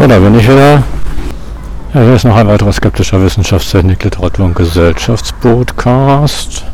So, 0.00 0.06
da 0.06 0.18
bin 0.18 0.34
ich 0.34 0.48
wieder. 0.48 0.82
Ja, 1.92 2.00
hier 2.00 2.14
ist 2.14 2.24
noch 2.24 2.34
ein 2.34 2.48
weiterer 2.48 2.72
skeptischer 2.72 3.22
Wissenschaftstechnik, 3.22 4.02
Literatur 4.02 4.46
und 4.46 4.54
Gesellschaftspodcast. 4.54 6.64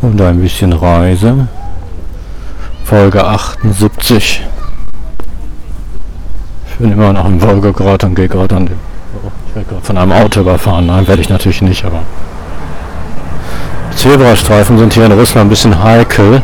Und 0.00 0.18
ein 0.22 0.40
bisschen 0.40 0.72
Reise. 0.72 1.48
Folge 2.86 3.26
78. 3.26 4.46
Ich 6.70 6.76
bin 6.78 6.92
immer 6.92 7.12
noch 7.12 7.26
im 7.26 7.42
Wolgograd 7.42 8.04
und 8.04 8.14
gehe 8.14 8.28
gerade 8.28 8.56
an 8.56 8.64
dem. 8.64 8.78
Oh, 9.22 9.28
ich 9.48 9.54
werde 9.54 9.68
gerade 9.68 9.84
von 9.84 9.98
einem 9.98 10.12
Auto 10.12 10.40
überfahren. 10.40 10.86
Nein, 10.86 11.06
werde 11.06 11.20
ich 11.20 11.28
natürlich 11.28 11.60
nicht, 11.60 11.84
aber. 11.84 12.00
Zebrastreifen 13.94 14.78
sind 14.78 14.94
hier 14.94 15.04
in 15.04 15.12
Russland 15.12 15.48
ein 15.48 15.50
bisschen 15.50 15.84
heikel. 15.84 16.40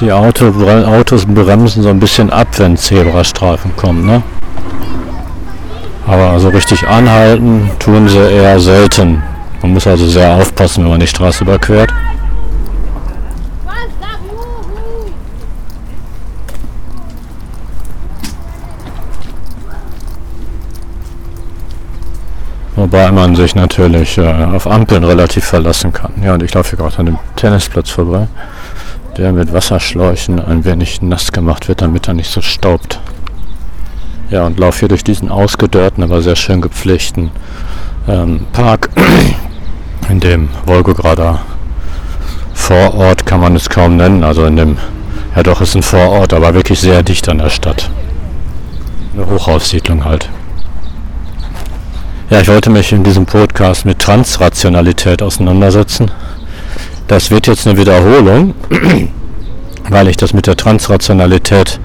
Die 0.00 0.10
Auto, 0.10 0.48
Autos 0.48 1.24
bremsen 1.24 1.84
so 1.84 1.88
ein 1.88 2.00
bisschen 2.00 2.30
ab, 2.30 2.48
wenn 2.56 2.76
Zebrastreifen 2.76 3.76
kommen, 3.76 4.04
ne? 4.04 4.24
Aber 6.08 6.40
so 6.40 6.48
richtig 6.48 6.88
anhalten 6.88 7.70
tun 7.78 8.08
sie 8.08 8.18
eher 8.18 8.58
selten. 8.58 9.22
Man 9.60 9.74
muss 9.74 9.86
also 9.86 10.06
sehr 10.06 10.32
aufpassen, 10.32 10.84
wenn 10.84 10.92
man 10.92 11.00
die 11.00 11.06
Straße 11.06 11.44
überquert. 11.44 11.92
Wobei 22.74 23.12
man 23.12 23.36
sich 23.36 23.54
natürlich 23.54 24.16
äh, 24.16 24.22
auf 24.22 24.66
Ampeln 24.66 25.04
relativ 25.04 25.44
verlassen 25.44 25.92
kann. 25.92 26.12
Ja, 26.22 26.34
und 26.34 26.42
ich 26.42 26.54
laufe 26.54 26.70
hier 26.70 26.78
gerade 26.78 26.98
an 27.00 27.06
dem 27.06 27.18
Tennisplatz 27.36 27.90
vorbei, 27.90 28.28
der 29.18 29.32
mit 29.32 29.52
Wasserschläuchen 29.52 30.42
ein 30.42 30.64
wenig 30.64 31.02
nass 31.02 31.32
gemacht 31.32 31.68
wird, 31.68 31.82
damit 31.82 32.08
er 32.08 32.14
nicht 32.14 32.30
so 32.30 32.40
staubt. 32.40 32.98
Ja, 34.30 34.44
und 34.46 34.58
laufe 34.58 34.80
hier 34.80 34.88
durch 34.88 35.04
diesen 35.04 35.30
ausgedörrten, 35.30 36.02
aber 36.02 36.20
sehr 36.20 36.36
schön 36.36 36.60
gepflegten 36.60 37.30
ähm, 38.08 38.46
Park, 38.52 38.90
in 40.08 40.20
dem 40.20 40.48
Wolgograder 40.66 41.40
Vorort 42.54 43.24
kann 43.24 43.40
man 43.40 43.56
es 43.56 43.70
kaum 43.70 43.96
nennen. 43.96 44.24
Also 44.24 44.44
in 44.44 44.56
dem, 44.56 44.76
ja 45.34 45.42
doch, 45.42 45.60
ist 45.62 45.74
ein 45.74 45.82
Vorort, 45.82 46.34
aber 46.34 46.52
wirklich 46.52 46.80
sehr 46.80 47.02
dicht 47.02 47.28
an 47.28 47.38
der 47.38 47.48
Stadt. 47.48 47.88
Eine 49.14 49.26
Hochhaussiedlung 49.26 50.04
halt. 50.04 50.28
Ja, 52.28 52.40
ich 52.40 52.48
wollte 52.48 52.68
mich 52.68 52.92
in 52.92 53.04
diesem 53.04 53.24
Podcast 53.24 53.86
mit 53.86 54.00
Transrationalität 54.00 55.22
auseinandersetzen. 55.22 56.10
Das 57.06 57.30
wird 57.30 57.46
jetzt 57.46 57.66
eine 57.66 57.78
Wiederholung, 57.78 58.54
weil 59.88 60.08
ich 60.08 60.18
das 60.18 60.34
mit 60.34 60.46
der 60.46 60.56
Transrationalität 60.56 61.80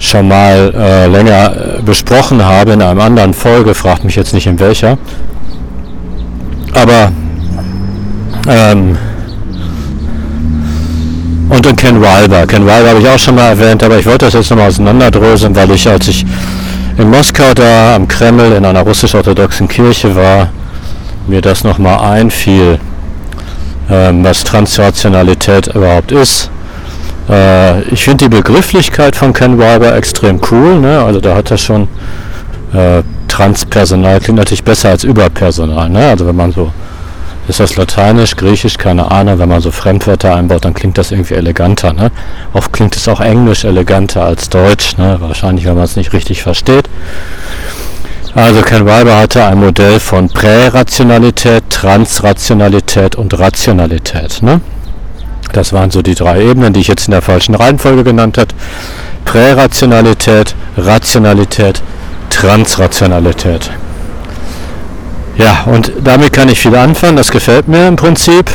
schon 0.00 0.26
mal 0.26 0.72
äh, 0.74 1.06
länger 1.06 1.78
äh, 1.78 1.82
besprochen 1.82 2.44
habe 2.44 2.72
in 2.72 2.82
einem 2.82 3.00
anderen 3.00 3.34
Folge, 3.34 3.74
fragt 3.74 4.02
mich 4.02 4.16
jetzt 4.16 4.34
nicht 4.34 4.46
in 4.46 4.58
welcher. 4.58 4.98
Aber 6.74 7.12
ähm, 8.48 8.96
und 11.50 11.66
in 11.66 11.76
Ken 11.76 12.00
Wilber. 12.00 12.46
Ken 12.46 12.64
Wilber 12.64 12.88
habe 12.90 13.00
ich 13.00 13.08
auch 13.08 13.18
schon 13.18 13.34
mal 13.34 13.48
erwähnt, 13.48 13.82
aber 13.82 13.98
ich 13.98 14.06
wollte 14.06 14.24
das 14.24 14.34
jetzt 14.34 14.50
nochmal 14.50 14.68
auseinanderdröseln, 14.68 15.54
weil 15.54 15.70
ich, 15.72 15.86
als 15.86 16.08
ich 16.08 16.24
in 16.96 17.10
Moskau 17.10 17.52
da 17.54 17.96
am 17.96 18.08
Kreml 18.08 18.52
in 18.52 18.64
einer 18.64 18.80
russisch-orthodoxen 18.80 19.68
Kirche 19.68 20.14
war, 20.16 20.48
mir 21.26 21.42
das 21.42 21.62
nochmal 21.62 21.98
einfiel, 22.18 22.78
ähm, 23.90 24.24
was 24.24 24.44
Transrationalität 24.44 25.74
überhaupt 25.74 26.12
ist. 26.12 26.50
Äh, 27.30 27.82
ich 27.82 28.04
finde 28.04 28.24
die 28.24 28.36
Begrifflichkeit 28.36 29.16
von 29.16 29.32
Ken 29.32 29.58
Wilber 29.58 29.94
extrem 29.94 30.40
cool. 30.50 30.80
Ne? 30.80 31.02
Also 31.02 31.20
da 31.20 31.36
hat 31.36 31.50
er 31.50 31.58
schon 31.58 31.88
äh, 32.72 33.02
Transpersonal, 33.28 34.20
klingt 34.20 34.38
natürlich 34.38 34.64
besser 34.64 34.90
als 34.90 35.04
Überpersonal. 35.04 35.88
Ne? 35.88 36.08
Also 36.08 36.26
wenn 36.26 36.36
man 36.36 36.52
so 36.52 36.72
ist 37.48 37.58
das 37.58 37.74
Lateinisch, 37.74 38.36
Griechisch, 38.36 38.78
keine 38.78 39.10
Ahnung. 39.10 39.40
Wenn 39.40 39.48
man 39.48 39.60
so 39.60 39.72
Fremdwörter 39.72 40.36
einbaut, 40.36 40.64
dann 40.64 40.72
klingt 40.72 40.96
das 40.98 41.10
irgendwie 41.10 41.34
eleganter. 41.34 41.92
Ne? 41.92 42.12
Oft 42.52 42.72
klingt 42.72 42.94
es 42.94 43.08
auch 43.08 43.20
Englisch 43.20 43.64
eleganter 43.64 44.24
als 44.24 44.48
Deutsch. 44.50 44.96
Ne? 44.98 45.16
Wahrscheinlich, 45.20 45.64
wenn 45.64 45.74
man 45.74 45.84
es 45.84 45.96
nicht 45.96 46.12
richtig 46.12 46.42
versteht. 46.42 46.88
Also 48.34 48.62
Ken 48.62 48.86
Wilber 48.86 49.16
hatte 49.16 49.44
ein 49.44 49.58
Modell 49.58 49.98
von 49.98 50.28
Prärationalität, 50.28 51.64
Transrationalität 51.70 53.16
und 53.16 53.36
Rationalität. 53.36 54.42
Ne? 54.42 54.60
Das 55.52 55.72
waren 55.72 55.90
so 55.90 56.02
die 56.02 56.14
drei 56.14 56.42
Ebenen, 56.42 56.72
die 56.72 56.80
ich 56.80 56.88
jetzt 56.88 57.06
in 57.06 57.12
der 57.12 57.22
falschen 57.22 57.54
Reihenfolge 57.54 58.04
genannt 58.04 58.38
habe. 58.38 58.48
Prärationalität, 59.24 60.54
Rationalität, 60.76 61.82
Transrationalität. 62.30 63.70
Ja, 65.36 65.64
und 65.66 65.92
damit 66.02 66.32
kann 66.32 66.48
ich 66.48 66.60
viel 66.60 66.74
anfangen, 66.74 67.16
das 67.16 67.30
gefällt 67.30 67.68
mir 67.68 67.88
im 67.88 67.96
Prinzip. 67.96 68.50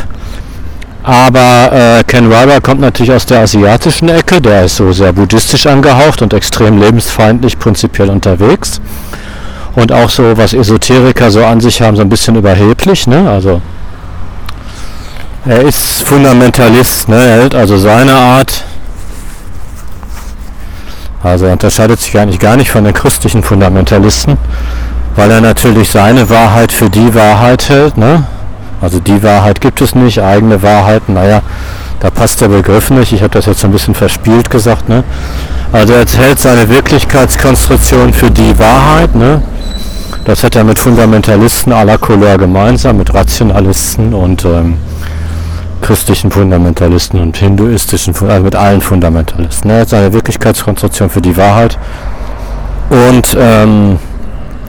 Aber 1.03 1.71
äh, 1.71 2.03
Ken 2.03 2.31
Wilber 2.31 2.59
kommt 2.61 2.81
natürlich 2.81 3.11
aus 3.11 3.27
der 3.27 3.41
asiatischen 3.41 4.09
Ecke, 4.09 4.41
der 4.41 4.65
ist 4.65 4.77
so 4.77 4.91
sehr 4.91 5.13
buddhistisch 5.13 5.67
angehaucht 5.67 6.23
und 6.23 6.33
extrem 6.33 6.79
lebensfeindlich 6.79 7.59
prinzipiell 7.59 8.09
unterwegs. 8.09 8.81
Und 9.75 9.91
auch 9.91 10.09
so, 10.09 10.35
was 10.35 10.53
Esoteriker 10.53 11.29
so 11.29 11.45
an 11.45 11.59
sich 11.59 11.81
haben, 11.81 11.95
so 11.95 12.01
ein 12.01 12.09
bisschen 12.09 12.35
überheblich. 12.35 13.05
Ne? 13.05 13.29
Also 13.29 13.61
er 15.45 15.61
ist 15.61 16.03
Fundamentalist, 16.03 17.09
ne? 17.09 17.15
er 17.15 17.41
hält 17.41 17.55
also 17.55 17.77
seine 17.77 18.13
Art. 18.13 18.63
Also 21.23 21.45
er 21.45 21.53
unterscheidet 21.53 21.99
sich 21.99 22.17
eigentlich 22.17 22.39
gar 22.39 22.55
nicht 22.55 22.71
von 22.71 22.83
den 22.83 22.93
christlichen 22.93 23.41
Fundamentalisten 23.43 24.37
weil 25.15 25.31
er 25.31 25.41
natürlich 25.41 25.89
seine 25.89 26.29
Wahrheit 26.29 26.71
für 26.71 26.89
die 26.89 27.13
Wahrheit 27.15 27.69
hält. 27.69 27.97
Ne? 27.97 28.23
Also 28.81 28.99
die 28.99 29.23
Wahrheit 29.23 29.61
gibt 29.61 29.81
es 29.81 29.95
nicht, 29.95 30.19
eigene 30.21 30.61
Wahrheit, 30.61 31.07
naja, 31.07 31.41
da 31.99 32.09
passt 32.09 32.41
der 32.41 32.49
Begriff 32.49 32.89
nicht. 32.89 33.13
Ich 33.13 33.21
habe 33.21 33.31
das 33.31 33.45
jetzt 33.45 33.63
ein 33.63 33.71
bisschen 33.71 33.95
verspielt 33.95 34.49
gesagt. 34.49 34.89
Ne? 34.89 35.03
Also 35.71 35.93
er 35.93 36.05
hält 36.05 36.39
seine 36.39 36.69
Wirklichkeitskonstruktion 36.69 38.13
für 38.13 38.29
die 38.29 38.57
Wahrheit. 38.59 39.15
Ne? 39.15 39.41
Das 40.25 40.43
hat 40.43 40.55
er 40.55 40.63
mit 40.63 40.77
Fundamentalisten 40.77 41.71
aller 41.71 41.97
Couleur 41.97 42.37
gemeinsam, 42.37 42.97
mit 42.97 43.13
Rationalisten 43.13 44.13
und 44.13 44.43
ähm, 44.43 44.77
christlichen 45.81 46.31
Fundamentalisten 46.31 47.19
und 47.19 47.37
hinduistischen, 47.37 48.15
also 48.27 48.43
mit 48.43 48.55
allen 48.55 48.81
Fundamentalisten. 48.81 49.69
Er 49.69 49.81
hat 49.81 49.89
seine 49.89 50.13
Wirklichkeitskonstruktion 50.13 51.09
für 51.09 51.21
die 51.21 51.37
Wahrheit. 51.37 51.77
Und 52.89 53.35
ähm, 53.39 53.97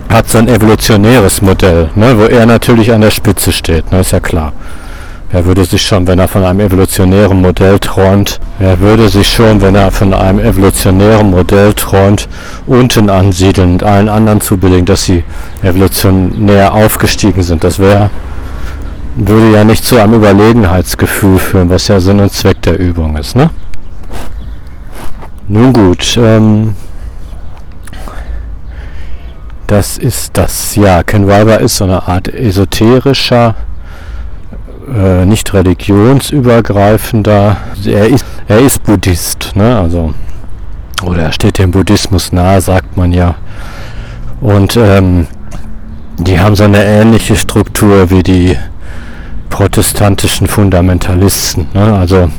hat 0.09 0.29
so 0.29 0.39
ein 0.39 0.49
evolutionäres 0.49 1.43
Modell, 1.43 1.91
ne, 1.95 2.17
wo 2.19 2.25
er 2.25 2.47
natürlich 2.47 2.93
an 2.93 3.01
der 3.01 3.11
Spitze 3.11 3.53
steht, 3.53 3.91
ne, 3.93 4.01
ist 4.01 4.13
ja 4.13 4.21
klar. 4.21 4.53
Er 5.33 5.45
würde 5.45 5.65
sich 5.65 5.83
schon, 5.83 6.07
wenn 6.07 6.21
er 6.21 6.29
von 6.29 6.45
einem 6.45 6.61
evolutionären 6.61 7.41
Modell 7.41 7.81
träumt, 7.81 8.39
er 8.61 8.79
würde 8.79 9.09
sich 9.09 9.29
schon, 9.29 9.61
wenn 9.61 9.75
er 9.75 9.91
von 9.91 10.15
einem 10.15 10.39
evolutionären 10.39 11.31
Modell 11.31 11.75
träumt, 11.75 12.29
unten 12.67 13.11
ansiedeln 13.11 13.73
und 13.73 13.83
allen 13.83 14.09
anderen 14.09 14.41
zubilligen, 14.41 14.87
dass 14.87 15.05
sie 15.05 15.25
evolutionär 15.63 16.73
aufgestiegen 16.73 17.43
sind. 17.43 17.65
Das 17.65 17.81
wäre, 17.81 18.11
würde 19.17 19.51
ja 19.53 19.65
nicht 19.65 19.85
zu 19.85 19.99
einem 19.99 20.15
Überlegenheitsgefühl 20.15 21.39
führen, 21.39 21.69
was 21.71 21.89
ja 21.89 21.99
Sinn 22.01 22.21
und 22.21 22.33
Zweck 22.33 22.63
der 22.63 22.79
Übung 22.79 23.17
ist, 23.17 23.35
ne? 23.35 23.51
Nun 25.49 25.73
gut, 25.73 26.19
ähm, 26.21 26.77
das 29.67 29.97
ist 29.97 30.37
das. 30.37 30.77
Ja, 30.77 31.03
Ken 31.03 31.27
Wilber 31.27 31.61
ist 31.61 31.79
so 31.79 31.85
eine 31.85 32.07
Art 32.07 32.29
esoterischer, 32.29 33.55
äh, 34.95 35.25
nicht 35.25 35.55
religionsübergreifender. 35.55 37.57
Er 37.87 38.09
ist, 38.09 38.27
er 38.47 38.59
ist 38.59 38.85
Buddhist, 38.85 39.57
ne? 39.57 39.79
Also 39.79 40.13
oder 41.05 41.23
er 41.23 41.33
steht 41.33 41.59
dem 41.59 41.71
Buddhismus 41.71 42.33
nahe, 42.33 42.61
sagt 42.61 42.97
man 42.97 43.13
ja. 43.13 43.35
Und 44.41 44.77
ähm, 44.77 45.27
die 46.19 46.39
haben 46.39 46.57
so 46.57 46.65
eine 46.65 46.85
ähnliche 46.85 47.37
Struktur 47.37 48.11
wie 48.11 48.23
die 48.23 48.57
protestantischen 49.51 50.47
Fundamentalisten. 50.47 51.67
Ne? 51.73 51.95
Also 51.95 52.31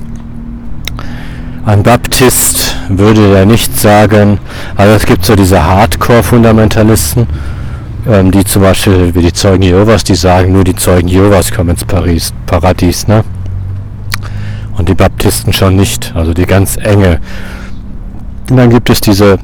ein 1.66 1.84
Baptist 1.84 2.76
würde 2.90 3.34
ja 3.34 3.46
nicht 3.46 3.78
sagen, 3.78 4.40
also 4.76 4.94
es 4.94 5.06
gibt 5.06 5.26
so 5.26 5.36
diese 5.36 5.64
Hardcore-Fundamentalisten, 5.64 7.28
ähm, 8.08 8.32
die 8.32 8.46
zum 8.46 8.62
Beispiel 8.62 9.14
wie 9.14 9.22
die 9.22 9.34
Zeugen 9.34 9.64
Jehovas, 9.64 10.06
die 10.06 10.16
sagen, 10.16 10.54
nur 10.54 10.64
die 10.64 10.76
Zeugen 10.76 11.10
Jehovas 11.10 11.52
kommen 11.52 11.72
ins 11.72 11.84
Paris, 11.84 12.34
Paradies, 12.46 13.08
ne? 13.08 13.26
Und 14.78 14.88
die 14.88 14.96
Baptisten 14.96 15.52
schon 15.52 15.76
nicht, 15.76 16.14
also 16.16 16.34
die 16.34 16.46
ganz 16.46 16.78
enge. 16.78 17.20
Und 18.50 18.58
dann 18.58 18.70
gibt 18.70 18.90
es 18.90 19.02
diese 19.02 19.40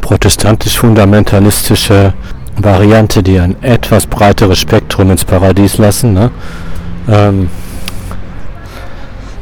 protestantisch-fundamentalistische 0.00 2.12
Variante, 2.56 3.22
die 3.22 3.38
ein 3.38 3.62
etwas 3.62 4.06
breiteres 4.06 4.58
Spektrum 4.58 5.10
ins 5.10 5.24
Paradies 5.24 5.78
lassen, 5.78 6.14
ne? 6.14 6.30
Ähm, 7.08 7.48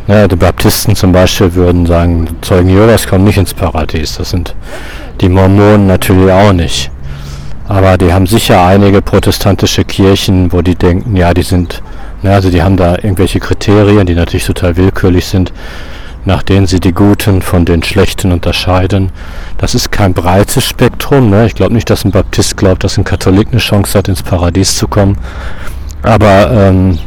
ja, 0.06 0.28
die 0.28 0.36
Baptisten 0.36 0.94
zum 0.94 1.12
Beispiel 1.12 1.54
würden 1.54 1.86
sagen, 1.86 2.28
Zeugen 2.42 2.68
Jehovas 2.68 3.06
kommen 3.06 3.24
nicht 3.24 3.38
ins 3.38 3.54
Paradies. 3.54 4.18
Das 4.18 4.30
sind 4.30 4.54
Die 5.20 5.30
Mormonen 5.30 5.86
natürlich 5.86 6.30
auch 6.30 6.52
nicht. 6.52 6.90
Aber 7.68 7.96
die 7.96 8.12
haben 8.12 8.26
sicher 8.26 8.66
einige 8.66 9.00
protestantische 9.00 9.84
Kirchen, 9.84 10.52
wo 10.52 10.60
die 10.60 10.74
denken, 10.74 11.16
ja, 11.16 11.32
die 11.32 11.42
sind, 11.42 11.82
na, 12.22 12.32
also 12.32 12.50
die 12.50 12.62
haben 12.62 12.76
da 12.76 12.96
irgendwelche 12.96 13.40
Kriterien, 13.40 14.04
die 14.04 14.14
natürlich 14.14 14.44
total 14.44 14.76
willkürlich 14.76 15.24
sind, 15.24 15.52
nach 16.24 16.42
denen 16.42 16.66
sie 16.66 16.80
die 16.80 16.92
Guten 16.92 17.42
von 17.42 17.64
den 17.64 17.82
Schlechten 17.82 18.32
unterscheiden. 18.32 19.10
Das 19.58 19.74
ist 19.74 19.90
kein 19.90 20.14
breites 20.14 20.66
Spektrum. 20.66 21.30
Ne? 21.30 21.46
Ich 21.46 21.54
glaube 21.54 21.74
nicht, 21.74 21.90
dass 21.90 22.04
ein 22.04 22.10
Baptist 22.10 22.56
glaubt, 22.56 22.84
dass 22.84 22.96
ein 22.96 23.04
Katholik 23.04 23.48
eine 23.50 23.60
Chance 23.60 23.98
hat, 23.98 24.08
ins 24.08 24.22
Paradies 24.22 24.76
zu 24.76 24.88
kommen. 24.88 25.18
Aber 26.02 26.50
ähm, 26.50 26.98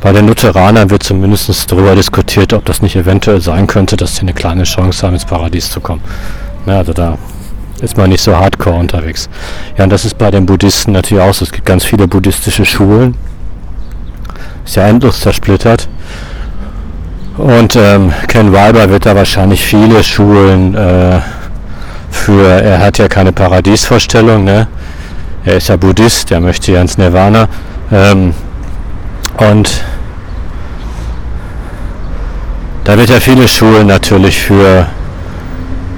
bei 0.00 0.12
den 0.12 0.26
Lutheranern 0.26 0.90
wird 0.90 1.04
zumindest 1.04 1.70
darüber 1.70 1.94
diskutiert, 1.94 2.52
ob 2.52 2.64
das 2.64 2.82
nicht 2.82 2.96
eventuell 2.96 3.40
sein 3.40 3.68
könnte, 3.68 3.96
dass 3.96 4.16
sie 4.16 4.22
eine 4.22 4.32
kleine 4.32 4.64
Chance 4.64 5.06
haben, 5.06 5.14
ins 5.14 5.24
Paradies 5.24 5.70
zu 5.70 5.80
kommen. 5.80 6.02
Ja, 6.66 6.78
also 6.78 6.92
da 6.92 7.18
ist 7.80 7.96
man 7.96 8.10
nicht 8.10 8.22
so 8.22 8.36
hardcore 8.36 8.76
unterwegs. 8.76 9.28
Ja, 9.76 9.84
und 9.84 9.90
das 9.90 10.04
ist 10.04 10.18
bei 10.18 10.30
den 10.30 10.46
Buddhisten 10.46 10.92
natürlich 10.92 11.22
auch 11.22 11.34
so. 11.34 11.44
Es 11.44 11.52
gibt 11.52 11.66
ganz 11.66 11.84
viele 11.84 12.08
buddhistische 12.08 12.64
Schulen. 12.64 13.14
Ist 14.64 14.76
ja 14.76 14.86
endlos 14.86 15.20
zersplittert. 15.20 15.88
Und 17.36 17.76
ähm, 17.76 18.12
Ken 18.28 18.52
Weiber 18.52 18.90
wird 18.90 19.06
da 19.06 19.16
wahrscheinlich 19.16 19.64
viele 19.64 20.02
Schulen 20.04 20.74
äh, 20.74 21.20
für, 22.10 22.46
er 22.46 22.78
hat 22.78 22.98
ja 22.98 23.08
keine 23.08 23.32
Paradiesvorstellung, 23.32 24.44
ne? 24.44 24.68
Er 25.44 25.56
ist 25.56 25.68
ja 25.68 25.76
Buddhist, 25.76 26.30
er 26.30 26.40
möchte 26.40 26.72
ja 26.72 26.82
ins 26.82 26.98
Nirvana. 26.98 27.48
Ähm, 27.90 28.32
und 29.38 29.82
da 32.84 32.96
wird 32.96 33.10
er 33.10 33.20
viele 33.20 33.48
Schulen 33.48 33.86
natürlich 33.86 34.40
für 34.40 34.86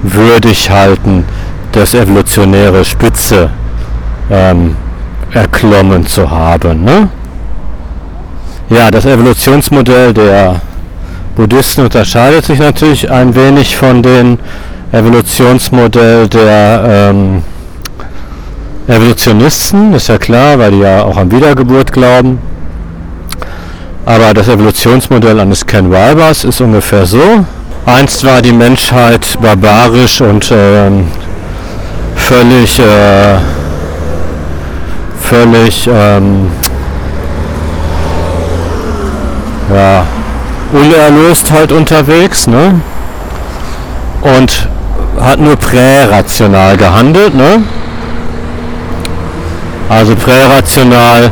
würdig 0.01 0.69
halten, 0.69 1.25
das 1.71 1.93
evolutionäre 1.93 2.85
Spitze 2.85 3.49
ähm, 4.31 4.75
erklommen 5.31 6.07
zu 6.07 6.29
haben. 6.29 6.83
Ne? 6.83 7.09
Ja, 8.69 8.89
das 8.89 9.05
Evolutionsmodell 9.05 10.13
der 10.13 10.61
Buddhisten 11.35 11.83
unterscheidet 11.83 12.45
sich 12.45 12.59
natürlich 12.59 13.11
ein 13.11 13.35
wenig 13.35 13.75
von 13.75 14.01
dem 14.01 14.39
Evolutionsmodell 14.93 16.29
der 16.29 17.11
ähm, 17.11 17.43
Evolutionisten, 18.87 19.93
ist 19.93 20.07
ja 20.07 20.17
klar, 20.17 20.57
weil 20.59 20.71
die 20.71 20.79
ja 20.79 21.03
auch 21.03 21.17
an 21.17 21.29
Wiedergeburt 21.31 21.91
glauben. 21.91 22.39
Aber 24.05 24.33
das 24.33 24.47
Evolutionsmodell 24.47 25.39
eines 25.39 25.65
Ken 25.65 25.91
Wilbers 25.91 26.45
ist 26.45 26.61
ungefähr 26.61 27.05
so. 27.05 27.45
Einst 27.85 28.23
war 28.23 28.41
die 28.41 28.53
Menschheit 28.53 29.37
barbarisch 29.41 30.21
und 30.21 30.49
ähm, 30.51 31.07
völlig, 32.15 32.79
äh, 32.79 33.37
völlig, 35.19 35.89
ähm, 35.91 36.47
ja, 39.73 40.05
unerlöst 40.75 41.51
halt 41.51 41.71
unterwegs, 41.71 42.47
ne? 42.47 42.81
Und 44.21 44.67
hat 45.21 45.39
nur 45.39 45.55
prärational 45.55 46.77
gehandelt, 46.77 47.33
ne? 47.33 47.63
Also 49.89 50.15
prärational, 50.15 51.31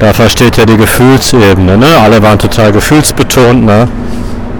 da 0.00 0.12
versteht 0.12 0.56
ja 0.56 0.64
die 0.64 0.76
Gefühlsebene, 0.76 1.76
ne? 1.76 1.86
Alle 2.02 2.22
waren 2.22 2.38
total 2.38 2.72
gefühlsbetont, 2.72 3.64
ne? 3.64 3.88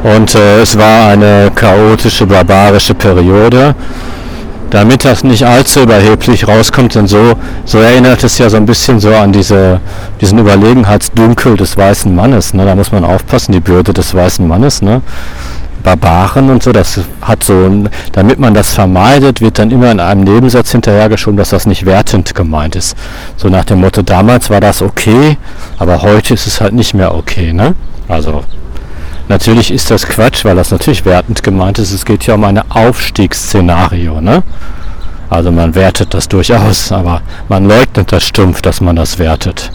Und 0.04 0.34
äh, 0.34 0.60
es 0.62 0.78
war 0.78 1.08
eine 1.08 1.50
chaotische, 1.54 2.26
barbarische 2.26 2.94
Periode 2.94 3.74
damit 4.70 5.04
das 5.04 5.24
nicht 5.24 5.44
allzu 5.44 5.80
überheblich 5.80 6.46
rauskommt, 6.46 6.94
denn 6.94 7.06
so, 7.06 7.34
so 7.64 7.78
erinnert 7.78 8.22
es 8.24 8.38
ja 8.38 8.50
so 8.50 8.56
ein 8.56 8.66
bisschen 8.66 9.00
so 9.00 9.14
an 9.14 9.32
diese, 9.32 9.80
diesen 10.20 10.38
Überlegenheitsdünkel 10.38 11.56
des 11.56 11.76
weißen 11.76 12.14
Mannes. 12.14 12.54
Ne? 12.54 12.64
Da 12.64 12.74
muss 12.74 12.92
man 12.92 13.04
aufpassen, 13.04 13.52
die 13.52 13.60
Bürde 13.60 13.92
des 13.92 14.14
weißen 14.14 14.46
Mannes. 14.46 14.82
Ne? 14.82 15.02
Barbaren 15.82 16.50
und 16.50 16.62
so, 16.62 16.72
das 16.72 17.00
hat 17.22 17.44
so, 17.44 17.84
damit 18.12 18.38
man 18.38 18.52
das 18.52 18.74
vermeidet, 18.74 19.40
wird 19.40 19.58
dann 19.58 19.70
immer 19.70 19.90
in 19.90 20.00
einem 20.00 20.22
Nebensatz 20.22 20.72
hinterhergeschoben, 20.72 21.36
dass 21.36 21.50
das 21.50 21.66
nicht 21.66 21.86
wertend 21.86 22.34
gemeint 22.34 22.76
ist. 22.76 22.96
So 23.36 23.48
nach 23.48 23.64
dem 23.64 23.80
Motto, 23.80 24.02
damals 24.02 24.50
war 24.50 24.60
das 24.60 24.82
okay, 24.82 25.38
aber 25.78 26.02
heute 26.02 26.34
ist 26.34 26.46
es 26.46 26.60
halt 26.60 26.74
nicht 26.74 26.94
mehr 26.94 27.14
okay. 27.14 27.52
Ne? 27.52 27.74
Also 28.08 28.42
Natürlich 29.28 29.70
ist 29.70 29.90
das 29.90 30.06
Quatsch, 30.06 30.44
weil 30.44 30.56
das 30.56 30.70
natürlich 30.70 31.04
wertend 31.04 31.42
gemeint 31.42 31.78
ist. 31.78 31.92
Es 31.92 32.04
geht 32.04 32.26
ja 32.26 32.34
um 32.34 32.44
ein 32.44 32.58
Aufstiegsszenario. 32.70 34.20
Ne? 34.20 34.42
Also 35.28 35.52
man 35.52 35.74
wertet 35.74 36.14
das 36.14 36.28
durchaus, 36.28 36.90
aber 36.90 37.20
man 37.48 37.68
leugnet 37.68 38.10
das 38.10 38.26
stumpf, 38.26 38.62
dass 38.62 38.80
man 38.80 38.96
das 38.96 39.18
wertet. 39.18 39.70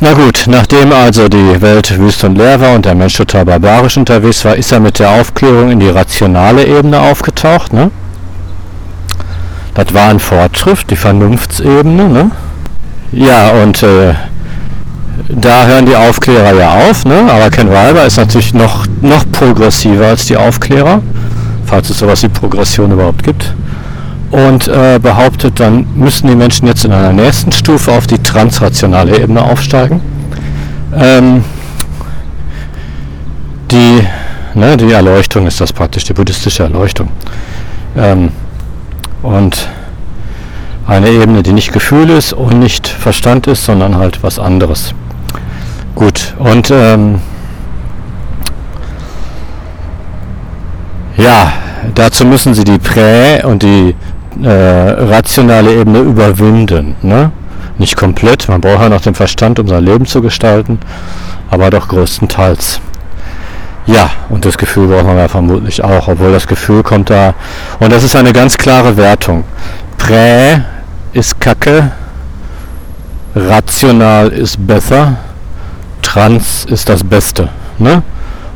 Na 0.00 0.14
gut, 0.14 0.44
nachdem 0.46 0.92
also 0.92 1.28
die 1.28 1.60
Welt 1.60 1.96
wüst 1.98 2.24
und 2.24 2.36
leer 2.36 2.60
war 2.60 2.74
und 2.74 2.86
der 2.86 2.94
Mensch 2.94 3.18
total 3.18 3.44
barbarisch 3.44 3.98
unterwegs 3.98 4.44
war, 4.44 4.56
ist 4.56 4.72
er 4.72 4.80
mit 4.80 4.98
der 4.98 5.10
Aufklärung 5.10 5.70
in 5.70 5.78
die 5.78 5.90
rationale 5.90 6.66
Ebene 6.66 6.98
aufgetaucht. 6.98 7.72
Ne? 7.72 7.90
Das 9.74 9.92
war 9.94 10.08
ein 10.08 10.18
Fortschritt, 10.18 10.90
die 10.90 10.96
Vernunftsebene. 10.96 12.08
Ne? 12.08 12.30
Ja, 13.12 13.50
und 13.50 13.82
äh, 13.82 14.14
da 15.28 15.66
hören 15.66 15.86
die 15.86 15.96
Aufklärer 15.96 16.54
ja 16.54 16.70
auf, 16.90 17.04
ne? 17.04 17.26
aber 17.30 17.50
Ken 17.50 17.68
Wilber 17.68 18.04
ist 18.04 18.16
natürlich 18.16 18.54
noch, 18.54 18.86
noch 19.00 19.24
progressiver 19.30 20.06
als 20.06 20.26
die 20.26 20.36
Aufklärer, 20.36 21.02
falls 21.66 21.90
es 21.90 21.98
sowas 21.98 22.22
wie 22.22 22.28
Progression 22.28 22.92
überhaupt 22.92 23.22
gibt. 23.22 23.54
Und 24.30 24.68
äh, 24.68 25.00
behauptet, 25.02 25.58
dann 25.58 25.86
müssen 25.96 26.28
die 26.28 26.36
Menschen 26.36 26.68
jetzt 26.68 26.84
in 26.84 26.92
einer 26.92 27.12
nächsten 27.12 27.50
Stufe 27.50 27.90
auf 27.92 28.06
die 28.06 28.18
transrationale 28.18 29.20
Ebene 29.20 29.42
aufsteigen. 29.42 30.00
Ähm, 30.96 31.44
die, 33.70 34.02
ne, 34.54 34.76
die 34.76 34.92
Erleuchtung 34.92 35.46
ist 35.46 35.60
das 35.60 35.72
praktisch, 35.72 36.04
die 36.04 36.12
buddhistische 36.12 36.62
Erleuchtung. 36.62 37.08
Ähm, 37.96 38.30
und 39.22 39.68
eine 40.86 41.08
Ebene, 41.10 41.42
die 41.42 41.52
nicht 41.52 41.72
Gefühl 41.72 42.10
ist 42.10 42.32
und 42.32 42.58
nicht 42.58 42.86
Verstand 42.86 43.46
ist, 43.46 43.64
sondern 43.64 43.96
halt 43.96 44.22
was 44.22 44.38
anderes. 44.38 44.94
Gut, 45.94 46.34
und 46.38 46.70
ähm, 46.70 47.20
ja, 51.16 51.52
dazu 51.94 52.24
müssen 52.24 52.54
sie 52.54 52.64
die 52.64 52.78
Prä- 52.78 53.44
und 53.44 53.62
die 53.62 53.94
äh, 54.42 54.48
rationale 54.48 55.74
Ebene 55.74 56.00
überwinden. 56.00 56.96
Ne? 57.02 57.32
Nicht 57.78 57.96
komplett, 57.96 58.48
man 58.48 58.60
braucht 58.60 58.80
ja 58.80 58.88
noch 58.88 59.00
den 59.00 59.14
Verstand, 59.14 59.58
um 59.58 59.68
sein 59.68 59.84
Leben 59.84 60.06
zu 60.06 60.22
gestalten, 60.22 60.78
aber 61.50 61.70
doch 61.70 61.88
größtenteils. 61.88 62.80
Ja, 63.86 64.10
und 64.28 64.44
das 64.44 64.56
Gefühl 64.56 64.88
braucht 64.88 65.06
man 65.06 65.16
ja 65.16 65.28
vermutlich 65.28 65.82
auch, 65.82 66.08
obwohl 66.08 66.32
das 66.32 66.46
Gefühl 66.46 66.82
kommt 66.82 67.10
da. 67.10 67.34
Und 67.80 67.92
das 67.92 68.04
ist 68.04 68.14
eine 68.14 68.32
ganz 68.32 68.56
klare 68.56 68.96
Wertung. 68.96 69.44
Prä 69.98 70.60
ist 71.12 71.40
Kacke, 71.40 71.90
rational 73.34 74.28
ist 74.28 74.64
besser 74.64 75.16
Trans 76.10 76.64
ist 76.64 76.88
das 76.88 77.04
Beste. 77.04 77.48
Ne? 77.78 78.02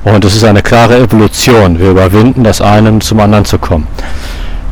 Und 0.03 0.25
es 0.25 0.35
ist 0.35 0.43
eine 0.43 0.61
klare 0.61 0.99
Evolution. 0.99 1.79
Wir 1.79 1.91
überwinden 1.91 2.43
das 2.43 2.61
eine, 2.61 2.99
zum 2.99 3.21
anderen 3.21 3.45
zu 3.45 3.59
kommen. 3.59 3.87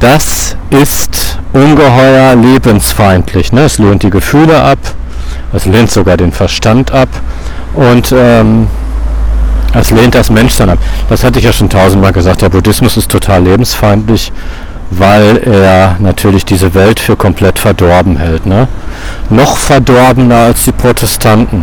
Das 0.01 0.57
ist 0.71 1.39
ungeheuer 1.53 2.35
lebensfeindlich. 2.35 3.53
Ne? 3.53 3.67
Es 3.67 3.79
lehnt 3.79 4.03
die 4.03 4.11
Gefühle 4.11 4.61
ab, 4.61 4.79
es 5.53 5.65
lehnt 5.65 5.93
sogar 5.93 6.17
den 6.17 6.33
Verstand 6.33 6.91
ab 6.91 7.09
und 7.75 8.13
ähm, 8.19 8.67
es 9.75 9.93
lehnt 9.93 10.17
das 10.17 10.29
Menschsein 10.29 10.71
ab. 10.71 10.79
Das 11.09 11.23
hatte 11.23 11.39
ich 11.39 11.45
ja 11.45 11.53
schon 11.53 11.71
tausendmal 11.71 12.13
gesagt. 12.13 12.43
Der 12.43 12.49
Buddhismus 12.49 12.97
ist 12.97 13.13
total 13.13 13.45
lebensfeindlich, 13.45 14.33
weil 14.91 15.37
er 15.37 15.95
natürlich 16.01 16.45
diese 16.45 16.75
Welt 16.75 16.99
für 16.99 17.15
komplett 17.15 17.61
verdorben 17.61 18.17
hält. 18.17 18.45
Ne? 18.45 18.67
Noch 19.31 19.57
verdorbener 19.57 20.47
als 20.47 20.65
die 20.65 20.73
Protestanten. 20.73 21.63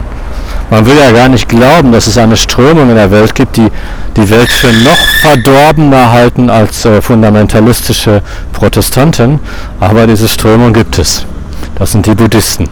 Man 0.69 0.85
will 0.85 0.97
ja 0.97 1.11
gar 1.11 1.29
nicht 1.29 1.49
glauben, 1.49 1.91
dass 1.91 2.07
es 2.07 2.17
eine 2.17 2.38
Strömung 2.38 2.89
in 2.89 2.95
der 2.95 3.09
Welt 3.11 3.33
gibt, 3.33 3.57
die 3.57 3.69
die 4.15 4.29
Welt 4.29 4.51
für 4.51 4.71
noch 4.71 4.97
verdorbener 5.21 6.11
halten 6.11 6.49
als 6.49 6.85
äh, 6.85 7.01
fundamentalistische 7.01 8.21
Protestanten. 8.53 9.39
Aber 9.79 10.05
diese 10.07 10.27
Strömung 10.27 10.73
gibt 10.73 10.99
es. 10.99 11.25
Das 11.75 11.91
sind 11.91 12.05
die 12.05 12.15
Buddhisten. 12.15 12.69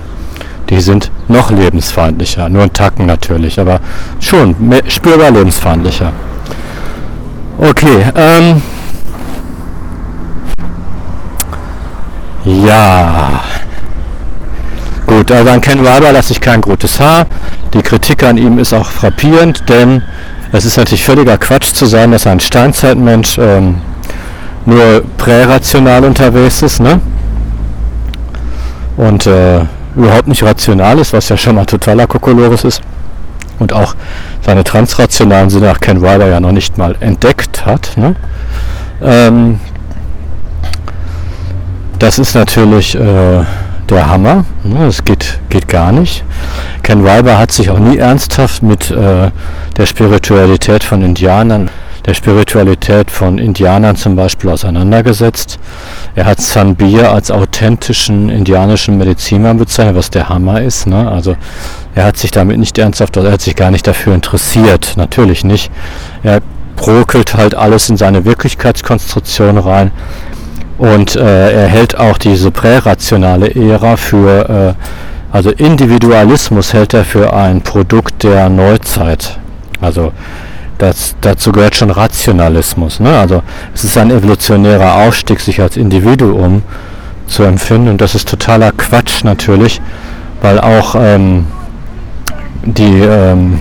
Die 0.69 0.81
sind 0.81 1.11
noch 1.29 1.49
lebensfeindlicher, 1.49 2.49
nur 2.49 2.63
ein 2.63 2.73
Tacken 2.73 3.05
natürlich, 3.05 3.57
aber 3.59 3.79
schon 4.19 4.55
spürbar 4.87 5.31
lebensfeindlicher. 5.31 6.11
Okay, 7.57 8.05
ähm, 8.15 8.61
ja. 12.43 13.41
Gut, 15.07 15.31
also 15.31 15.49
an 15.49 15.61
Ken 15.61 15.79
Wilber 15.79 16.11
lasse 16.11 16.33
ich 16.33 16.41
kein 16.41 16.61
gutes 16.61 16.99
Haar. 16.99 17.25
Die 17.73 17.81
Kritik 17.81 18.23
an 18.23 18.37
ihm 18.37 18.59
ist 18.59 18.73
auch 18.73 18.91
frappierend, 18.91 19.67
denn 19.69 20.03
es 20.51 20.65
ist 20.65 20.77
natürlich 20.77 21.05
völliger 21.05 21.37
Quatsch 21.37 21.73
zu 21.73 21.85
sagen, 21.85 22.11
dass 22.11 22.27
ein 22.27 22.41
Steinzeitmensch 22.41 23.37
ähm, 23.37 23.77
nur 24.65 25.03
prärational 25.17 26.03
unterwegs 26.03 26.61
ist, 26.61 26.81
ne? 26.81 26.99
Und 28.97 29.25
äh, 29.27 29.61
überhaupt 29.95 30.27
nicht 30.27 30.43
rational 30.43 30.99
ist, 30.99 31.13
was 31.13 31.29
ja 31.29 31.37
schon 31.37 31.55
mal 31.55 31.65
totaler 31.65 32.05
Kokolores 32.05 32.65
ist. 32.65 32.81
Und 33.59 33.71
auch 33.71 33.95
seine 34.45 34.63
transrationalen 34.63 35.49
Sinne 35.49 35.67
nach 35.67 35.79
Ken 35.79 36.01
Wilder 36.01 36.27
ja 36.27 36.39
noch 36.39 36.51
nicht 36.51 36.77
mal 36.77 36.95
entdeckt 36.99 37.65
hat. 37.65 37.93
Ne? 37.95 38.15
Ähm, 39.01 39.59
das 41.97 42.19
ist 42.19 42.35
natürlich 42.35 42.93
äh, 42.95 43.43
der 43.89 44.09
Hammer. 44.09 44.45
Ne? 44.63 44.85
Das 44.85 45.03
geht, 45.03 45.39
geht 45.49 45.67
gar 45.67 45.91
nicht. 45.91 46.23
Ken 46.83 47.03
Wilber 47.03 47.37
hat 47.37 47.51
sich 47.51 47.69
auch 47.69 47.79
nie 47.79 47.97
ernsthaft 47.97 48.63
mit 48.63 48.91
äh, 48.91 49.31
der 49.77 49.85
Spiritualität 49.85 50.83
von 50.83 51.01
Indianern, 51.01 51.69
der 52.05 52.13
Spiritualität 52.13 53.11
von 53.11 53.37
Indianern 53.37 53.95
zum 53.95 54.15
Beispiel 54.15 54.49
auseinandergesetzt. 54.49 55.59
Er 56.15 56.25
hat 56.25 56.41
Sanbir 56.41 57.11
als 57.11 57.31
authentischen 57.31 58.29
indianischen 58.29 58.97
Medizinmann 58.97 59.57
bezeichnet, 59.57 59.95
was 59.95 60.09
der 60.09 60.29
Hammer 60.29 60.61
ist. 60.61 60.87
Ne? 60.87 61.09
Also 61.09 61.35
er 61.95 62.05
hat 62.05 62.17
sich 62.17 62.31
damit 62.31 62.57
nicht 62.59 62.77
ernsthaft, 62.77 63.17
er 63.17 63.31
hat 63.31 63.41
sich 63.41 63.55
gar 63.55 63.71
nicht 63.71 63.87
dafür 63.87 64.15
interessiert, 64.15 64.93
natürlich 64.95 65.43
nicht. 65.43 65.71
Er 66.23 66.41
brokelt 66.75 67.35
halt 67.35 67.55
alles 67.55 67.89
in 67.89 67.97
seine 67.97 68.23
Wirklichkeitskonstruktion 68.23 69.57
rein 69.57 69.91
und 70.77 71.15
äh, 71.15 71.63
er 71.63 71.67
hält 71.67 71.97
auch 71.97 72.17
diese 72.17 72.51
prärationale 72.51 73.53
Ära 73.55 73.97
für, 73.97 74.75
äh, 74.77 75.35
also 75.35 75.51
Individualismus 75.51 76.73
hält 76.73 76.93
er 76.93 77.03
für 77.03 77.33
ein 77.33 77.61
Produkt 77.61 78.23
der 78.23 78.49
Neuzeit. 78.49 79.39
Also 79.81 80.11
das, 80.77 81.15
dazu 81.21 81.51
gehört 81.51 81.75
schon 81.75 81.89
Rationalismus. 81.89 82.99
Ne? 82.99 83.17
Also 83.17 83.41
es 83.73 83.83
ist 83.83 83.97
ein 83.97 84.11
evolutionärer 84.11 84.95
Aufstieg, 85.07 85.39
sich 85.39 85.61
als 85.61 85.77
Individuum 85.77 86.61
zu 87.25 87.43
empfinden 87.43 87.89
und 87.89 88.01
das 88.01 88.15
ist 88.15 88.29
totaler 88.29 88.71
Quatsch 88.71 89.23
natürlich, 89.23 89.81
weil 90.41 90.59
auch 90.59 90.95
ähm, 90.95 91.47
die 92.63 93.01
ähm, 93.01 93.59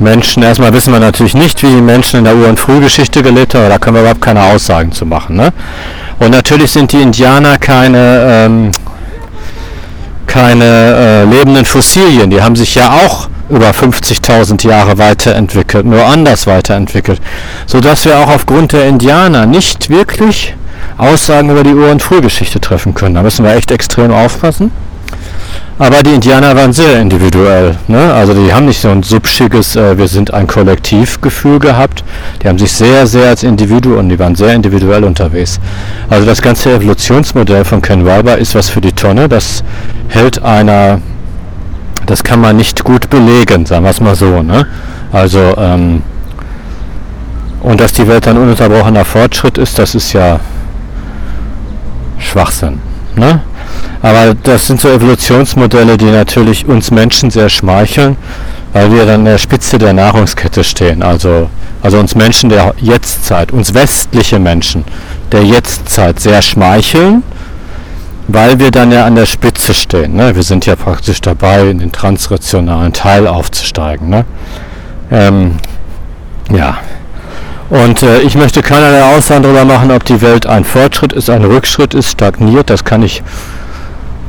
Menschen, 0.00 0.42
erstmal 0.42 0.72
wissen 0.72 0.92
wir 0.92 1.00
natürlich 1.00 1.34
nicht, 1.34 1.62
wie 1.62 1.68
die 1.68 1.80
Menschen 1.80 2.18
in 2.18 2.24
der 2.24 2.36
Ur- 2.36 2.48
und 2.48 2.60
Frühgeschichte 2.60 3.22
gelebt 3.22 3.54
haben, 3.54 3.68
da 3.68 3.78
können 3.78 3.96
wir 3.96 4.02
überhaupt 4.02 4.22
keine 4.22 4.42
Aussagen 4.42 4.92
zu 4.92 5.06
machen. 5.06 5.36
Ne? 5.36 5.52
Und 6.18 6.30
natürlich 6.30 6.70
sind 6.70 6.92
die 6.92 7.00
Indianer 7.00 7.58
keine, 7.58 8.46
ähm, 8.46 8.70
keine 10.26 10.64
äh, 10.64 11.24
lebenden 11.24 11.64
Fossilien, 11.64 12.30
die 12.30 12.42
haben 12.42 12.56
sich 12.56 12.74
ja 12.74 12.90
auch 12.90 13.28
über 13.48 13.70
50.000 13.70 14.66
Jahre 14.66 14.98
weiterentwickelt, 14.98 15.86
nur 15.86 16.04
anders 16.04 16.46
weiterentwickelt, 16.46 17.20
sodass 17.66 18.04
wir 18.04 18.18
auch 18.18 18.28
aufgrund 18.28 18.72
der 18.72 18.86
Indianer 18.86 19.46
nicht 19.46 19.88
wirklich 19.88 20.54
Aussagen 20.98 21.50
über 21.50 21.62
die 21.62 21.74
Ur- 21.74 21.90
und 21.90 22.02
Frühgeschichte 22.02 22.60
treffen 22.60 22.94
können. 22.94 23.14
Da 23.14 23.22
müssen 23.22 23.44
wir 23.44 23.54
echt 23.54 23.70
extrem 23.70 24.12
aufpassen. 24.12 24.70
Aber 25.78 26.02
die 26.02 26.14
Indianer 26.14 26.56
waren 26.56 26.72
sehr 26.72 27.00
individuell. 27.00 27.76
Ne? 27.86 28.12
Also 28.14 28.32
die 28.32 28.52
haben 28.52 28.64
nicht 28.64 28.80
so 28.80 28.88
ein 28.88 29.02
subschiges, 29.02 29.76
äh, 29.76 29.98
wir 29.98 30.08
sind 30.08 30.32
ein 30.32 30.46
Kollektivgefühl 30.46 31.58
gehabt. 31.58 32.02
Die 32.42 32.48
haben 32.48 32.58
sich 32.58 32.72
sehr, 32.72 33.06
sehr 33.06 33.28
als 33.28 33.42
Individuen, 33.42 34.08
die 34.08 34.18
waren 34.18 34.34
sehr 34.34 34.54
individuell 34.54 35.04
unterwegs. 35.04 35.60
Also 36.08 36.24
das 36.24 36.40
ganze 36.40 36.72
Evolutionsmodell 36.72 37.64
von 37.66 37.82
Ken 37.82 38.06
Wilber 38.06 38.38
ist 38.38 38.54
was 38.54 38.70
für 38.70 38.80
die 38.80 38.92
Tonne. 38.92 39.28
Das 39.28 39.62
hält 40.08 40.42
einer, 40.42 41.00
das 42.06 42.24
kann 42.24 42.40
man 42.40 42.56
nicht 42.56 42.82
gut 42.82 43.10
belegen, 43.10 43.66
sagen 43.66 43.84
wir 43.84 43.90
es 43.90 44.00
mal 44.00 44.14
so. 44.14 44.42
Ne? 44.42 44.66
Also 45.12 45.54
ähm, 45.58 46.02
und 47.60 47.80
dass 47.80 47.92
die 47.92 48.06
Welt 48.06 48.26
ein 48.28 48.38
ununterbrochener 48.38 49.04
Fortschritt 49.04 49.58
ist, 49.58 49.78
das 49.78 49.94
ist 49.94 50.12
ja 50.12 50.40
Schwachsinn. 52.18 52.80
Ne? 53.16 53.40
Aber 54.02 54.34
das 54.34 54.66
sind 54.66 54.80
so 54.80 54.88
Evolutionsmodelle, 54.88 55.96
die 55.96 56.06
natürlich 56.06 56.66
uns 56.66 56.90
Menschen 56.90 57.30
sehr 57.30 57.48
schmeicheln, 57.48 58.16
weil 58.72 58.92
wir 58.92 59.06
dann 59.06 59.20
an 59.20 59.24
der 59.24 59.38
Spitze 59.38 59.78
der 59.78 59.92
Nahrungskette 59.92 60.62
stehen. 60.62 61.02
Also, 61.02 61.48
also 61.82 61.98
uns 61.98 62.14
Menschen 62.14 62.50
der 62.50 62.74
Jetztzeit, 62.78 63.52
uns 63.52 63.74
westliche 63.74 64.38
Menschen 64.38 64.84
der 65.32 65.44
Jetztzeit 65.44 66.20
sehr 66.20 66.42
schmeicheln, 66.42 67.22
weil 68.28 68.58
wir 68.58 68.70
dann 68.70 68.92
ja 68.92 69.06
an 69.06 69.14
der 69.14 69.26
Spitze 69.26 69.72
stehen. 69.72 70.14
Ne? 70.14 70.34
Wir 70.34 70.42
sind 70.42 70.66
ja 70.66 70.76
praktisch 70.76 71.20
dabei, 71.20 71.68
in 71.68 71.78
den 71.78 71.92
transrationalen 71.92 72.92
Teil 72.92 73.26
aufzusteigen. 73.26 74.08
Ne? 74.08 74.24
Ähm, 75.10 75.56
ja. 76.52 76.78
Und 77.68 78.02
äh, 78.02 78.20
ich 78.20 78.36
möchte 78.36 78.62
keinerlei 78.62 79.16
Aussagen 79.16 79.42
darüber 79.42 79.64
machen, 79.64 79.90
ob 79.90 80.04
die 80.04 80.20
Welt 80.22 80.46
ein 80.46 80.64
Fortschritt 80.64 81.12
ist, 81.12 81.30
ein 81.30 81.44
Rückschritt 81.44 81.94
ist, 81.94 82.12
stagniert. 82.12 82.70
Das 82.70 82.84
kann 82.84 83.02
ich 83.02 83.22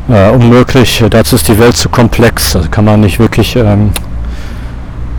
äh, 0.10 0.30
unmöglich. 0.30 1.04
Dazu 1.10 1.36
ist 1.36 1.48
die 1.48 1.60
Welt 1.60 1.78
zu 1.78 1.90
komplex. 1.90 2.54
Da 2.54 2.62
kann 2.70 2.86
man 2.86 3.02
nicht 3.02 3.20
wirklich, 3.20 3.56
ähm, 3.56 3.92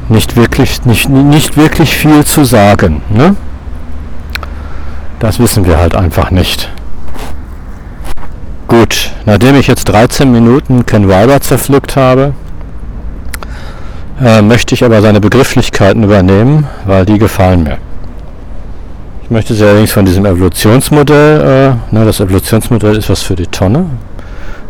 nicht 0.08 0.36
wirklich, 0.36 0.84
nicht, 0.84 1.08
nicht 1.08 1.56
wirklich 1.56 1.94
viel 1.94 2.24
zu 2.24 2.44
sagen. 2.44 3.02
Ne? 3.10 3.36
Das 5.20 5.38
wissen 5.38 5.66
wir 5.66 5.78
halt 5.78 5.94
einfach 5.94 6.30
nicht. 6.30 6.70
Gut, 8.68 9.12
nachdem 9.24 9.56
ich 9.56 9.66
jetzt 9.66 9.86
13 9.86 10.30
Minuten 10.30 10.84
Ken 10.84 11.08
Wilber 11.08 11.40
zerpflückt 11.40 11.96
habe, 11.96 12.34
äh, 14.22 14.42
möchte 14.42 14.74
ich 14.74 14.84
aber 14.84 15.00
seine 15.00 15.20
Begrifflichkeiten 15.20 16.04
übernehmen, 16.04 16.66
weil 16.84 17.06
die 17.06 17.18
gefallen 17.18 17.62
mir. 17.62 17.78
Ich 19.24 19.30
möchte 19.30 19.54
sie 19.54 19.64
allerdings 19.64 19.92
von 19.92 20.04
diesem 20.04 20.24
Evolutionsmodell, 20.26 21.76
äh, 21.92 21.94
ne, 21.94 22.04
das 22.04 22.20
Evolutionsmodell 22.20 22.96
ist 22.96 23.08
was 23.10 23.22
für 23.22 23.36
die 23.36 23.46
Tonne, 23.46 23.86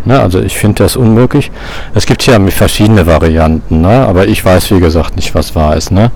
Ne? 0.05 0.21
Also 0.21 0.41
ich 0.41 0.57
finde 0.57 0.83
das 0.85 0.97
unmöglich. 0.97 1.51
Es 1.95 2.07
gibt 2.07 2.25
ja 2.27 2.39
verschiedene 2.49 3.07
Varianten, 3.07 3.81
ne? 3.81 4.07
aber 4.07 4.27
ich 4.27 4.45
weiß 4.45 4.71
wie 4.71 4.81
gesagt 4.81 5.17
nicht, 5.17 5.35
was 5.35 5.55
wahr 5.55 5.77
ist. 5.77 5.91
Ne? 5.91 6.11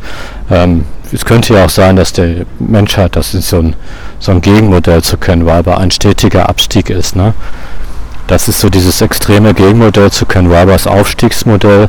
Ähm, 0.51 0.85
es 1.13 1.25
könnte 1.25 1.55
ja 1.55 1.67
auch 1.67 1.71
sein, 1.71 1.97
dass 1.97 2.13
der 2.13 2.47
Menschheit, 2.59 3.17
das 3.17 3.35
ist 3.35 3.49
so 3.49 3.59
ein, 3.59 3.77
so 4.19 4.33
ein 4.33 4.41
Gegenmodell 4.41 5.03
zu 5.03 5.19
Ken 5.19 5.47
Wilber, 5.47 5.79
ein 5.79 5.91
stetiger 5.91 6.49
Abstieg 6.49 6.89
ist. 6.89 7.17
Ne? 7.17 7.35
Das 8.27 8.49
ist 8.49 8.61
so 8.61 8.71
dieses 8.71 9.01
extreme 9.03 9.53
Gegenmodell 9.53 10.11
zu 10.11 10.25
Ken 10.25 10.49
Wilbers 10.49 10.87
Aufstiegsmodell. 10.87 11.89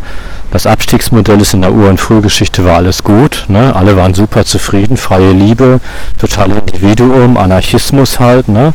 Das 0.51 0.67
Abstiegsmodell 0.67 1.39
ist 1.39 1.53
in 1.53 1.61
der 1.61 1.71
Ur- 1.71 1.89
und 1.89 2.01
Frühgeschichte 2.01 2.65
war 2.65 2.77
alles 2.77 3.03
gut. 3.03 3.45
Ne? 3.47 3.73
Alle 3.75 3.95
waren 3.95 4.13
super 4.13 4.43
zufrieden, 4.43 4.97
freie 4.97 5.31
Liebe, 5.31 5.79
totale 6.19 6.55
Individuum, 6.55 7.37
Anarchismus 7.37 8.19
halt. 8.19 8.49
Ne? 8.49 8.73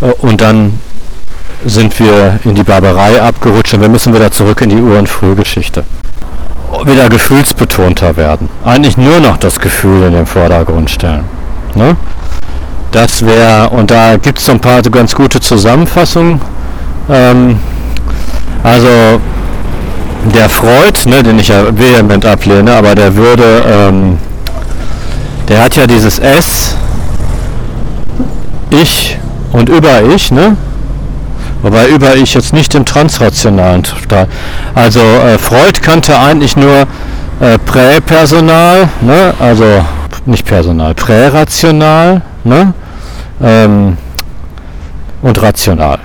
Äh, 0.00 0.10
und 0.18 0.40
dann 0.40 0.80
sind 1.64 1.98
wir 1.98 2.38
in 2.44 2.54
die 2.54 2.62
Barbarei 2.62 3.20
abgerutscht 3.20 3.74
und 3.74 3.80
wir 3.80 3.88
müssen 3.88 4.14
wieder 4.14 4.30
zurück 4.30 4.60
in 4.60 4.70
die 4.70 4.80
Ur- 4.80 4.98
und 4.98 5.08
Frühgeschichte. 5.08 5.84
Wieder 6.84 7.08
gefühlsbetonter 7.08 8.16
werden. 8.16 8.48
Eigentlich 8.64 8.96
nur 8.96 9.20
noch 9.20 9.36
das 9.38 9.58
Gefühl 9.58 10.02
in 10.04 10.12
den 10.12 10.26
Vordergrund 10.26 10.90
stellen. 10.90 11.24
Ne? 11.74 11.96
Das 12.92 13.24
wäre, 13.24 13.68
und 13.70 13.90
da 13.90 14.16
gibt 14.16 14.38
es 14.38 14.46
so 14.46 14.52
ein 14.52 14.60
paar 14.60 14.82
ganz 14.82 15.14
gute 15.14 15.40
Zusammenfassungen. 15.40 16.40
Ähm, 17.10 17.58
also 18.62 19.20
der 20.34 20.48
Freud, 20.48 21.08
ne, 21.08 21.22
den 21.22 21.38
ich 21.38 21.48
ja 21.48 21.64
vehement 21.76 22.24
ablehne, 22.24 22.72
aber 22.72 22.94
der 22.94 23.14
würde, 23.14 23.62
ähm, 23.66 24.18
der 25.48 25.62
hat 25.62 25.76
ja 25.76 25.86
dieses 25.86 26.18
S, 26.18 26.76
Ich 28.70 29.18
und 29.52 29.68
über 29.68 30.02
Ich, 30.02 30.30
ne? 30.30 30.56
Wobei 31.62 31.88
über 31.88 32.14
ich 32.16 32.34
jetzt 32.34 32.52
nicht 32.52 32.74
im 32.74 32.84
transrationalen. 32.84 33.82
Also 34.74 35.00
äh, 35.00 35.38
Freud 35.38 35.80
kannte 35.80 36.18
eigentlich 36.18 36.56
nur 36.56 36.86
äh, 37.40 37.58
Präpersonal, 37.58 38.88
ne? 39.00 39.34
also 39.38 39.84
nicht 40.26 40.46
Personal, 40.46 40.94
prärational 40.94 42.22
ne? 42.44 42.72
Ähm, 43.42 43.96
und 45.22 45.42
rational. 45.42 45.98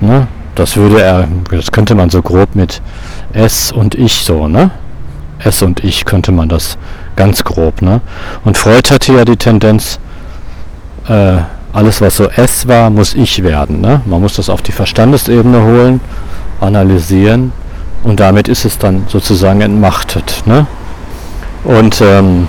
Ne? 0.00 0.26
Das 0.54 0.76
würde 0.76 1.02
er, 1.02 1.28
das 1.50 1.70
könnte 1.70 1.94
man 1.94 2.10
so 2.10 2.22
grob 2.22 2.54
mit 2.54 2.82
S 3.32 3.72
und 3.72 3.94
Ich 3.94 4.24
so, 4.24 4.48
ne? 4.48 4.70
S 5.38 5.62
und 5.62 5.84
Ich 5.84 6.04
könnte 6.04 6.32
man 6.32 6.48
das 6.48 6.76
ganz 7.16 7.44
grob, 7.44 7.82
ne? 7.82 8.00
Und 8.44 8.56
Freud 8.56 8.90
hatte 8.90 9.12
ja 9.12 9.24
die 9.24 9.36
Tendenz, 9.36 9.98
äh, 11.08 11.38
alles 11.72 12.00
was 12.00 12.16
so 12.16 12.28
S 12.28 12.66
war, 12.68 12.90
muss 12.90 13.14
ich 13.14 13.42
werden. 13.42 13.80
Ne? 13.80 14.00
Man 14.06 14.20
muss 14.20 14.34
das 14.34 14.50
auf 14.50 14.62
die 14.62 14.72
Verstandesebene 14.72 15.62
holen, 15.62 16.00
analysieren 16.60 17.52
und 18.02 18.20
damit 18.20 18.48
ist 18.48 18.64
es 18.64 18.78
dann 18.78 19.04
sozusagen 19.08 19.60
entmachtet. 19.60 20.42
Ne? 20.46 20.66
Und 21.64 22.00
ähm, 22.00 22.48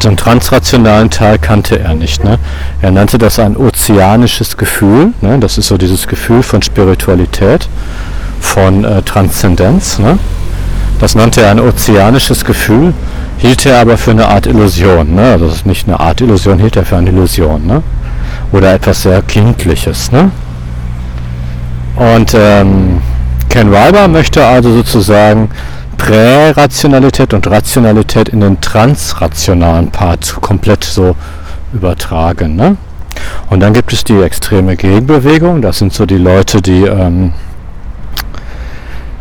so 0.00 0.08
einen 0.08 0.16
transrationalen 0.16 1.10
Teil 1.10 1.38
kannte 1.38 1.78
er 1.78 1.94
nicht. 1.94 2.24
Ne? 2.24 2.38
Er 2.80 2.90
nannte 2.90 3.18
das 3.18 3.38
ein 3.38 3.56
ozeanisches 3.56 4.56
Gefühl. 4.56 5.12
Ne? 5.20 5.38
Das 5.38 5.58
ist 5.58 5.68
so 5.68 5.76
dieses 5.76 6.06
Gefühl 6.06 6.42
von 6.42 6.62
Spiritualität, 6.62 7.68
von 8.40 8.84
äh, 8.84 9.02
Transzendenz. 9.02 9.98
Ne? 9.98 10.18
Das 11.00 11.14
nannte 11.14 11.42
er 11.42 11.50
ein 11.50 11.60
ozeanisches 11.60 12.44
Gefühl, 12.44 12.94
hielt 13.38 13.66
er 13.66 13.80
aber 13.80 13.98
für 13.98 14.12
eine 14.12 14.28
Art 14.28 14.46
Illusion. 14.46 15.14
Ne? 15.14 15.32
Also 15.32 15.46
das 15.46 15.56
ist 15.56 15.66
nicht 15.66 15.86
eine 15.86 16.00
Art 16.00 16.20
Illusion, 16.20 16.58
hielt 16.58 16.76
er 16.76 16.84
für 16.84 16.96
eine 16.96 17.10
Illusion. 17.10 17.66
Ne? 17.66 17.82
Oder 18.52 18.74
etwas 18.74 19.02
sehr 19.02 19.22
Kindliches. 19.22 20.10
Ne? 20.12 20.30
Und 21.96 22.34
ähm, 22.34 23.00
Ken 23.48 23.70
Wilber 23.70 24.08
möchte 24.08 24.44
also 24.44 24.72
sozusagen 24.72 25.50
Prärationalität 25.96 27.34
und 27.34 27.46
Rationalität 27.46 28.28
in 28.30 28.40
den 28.40 28.60
transrationalen 28.60 29.90
Part 29.90 30.40
komplett 30.40 30.84
so 30.84 31.14
übertragen. 31.72 32.56
Ne? 32.56 32.76
Und 33.50 33.60
dann 33.60 33.72
gibt 33.72 33.92
es 33.92 34.04
die 34.04 34.20
extreme 34.20 34.76
Gegenbewegung. 34.76 35.60
Das 35.62 35.78
sind 35.78 35.92
so 35.92 36.06
die 36.06 36.16
Leute, 36.18 36.62
die 36.62 36.84
ähm, 36.84 37.32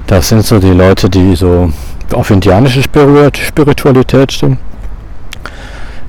das 0.10 0.30
sind 0.30 0.44
so 0.44 0.58
die 0.58 0.72
Leute, 0.72 1.08
die 1.08 1.36
so 1.36 1.72
auf 2.14 2.32
indianische 2.32 2.82
Spiritualität 2.82 4.32
stimmen. 4.32 4.58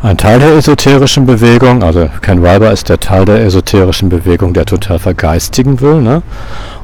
Ein 0.02 0.16
Teil 0.16 0.38
der 0.38 0.54
esoterischen 0.54 1.26
Bewegung, 1.26 1.82
also 1.82 2.08
Ken 2.22 2.42
Wilber 2.42 2.72
ist 2.72 2.88
der 2.88 2.98
Teil 2.98 3.26
der 3.26 3.44
esoterischen 3.44 4.08
Bewegung, 4.08 4.54
der 4.54 4.64
total 4.64 4.98
vergeistigen 4.98 5.82
will. 5.82 6.00
Ne? 6.00 6.22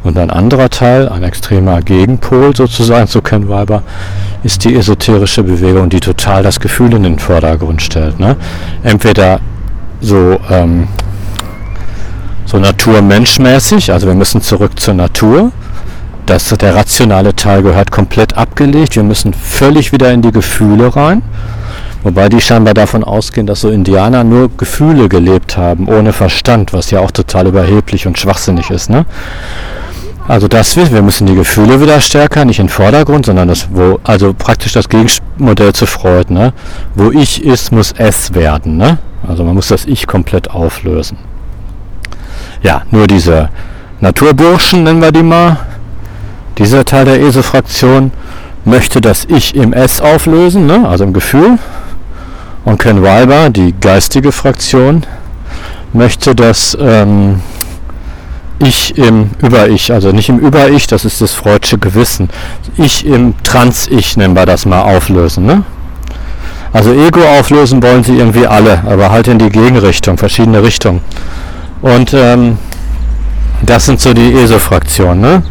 Und 0.04 0.18
ein 0.18 0.28
anderer 0.28 0.68
Teil, 0.68 1.08
ein 1.08 1.22
extremer 1.22 1.80
Gegenpol 1.80 2.54
sozusagen 2.54 3.06
zu 3.06 3.22
Ken 3.22 3.48
Wilber, 3.48 3.82
ist 4.42 4.64
die 4.64 4.76
esoterische 4.76 5.42
Bewegung, 5.42 5.88
die 5.88 6.00
total 6.00 6.42
das 6.42 6.60
Gefühl 6.60 6.92
in 6.92 7.04
den 7.04 7.18
Vordergrund 7.18 7.80
stellt. 7.80 8.20
Ne? 8.20 8.36
Entweder 8.82 9.40
so, 10.02 10.38
ähm, 10.50 10.86
so 12.44 12.58
naturmenschmäßig, 12.58 13.92
also 13.92 14.08
wir 14.08 14.14
müssen 14.14 14.42
zurück 14.42 14.78
zur 14.78 14.92
Natur. 14.92 15.52
Das, 16.26 16.48
der 16.50 16.74
rationale 16.74 17.34
Teil 17.34 17.62
gehört 17.62 17.90
komplett 17.90 18.36
abgelegt. 18.36 18.94
Wir 18.94 19.04
müssen 19.04 19.32
völlig 19.32 19.92
wieder 19.92 20.12
in 20.12 20.20
die 20.20 20.32
Gefühle 20.32 20.94
rein. 20.94 21.22
Wobei 22.06 22.28
die 22.28 22.40
scheinbar 22.40 22.72
davon 22.72 23.02
ausgehen, 23.02 23.48
dass 23.48 23.62
so 23.62 23.68
Indianer 23.68 24.22
nur 24.22 24.48
Gefühle 24.56 25.08
gelebt 25.08 25.56
haben, 25.56 25.88
ohne 25.88 26.12
Verstand, 26.12 26.72
was 26.72 26.92
ja 26.92 27.00
auch 27.00 27.10
total 27.10 27.48
überheblich 27.48 28.06
und 28.06 28.16
schwachsinnig 28.16 28.70
ist. 28.70 28.88
Ne? 28.88 29.06
Also 30.28 30.46
das 30.46 30.76
wir, 30.76 30.92
wir 30.92 31.02
müssen 31.02 31.26
die 31.26 31.34
Gefühle 31.34 31.80
wieder 31.80 32.00
stärker, 32.00 32.44
nicht 32.44 32.60
in 32.60 32.68
Vordergrund, 32.68 33.26
sondern 33.26 33.48
das, 33.48 33.66
wo, 33.72 33.98
also 34.04 34.32
praktisch 34.34 34.72
das 34.74 34.88
Gegenmodell 34.88 35.72
zu 35.72 35.86
Freud, 35.86 36.32
ne? 36.32 36.52
Wo 36.94 37.10
ich 37.10 37.42
ist, 37.42 37.72
muss 37.72 37.92
es 37.98 38.32
werden, 38.34 38.76
ne? 38.76 38.98
Also 39.26 39.42
man 39.42 39.56
muss 39.56 39.66
das 39.66 39.84
Ich 39.84 40.06
komplett 40.06 40.48
auflösen. 40.48 41.18
Ja, 42.62 42.82
nur 42.92 43.08
diese 43.08 43.48
Naturburschen, 44.00 44.84
nennen 44.84 45.02
wir 45.02 45.10
die 45.10 45.24
mal, 45.24 45.56
dieser 46.56 46.84
Teil 46.84 47.04
der 47.04 47.20
ESO-Fraktion 47.20 48.12
möchte 48.64 49.00
das 49.00 49.24
Ich 49.24 49.56
im 49.56 49.72
S 49.72 50.00
auflösen, 50.00 50.66
ne? 50.66 50.88
also 50.88 51.02
im 51.02 51.12
Gefühl. 51.12 51.58
Und 52.66 52.78
Ken 52.80 53.00
Wilber, 53.00 53.48
die 53.48 53.74
geistige 53.80 54.32
Fraktion, 54.32 55.04
möchte 55.92 56.34
das 56.34 56.76
ähm, 56.78 57.40
Ich 58.58 58.98
im 58.98 59.30
Über-Ich, 59.40 59.92
also 59.92 60.10
nicht 60.10 60.28
im 60.28 60.40
Über-Ich, 60.40 60.88
das 60.88 61.04
ist 61.04 61.20
das 61.20 61.32
freudsche 61.32 61.78
Gewissen. 61.78 62.28
Ich 62.76 63.06
im 63.06 63.34
Trans-Ich 63.44 64.16
nennen 64.16 64.34
wir 64.34 64.46
das 64.46 64.66
mal 64.66 64.82
auflösen. 64.82 65.46
Ne? 65.46 65.62
Also 66.72 66.92
Ego 66.92 67.20
auflösen 67.38 67.80
wollen 67.84 68.02
sie 68.02 68.18
irgendwie 68.18 68.48
alle, 68.48 68.82
aber 68.84 69.12
halt 69.12 69.28
in 69.28 69.38
die 69.38 69.48
Gegenrichtung, 69.48 70.18
verschiedene 70.18 70.60
Richtungen. 70.60 71.02
Und 71.82 72.14
ähm, 72.14 72.58
das 73.62 73.86
sind 73.86 74.00
so 74.00 74.12
die 74.12 74.34
ESO-Fraktionen. 74.34 75.20
Ne? 75.20 75.42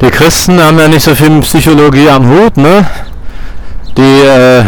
Die 0.00 0.10
Christen 0.10 0.58
haben 0.58 0.78
ja 0.78 0.88
nicht 0.88 1.04
so 1.04 1.14
viel 1.14 1.38
Psychologie 1.42 2.08
am 2.08 2.30
Hut. 2.30 2.56
Ne? 2.56 2.86
Die 3.98 4.22
äh, 4.22 4.64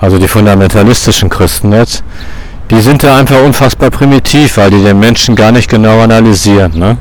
also 0.00 0.18
die 0.18 0.28
fundamentalistischen 0.28 1.28
Christen 1.28 1.72
jetzt, 1.72 2.04
die 2.70 2.80
sind 2.80 3.02
da 3.02 3.16
einfach 3.18 3.42
unfassbar 3.42 3.90
primitiv, 3.90 4.56
weil 4.56 4.70
die 4.70 4.82
den 4.82 4.98
Menschen 4.98 5.36
gar 5.36 5.52
nicht 5.52 5.70
genau 5.70 6.00
analysieren. 6.00 6.78
Ne? 6.78 6.96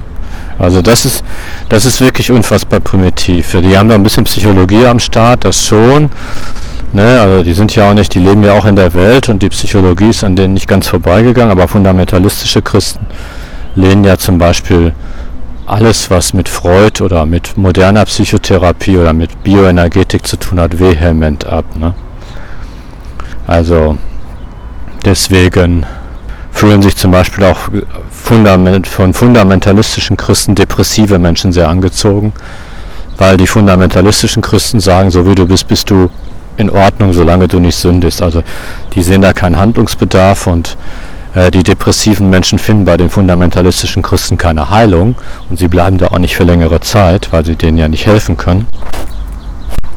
Also 0.60 0.82
das 0.82 1.06
ist, 1.06 1.24
das 1.70 1.86
ist 1.86 2.02
wirklich 2.02 2.32
unfassbar 2.32 2.80
primitiv. 2.80 3.58
Die 3.62 3.78
haben 3.78 3.90
da 3.90 3.96
ein 3.96 4.04
bisschen 4.04 4.24
Psychologie 4.24 4.86
am 4.86 5.00
Start, 5.00 5.44
das 5.44 5.66
schon. 5.66 6.10
Ne? 6.94 7.20
Also 7.20 7.44
die 7.44 7.54
sind 7.54 7.76
ja 7.76 7.90
auch 7.90 7.94
nicht, 7.94 8.14
die 8.14 8.20
leben 8.20 8.44
ja 8.44 8.54
auch 8.54 8.66
in 8.66 8.76
der 8.76 8.94
Welt 8.94 9.28
und 9.28 9.42
die 9.42 9.50
Psychologie 9.50 10.10
ist 10.10 10.24
an 10.24 10.36
denen 10.36 10.54
nicht 10.54 10.68
ganz 10.68 10.88
vorbeigegangen, 10.88 11.52
aber 11.52 11.68
fundamentalistische 11.68 12.62
Christen 12.62 13.06
lehnen 13.76 14.04
ja 14.06 14.18
zum 14.18 14.38
Beispiel 14.38 14.94
alles, 15.66 16.12
was 16.12 16.34
mit 16.34 16.48
Freud 16.48 17.04
oder 17.04 17.26
mit 17.26 17.58
moderner 17.58 18.06
Psychotherapie 18.06 18.98
oder 18.98 19.14
mit 19.14 19.44
Bioenergetik 19.44 20.26
zu 20.26 20.38
tun 20.38 20.60
hat, 20.60 20.80
vehement 20.80 21.46
ab. 21.46 21.66
Ne? 21.76 21.96
Also 23.48 23.98
deswegen 25.04 25.86
fühlen 26.52 26.82
sich 26.82 26.96
zum 26.96 27.12
Beispiel 27.12 27.44
auch 27.44 27.70
Fundament, 28.10 28.88
von 28.88 29.14
fundamentalistischen 29.14 30.18
Christen 30.18 30.56
depressive 30.56 31.20
Menschen 31.20 31.52
sehr 31.52 31.70
angezogen, 31.70 32.34
weil 33.18 33.38
die 33.38 33.48
fundamentalistischen 33.48 34.42
Christen 34.42 34.80
sagen, 34.80 35.12
so 35.12 35.28
wie 35.28 35.36
du 35.36 35.46
bist, 35.46 35.68
bist 35.68 35.90
du 35.90 36.10
in 36.58 36.70
Ordnung, 36.70 37.14
solange 37.14 37.48
du 37.48 37.60
nicht 37.60 37.76
sündest. 37.76 38.22
Also 38.22 38.42
die 38.94 39.04
sehen 39.04 39.22
da 39.22 39.34
keinen 39.34 39.58
Handlungsbedarf 39.58 40.48
und 40.48 40.78
äh, 41.36 41.52
die 41.52 41.64
depressiven 41.64 42.30
Menschen 42.30 42.58
finden 42.58 42.86
bei 42.86 42.98
den 42.98 43.10
fundamentalistischen 43.10 44.02
Christen 44.02 44.38
keine 44.38 44.70
Heilung 44.70 45.16
und 45.50 45.60
sie 45.60 45.68
bleiben 45.68 45.98
da 45.98 46.08
auch 46.08 46.20
nicht 46.20 46.36
für 46.36 46.46
längere 46.46 46.80
Zeit, 46.80 47.32
weil 47.32 47.46
sie 47.46 47.56
denen 47.56 47.78
ja 47.78 47.88
nicht 47.88 48.06
helfen 48.06 48.38
können. 48.38 48.68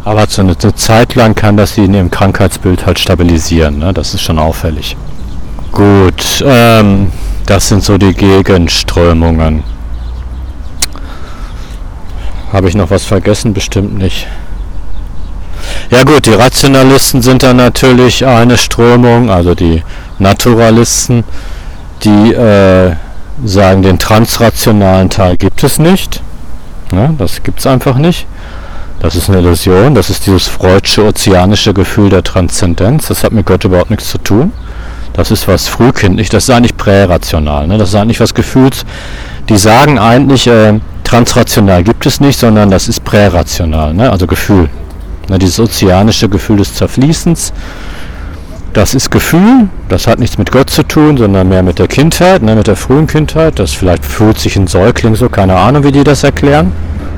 Aber 0.09 0.27
so 0.27 0.41
eine, 0.41 0.57
eine 0.63 0.75
Zeit 0.75 1.17
lang 1.17 1.35
kann 1.35 1.59
das 1.59 1.75
sie 1.75 1.85
in 1.85 1.93
ihrem 1.93 2.11
Krankheitsbild 2.11 2.87
halt 2.87 2.99
stabilisieren. 2.99 3.79
Ne? 3.79 3.93
Das 3.93 4.15
ist 4.15 4.23
schon 4.23 4.39
auffällig. 4.39 4.97
Gut, 5.71 6.43
ähm, 6.47 7.13
das 7.45 7.69
sind 7.69 7.85
so 7.85 7.99
die 7.99 8.15
Gegenströmungen. 8.15 9.63
Habe 12.51 12.71
ich 12.71 12.75
noch 12.75 12.91
was 12.91 13.05
vergessen? 13.05 13.53
Bestimmt 13.53 13.99
nicht. 13.99 14.27
Ja 15.91 16.05
gut, 16.05 16.25
die 16.25 16.33
Rationalisten 16.33 17.21
sind 17.21 17.43
dann 17.43 17.59
natürlich 17.59 18.25
eine 18.25 18.57
Strömung, 18.57 19.29
also 19.29 19.55
die 19.55 19.83
Naturalisten, 20.19 21.23
die 22.03 22.33
äh, 22.33 22.97
sagen, 23.45 23.83
den 23.83 23.99
transrationalen 23.99 25.11
Teil 25.11 25.37
gibt 25.37 25.63
es 25.63 25.79
nicht. 25.79 26.23
Ja, 26.93 27.11
das 27.19 27.43
gibt 27.43 27.61
es 27.61 27.67
einfach 27.67 27.99
nicht. 27.99 28.27
Das 29.01 29.15
ist 29.15 29.29
eine 29.29 29.39
Illusion, 29.39 29.95
das 29.95 30.11
ist 30.11 30.27
dieses 30.27 30.49
freudsche, 30.49 31.05
ozeanische 31.05 31.73
Gefühl 31.73 32.11
der 32.11 32.25
Transzendenz. 32.25 33.07
Das 33.09 33.23
hat 33.23 33.33
mit 33.33 33.47
Gott 33.47 33.65
überhaupt 33.65 33.91
nichts 33.91 34.11
zu 34.11 34.19
tun. 34.19 34.53
Das 35.13 35.31
ist 35.31 35.47
was 35.47 35.69
frühkindlich, 35.69 36.29
das 36.29 36.45
ist 36.45 36.51
eigentlich 36.51 36.77
prärational. 36.77 37.67
Ne? 37.69 37.79
Das 37.79 37.91
ist 37.91 37.95
eigentlich 37.95 38.21
was 38.21 38.35
Gefühls. 38.35 38.85
Die 39.49 39.57
sagen 39.57 39.99
eigentlich, 39.99 40.47
äh, 40.49 40.81
transrational 41.05 41.85
gibt 41.85 42.07
es 42.07 42.21
nicht, 42.21 42.39
sondern 42.39 42.71
das 42.71 42.89
ist 42.89 43.05
prärational, 43.05 43.95
ne? 43.95 44.11
also 44.11 44.27
Gefühl. 44.27 44.69
Ne? 45.29 45.39
Dieses 45.39 45.61
ozeanische 45.61 46.29
Gefühl 46.29 46.57
des 46.57 46.75
Zerfließens. 46.75 47.53
Das 48.73 48.95
ist 48.95 49.11
Gefühl, 49.11 49.69
das 49.89 50.07
hat 50.07 50.19
nichts 50.19 50.39
mit 50.39 50.53
Gott 50.53 50.71
zu 50.71 50.83
tun, 50.83 51.17
sondern 51.17 51.49
mehr 51.49 51.63
mit 51.63 51.79
der 51.79 51.89
Kindheit, 51.89 52.43
ne? 52.43 52.55
mit 52.55 52.67
der 52.67 52.77
frühen 52.77 53.07
Kindheit. 53.07 53.59
Das 53.59 53.73
vielleicht 53.73 54.05
fühlt 54.05 54.39
sich 54.39 54.57
ein 54.57 54.67
Säugling 54.67 55.15
so, 55.15 55.29
keine 55.29 55.57
Ahnung, 55.57 55.85
wie 55.85 55.93
die 55.93 56.05
das 56.05 56.25
erklären. 56.25 56.73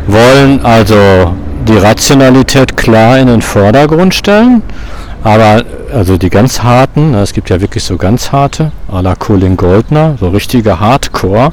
Wollen 0.06 0.64
also 0.64 1.34
die 1.70 1.78
Rationalität 1.78 2.76
klar 2.76 3.18
in 3.18 3.28
den 3.28 3.42
Vordergrund 3.42 4.14
stellen. 4.14 4.62
Aber 5.22 5.64
also 5.92 6.16
die 6.16 6.30
ganz 6.30 6.62
harten, 6.62 7.14
es 7.14 7.32
gibt 7.32 7.50
ja 7.50 7.60
wirklich 7.60 7.84
so 7.84 7.96
ganz 7.96 8.32
harte, 8.32 8.72
à 8.90 9.02
la 9.02 9.14
Colin 9.14 9.56
Goldner, 9.56 10.16
so 10.18 10.28
richtige 10.30 10.80
Hardcore, 10.80 11.52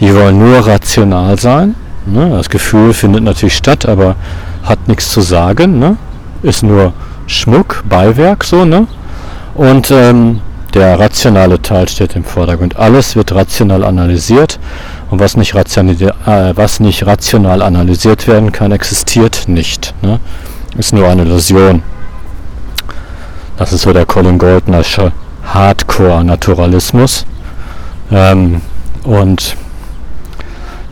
die 0.00 0.14
wollen 0.14 0.38
nur 0.38 0.66
rational 0.66 1.38
sein. 1.38 1.74
Ne? 2.06 2.30
Das 2.30 2.48
Gefühl 2.48 2.92
findet 2.92 3.24
natürlich 3.24 3.56
statt, 3.56 3.86
aber 3.86 4.16
hat 4.62 4.86
nichts 4.86 5.10
zu 5.10 5.20
sagen. 5.20 5.78
Ne? 5.78 5.96
Ist 6.42 6.62
nur 6.62 6.92
Schmuck, 7.26 7.82
Beiwerk 7.88 8.44
so. 8.44 8.64
Ne? 8.64 8.86
Und 9.54 9.90
ähm, 9.90 10.40
der 10.78 10.98
rationale 10.98 11.60
Teil 11.60 11.88
steht 11.88 12.16
im 12.16 12.24
Vordergrund. 12.24 12.76
Alles 12.76 13.16
wird 13.16 13.34
rational 13.34 13.84
analysiert 13.84 14.58
und 15.10 15.20
was 15.20 15.36
nicht, 15.36 15.54
äh, 15.54 16.56
was 16.56 16.80
nicht 16.80 17.06
rational 17.06 17.62
analysiert 17.62 18.26
werden 18.26 18.52
kann, 18.52 18.72
existiert 18.72 19.48
nicht. 19.48 19.94
Ne? 20.02 20.20
Ist 20.76 20.92
nur 20.92 21.08
eine 21.08 21.22
Illusion. 21.22 21.82
Das 23.56 23.72
ist 23.72 23.82
so 23.82 23.92
der 23.92 24.06
Colin 24.06 24.38
Goldnersche 24.38 25.12
Hardcore-Naturalismus. 25.52 27.26
Ähm, 28.10 28.60
und 29.04 29.56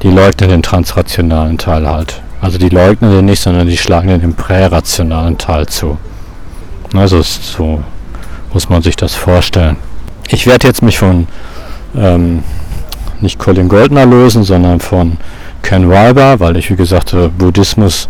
die 0.02 0.10
leugnen 0.10 0.50
den 0.50 0.62
transrationalen 0.62 1.58
Teil 1.58 1.88
halt. 1.88 2.20
Also 2.40 2.58
die 2.58 2.68
leugnen 2.68 3.10
den 3.10 3.24
nicht, 3.24 3.42
sondern 3.42 3.66
die 3.66 3.76
schlagen 3.76 4.20
den 4.20 4.34
prärationalen 4.34 5.38
Teil 5.38 5.66
zu. 5.66 5.98
Also 6.94 7.22
so 7.22 7.82
muss 8.56 8.70
man 8.70 8.80
sich 8.80 8.96
das 8.96 9.14
vorstellen. 9.14 9.76
Ich 10.30 10.46
werde 10.46 10.66
jetzt 10.66 10.80
mich 10.80 10.96
von 10.96 11.28
ähm, 11.94 12.42
nicht 13.20 13.38
Colin 13.38 13.68
Goldner 13.68 14.06
lösen, 14.06 14.44
sondern 14.44 14.80
von 14.80 15.18
Ken 15.60 15.90
Wilber, 15.90 16.40
weil 16.40 16.56
ich, 16.56 16.70
wie 16.70 16.76
gesagt, 16.76 17.14
Buddhismus 17.36 18.08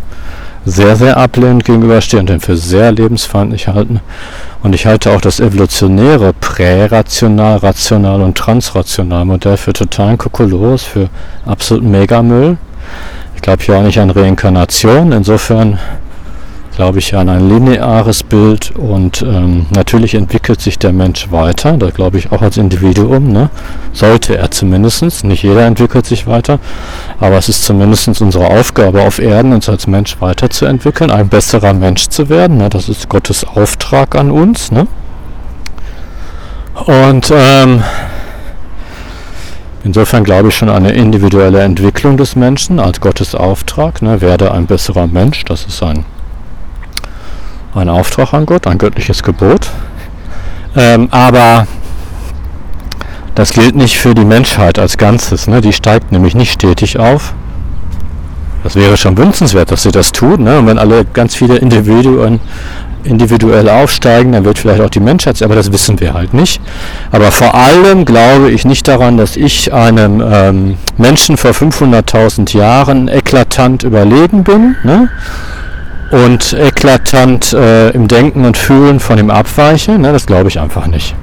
sehr, 0.65 0.95
sehr 0.95 1.17
ablehnend 1.17 1.65
gegenüberstehe 1.65 2.21
und 2.21 2.29
den 2.29 2.39
für 2.39 2.57
sehr 2.57 2.93
lebensfeindlich 2.93 3.67
halten. 3.67 3.99
Und 4.63 4.73
ich 4.73 4.87
halte 4.87 5.11
auch 5.11 5.21
das 5.21 5.41
evolutionäre 5.41 6.33
Prärational, 6.33 7.57
Rational 7.57 8.23
und 8.23 8.39
Transrational 8.39 9.25
Modell 9.25 9.57
für 9.57 9.73
totalen 9.73 10.17
Kokolores, 10.17 10.85
für 10.85 11.09
absoluten 11.45 11.91
Megamüll. 11.91 12.57
Ich 13.35 13.43
glaube 13.43 13.65
hier 13.65 13.79
auch 13.79 13.83
nicht 13.83 13.99
an 13.99 14.11
Reinkarnation. 14.11 15.11
Insofern 15.11 15.81
glaube 16.77 16.99
ich 16.99 17.17
an 17.17 17.31
ein 17.31 17.49
lineares 17.49 18.23
Bild 18.23 18.73
und 18.77 19.23
ähm, 19.23 19.65
natürlich 19.71 20.15
entwickelt 20.15 20.61
sich 20.61 20.79
der 20.79 20.93
Mensch 20.93 21.33
weiter, 21.33 21.79
da 21.79 21.89
glaube 21.89 22.19
ich 22.19 22.31
auch 22.31 22.43
als 22.43 22.59
Individuum, 22.59 23.33
ne? 23.33 23.49
sollte 23.95 24.37
er 24.37 24.51
zumindest, 24.51 25.25
nicht 25.25 25.43
jeder 25.43 25.65
entwickelt 25.65 26.05
sich 26.05 26.27
weiter, 26.27 26.59
aber 27.19 27.39
es 27.39 27.49
ist 27.49 27.65
zumindest 27.65 28.21
unsere 28.21 28.49
Aufgabe 28.49 29.01
auf 29.03 29.19
Erden, 29.19 29.55
uns 29.55 29.71
als 29.71 29.87
Mensch 29.87 30.21
weiterzuentwickeln, 30.21 31.11
ein 31.11 31.29
besserer 31.29 31.73
Mensch 31.73 32.09
zu 32.09 32.29
werden, 32.29 32.59
ne? 32.59 32.69
das 32.69 32.91
ist 32.91 33.09
Gottes 33.09 33.45
Auftrag 33.45 34.15
an 34.15 34.31
uns. 34.31 34.71
Ne? 34.71 34.87
Und 36.85 37.33
ähm, 37.35 37.83
Insofern 39.83 40.25
glaube 40.25 40.49
ich 40.49 40.57
schon 40.57 40.69
an 40.69 40.85
eine 40.85 40.95
individuelle 40.95 41.61
Entwicklung 41.61 42.17
des 42.17 42.35
Menschen 42.35 42.81
als 42.81 43.01
Gottes 43.01 43.37
Auftrag. 43.37 44.03
Ne, 44.03 44.21
werde 44.21 44.51
ein 44.51 44.67
besserer 44.67 45.07
Mensch, 45.07 45.45
das 45.45 45.65
ist 45.65 45.81
ein 45.81 46.05
ein 47.77 47.89
Auftrag 47.89 48.33
an 48.33 48.47
Gott, 48.47 48.67
ein 48.67 48.79
göttliches 48.79 49.23
Gebot. 49.23 49.71
Ähm, 50.77 51.09
aber 51.11 51.67
das 53.35 53.53
gilt 53.53 53.77
nicht 53.77 53.99
für 53.99 54.15
die 54.15 54.25
Menschheit 54.25 54.79
als 54.79 54.97
Ganzes. 54.97 55.47
Ne? 55.47 55.61
Die 55.61 55.73
steigt 55.73 56.13
nämlich 56.13 56.35
nicht 56.35 56.53
stetig 56.53 56.99
auf. 56.99 57.35
Das 58.65 58.75
wäre 58.75 58.97
schon 58.97 59.17
wünschenswert, 59.17 59.71
dass 59.71 59.83
sie 59.83 59.93
das 59.93 60.11
tut. 60.11 60.41
Ne? 60.41 60.59
Und 60.59 60.67
wenn 60.67 60.79
alle 60.79 61.05
ganz 61.05 61.35
viele 61.35 61.57
Individuen 61.57 62.41
individuell 63.05 63.69
aufsteigen, 63.69 64.33
dann 64.33 64.45
wird 64.45 64.59
vielleicht 64.59 64.81
auch 64.81 64.91
die 64.91 65.01
Menschheit, 65.01 65.41
aber 65.43 65.55
das 65.55 65.73
wissen 65.73 66.01
wir 66.01 66.15
halt 66.15 66.35
nicht. 66.35 66.61
Aber 67.13 67.31
vor 67.31 67.55
allem 67.55 68.05
glaube 68.05 68.51
ich 68.51 68.65
nicht 68.65 68.89
daran, 68.89 69.17
dass 69.17 69.37
ich 69.37 69.73
einem 69.73 70.21
ähm, 70.21 70.77
Menschen 70.97 71.37
vor 71.37 71.53
500.000 71.53 72.57
Jahren 72.57 73.09
eklatant 73.09 73.85
überlegen 73.85 74.45
bin. 74.45 74.77
Ne? 74.83 75.09
Und 76.11 76.53
eklatant 76.53 77.53
äh, 77.53 77.91
im 77.91 78.09
Denken 78.09 78.45
und 78.45 78.57
Fühlen 78.57 79.01
von 79.01 79.19
ihm 79.19 79.31
abweiche, 79.31 79.99
ne, 79.99 80.13
das 80.13 80.27
glaube 80.27 80.49
ich 80.49 80.61
einfach 80.61 80.87
nicht. 80.87 81.15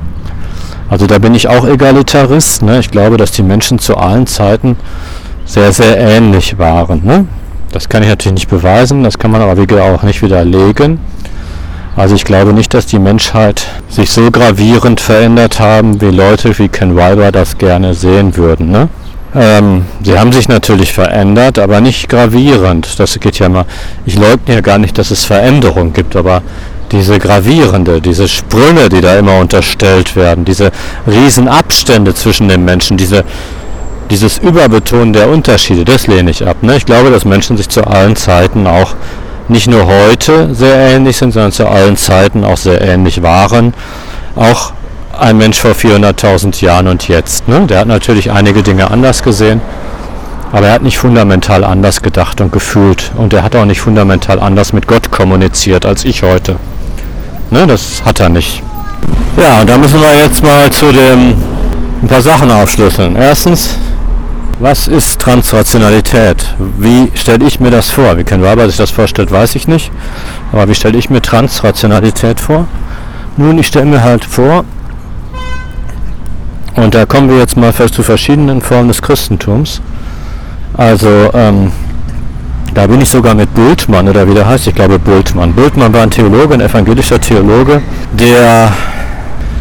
Also 0.89 1.07
da 1.07 1.17
bin 1.17 1.33
ich 1.33 1.47
auch 1.47 1.65
Egalitarist. 1.65 2.61
Ne? 2.61 2.79
Ich 2.79 2.91
glaube, 2.91 3.17
dass 3.17 3.31
die 3.31 3.41
Menschen 3.41 3.79
zu 3.79 3.97
allen 3.97 4.27
Zeiten 4.27 4.77
sehr, 5.43 5.71
sehr 5.71 5.97
ähnlich 5.97 6.59
waren. 6.59 7.03
Ne? 7.03 7.25
Das 7.71 7.89
kann 7.89 8.03
ich 8.03 8.09
natürlich 8.09 8.35
nicht 8.35 8.49
beweisen, 8.49 9.03
das 9.03 9.17
kann 9.17 9.31
man 9.31 9.41
aber 9.41 9.57
wie 9.57 9.79
auch 9.79 10.03
nicht 10.03 10.21
widerlegen. 10.21 10.99
Also 11.95 12.13
ich 12.15 12.25
glaube 12.25 12.53
nicht, 12.53 12.73
dass 12.73 12.85
die 12.85 12.99
Menschheit 12.99 13.65
sich 13.89 14.11
so 14.11 14.29
gravierend 14.29 15.01
verändert 15.01 15.59
haben, 15.59 15.99
wie 16.01 16.11
Leute 16.11 16.57
wie 16.59 16.67
Ken 16.67 16.95
Wilber 16.95 17.31
das 17.31 17.57
gerne 17.57 17.95
sehen 17.95 18.37
würden. 18.37 18.69
Ne? 18.69 18.89
Ähm, 19.35 19.85
sie 20.03 20.17
haben 20.17 20.31
sich 20.31 20.47
natürlich 20.47 20.93
verändert, 20.93 21.57
aber 21.57 21.81
nicht 21.81 22.07
gravierend. 22.09 22.99
Das 22.99 23.19
geht 23.19 23.39
ja 23.39 23.49
mal. 23.49 23.65
Ich 24.05 24.15
leugne 24.15 24.55
ja 24.55 24.61
gar 24.61 24.77
nicht, 24.77 24.97
dass 24.97 25.11
es 25.11 25.25
Veränderungen 25.25 25.93
gibt, 25.93 26.15
aber 26.15 26.41
diese 26.91 27.17
gravierende, 27.17 27.99
diese 28.01 28.27
Sprünge, 28.27 28.89
die 28.89 29.01
da 29.01 29.17
immer 29.17 29.39
unterstellt 29.39 30.15
werden, 30.15 30.45
diese 30.45 30.71
Riesenabstände 31.07 32.13
zwischen 32.13 32.47
den 32.47 32.63
Menschen, 32.63 32.97
diese, 32.97 33.23
dieses 34.11 34.37
Überbetonen 34.37 35.11
der 35.11 35.29
Unterschiede, 35.29 35.85
das 35.85 36.05
lehne 36.05 36.29
ich 36.29 36.45
ab. 36.45 36.57
Ne? 36.61 36.77
Ich 36.77 36.85
glaube, 36.85 37.09
dass 37.09 37.25
Menschen 37.25 37.57
sich 37.57 37.69
zu 37.69 37.85
allen 37.87 38.15
Zeiten 38.15 38.67
auch 38.67 38.93
nicht 39.47 39.67
nur 39.67 39.87
heute 39.87 40.53
sehr 40.53 40.75
ähnlich 40.75 41.17
sind, 41.17 41.31
sondern 41.31 41.51
zu 41.51 41.67
allen 41.67 41.97
Zeiten 41.97 42.43
auch 42.43 42.57
sehr 42.57 42.81
ähnlich 42.81 43.23
waren. 43.23 43.73
Auch 44.35 44.73
ein 45.23 45.38
Mensch 45.38 45.59
vor 45.59 45.71
400.000 45.71 46.63
Jahren 46.63 46.88
und 46.88 47.07
jetzt. 47.07 47.47
Ne? 47.47 47.65
Der 47.65 47.79
hat 47.79 47.88
natürlich 47.88 48.31
einige 48.31 48.62
Dinge 48.62 48.91
anders 48.91 49.23
gesehen, 49.23 49.62
aber 50.51 50.67
er 50.67 50.73
hat 50.73 50.83
nicht 50.83 50.97
fundamental 50.97 51.63
anders 51.63 52.01
gedacht 52.01 52.41
und 52.41 52.51
gefühlt. 52.51 53.12
Und 53.15 53.33
er 53.33 53.43
hat 53.43 53.55
auch 53.55 53.65
nicht 53.65 53.81
fundamental 53.81 54.39
anders 54.39 54.73
mit 54.73 54.86
Gott 54.86 55.12
kommuniziert 55.12 55.86
als 55.86 56.03
ich 56.03 56.23
heute. 56.23 56.57
Ne? 57.51 57.65
Das 57.65 58.03
hat 58.05 58.19
er 58.19 58.29
nicht. 58.29 58.62
Ja, 59.38 59.62
und 59.62 59.69
da 59.69 59.77
müssen 59.77 60.01
wir 60.01 60.13
jetzt 60.15 60.43
mal 60.43 60.69
zu 60.71 60.91
dem 60.91 61.36
ein 62.01 62.07
paar 62.07 62.21
Sachen 62.21 62.51
aufschlüsseln. 62.51 63.15
Erstens, 63.15 63.77
was 64.59 64.88
ist 64.88 65.19
Transrationalität? 65.19 66.53
Wie 66.77 67.12
stelle 67.15 67.47
ich 67.47 67.59
mir 67.59 67.71
das 67.71 67.89
vor? 67.89 68.17
Wie 68.17 68.23
Ken 68.25 68.43
Weber 68.43 68.67
sich 68.67 68.77
das 68.77 68.91
vorstellt, 68.91 69.31
weiß 69.31 69.55
ich 69.55 69.67
nicht. 69.67 69.89
Aber 70.51 70.67
wie 70.67 70.75
stelle 70.75 70.97
ich 70.97 71.09
mir 71.09 71.21
Transrationalität 71.21 72.39
vor? 72.39 72.67
Nun, 73.38 73.57
ich 73.57 73.67
stelle 73.67 73.86
mir 73.86 74.03
halt 74.03 74.25
vor, 74.25 74.65
und 76.75 76.95
da 76.95 77.05
kommen 77.05 77.29
wir 77.29 77.38
jetzt 77.38 77.55
mal 77.57 77.73
zu 77.73 78.03
verschiedenen 78.03 78.62
Formen 78.62 78.88
des 78.88 79.01
Christentums. 79.01 79.81
Also 80.75 81.29
ähm, 81.33 81.71
da 82.73 82.88
bin 82.88 83.01
ich 83.01 83.09
sogar 83.09 83.36
mit 83.36 83.53
Bultmann 83.53 84.09
oder 84.09 84.27
wie 84.27 84.33
der 84.33 84.47
heißt, 84.47 84.67
ich 84.67 84.75
glaube 84.75 84.97
Bultmann. 84.97 85.53
Bultmann 85.53 85.93
war 85.93 86.01
ein 86.01 86.09
Theologe, 86.09 86.55
ein 86.55 86.62
evangelischer 86.62 87.21
Theologe, 87.21 87.81
der, 88.13 88.71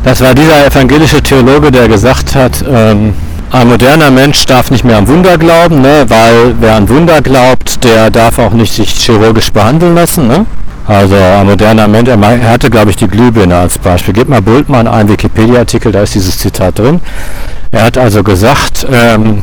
das 0.04 0.20
war 0.22 0.34
dieser 0.34 0.66
evangelische 0.66 1.20
Theologe, 1.22 1.70
der 1.70 1.88
gesagt 1.88 2.34
hat, 2.34 2.64
ähm, 2.66 3.12
ein 3.50 3.68
moderner 3.68 4.10
Mensch 4.10 4.46
darf 4.46 4.70
nicht 4.70 4.82
mehr 4.82 4.96
an 4.96 5.06
Wunder 5.06 5.36
glauben, 5.36 5.82
ne, 5.82 6.06
weil 6.08 6.54
wer 6.58 6.76
an 6.76 6.88
Wunder 6.88 7.20
glaubt, 7.20 7.84
der 7.84 8.10
darf 8.10 8.38
auch 8.38 8.52
nicht 8.52 8.72
sich 8.72 8.88
chirurgisch 8.88 9.52
behandeln 9.52 9.94
lassen. 9.94 10.26
Ne? 10.26 10.46
Also 10.86 11.14
ein 11.14 11.46
moderner 11.46 11.86
Mensch, 11.86 12.08
er 12.08 12.50
hatte 12.50 12.68
glaube 12.68 12.90
ich 12.90 12.96
die 12.96 13.06
Glühbirne 13.06 13.56
als 13.56 13.78
Beispiel. 13.78 14.14
Gib 14.14 14.28
mal 14.28 14.42
Bultmann 14.42 14.88
einen 14.88 15.08
Wikipedia-Artikel, 15.08 15.92
da 15.92 16.02
ist 16.02 16.14
dieses 16.14 16.38
Zitat 16.38 16.78
drin. 16.78 17.00
Er 17.70 17.84
hat 17.84 17.96
also 17.96 18.22
gesagt, 18.22 18.86
ähm, 18.92 19.42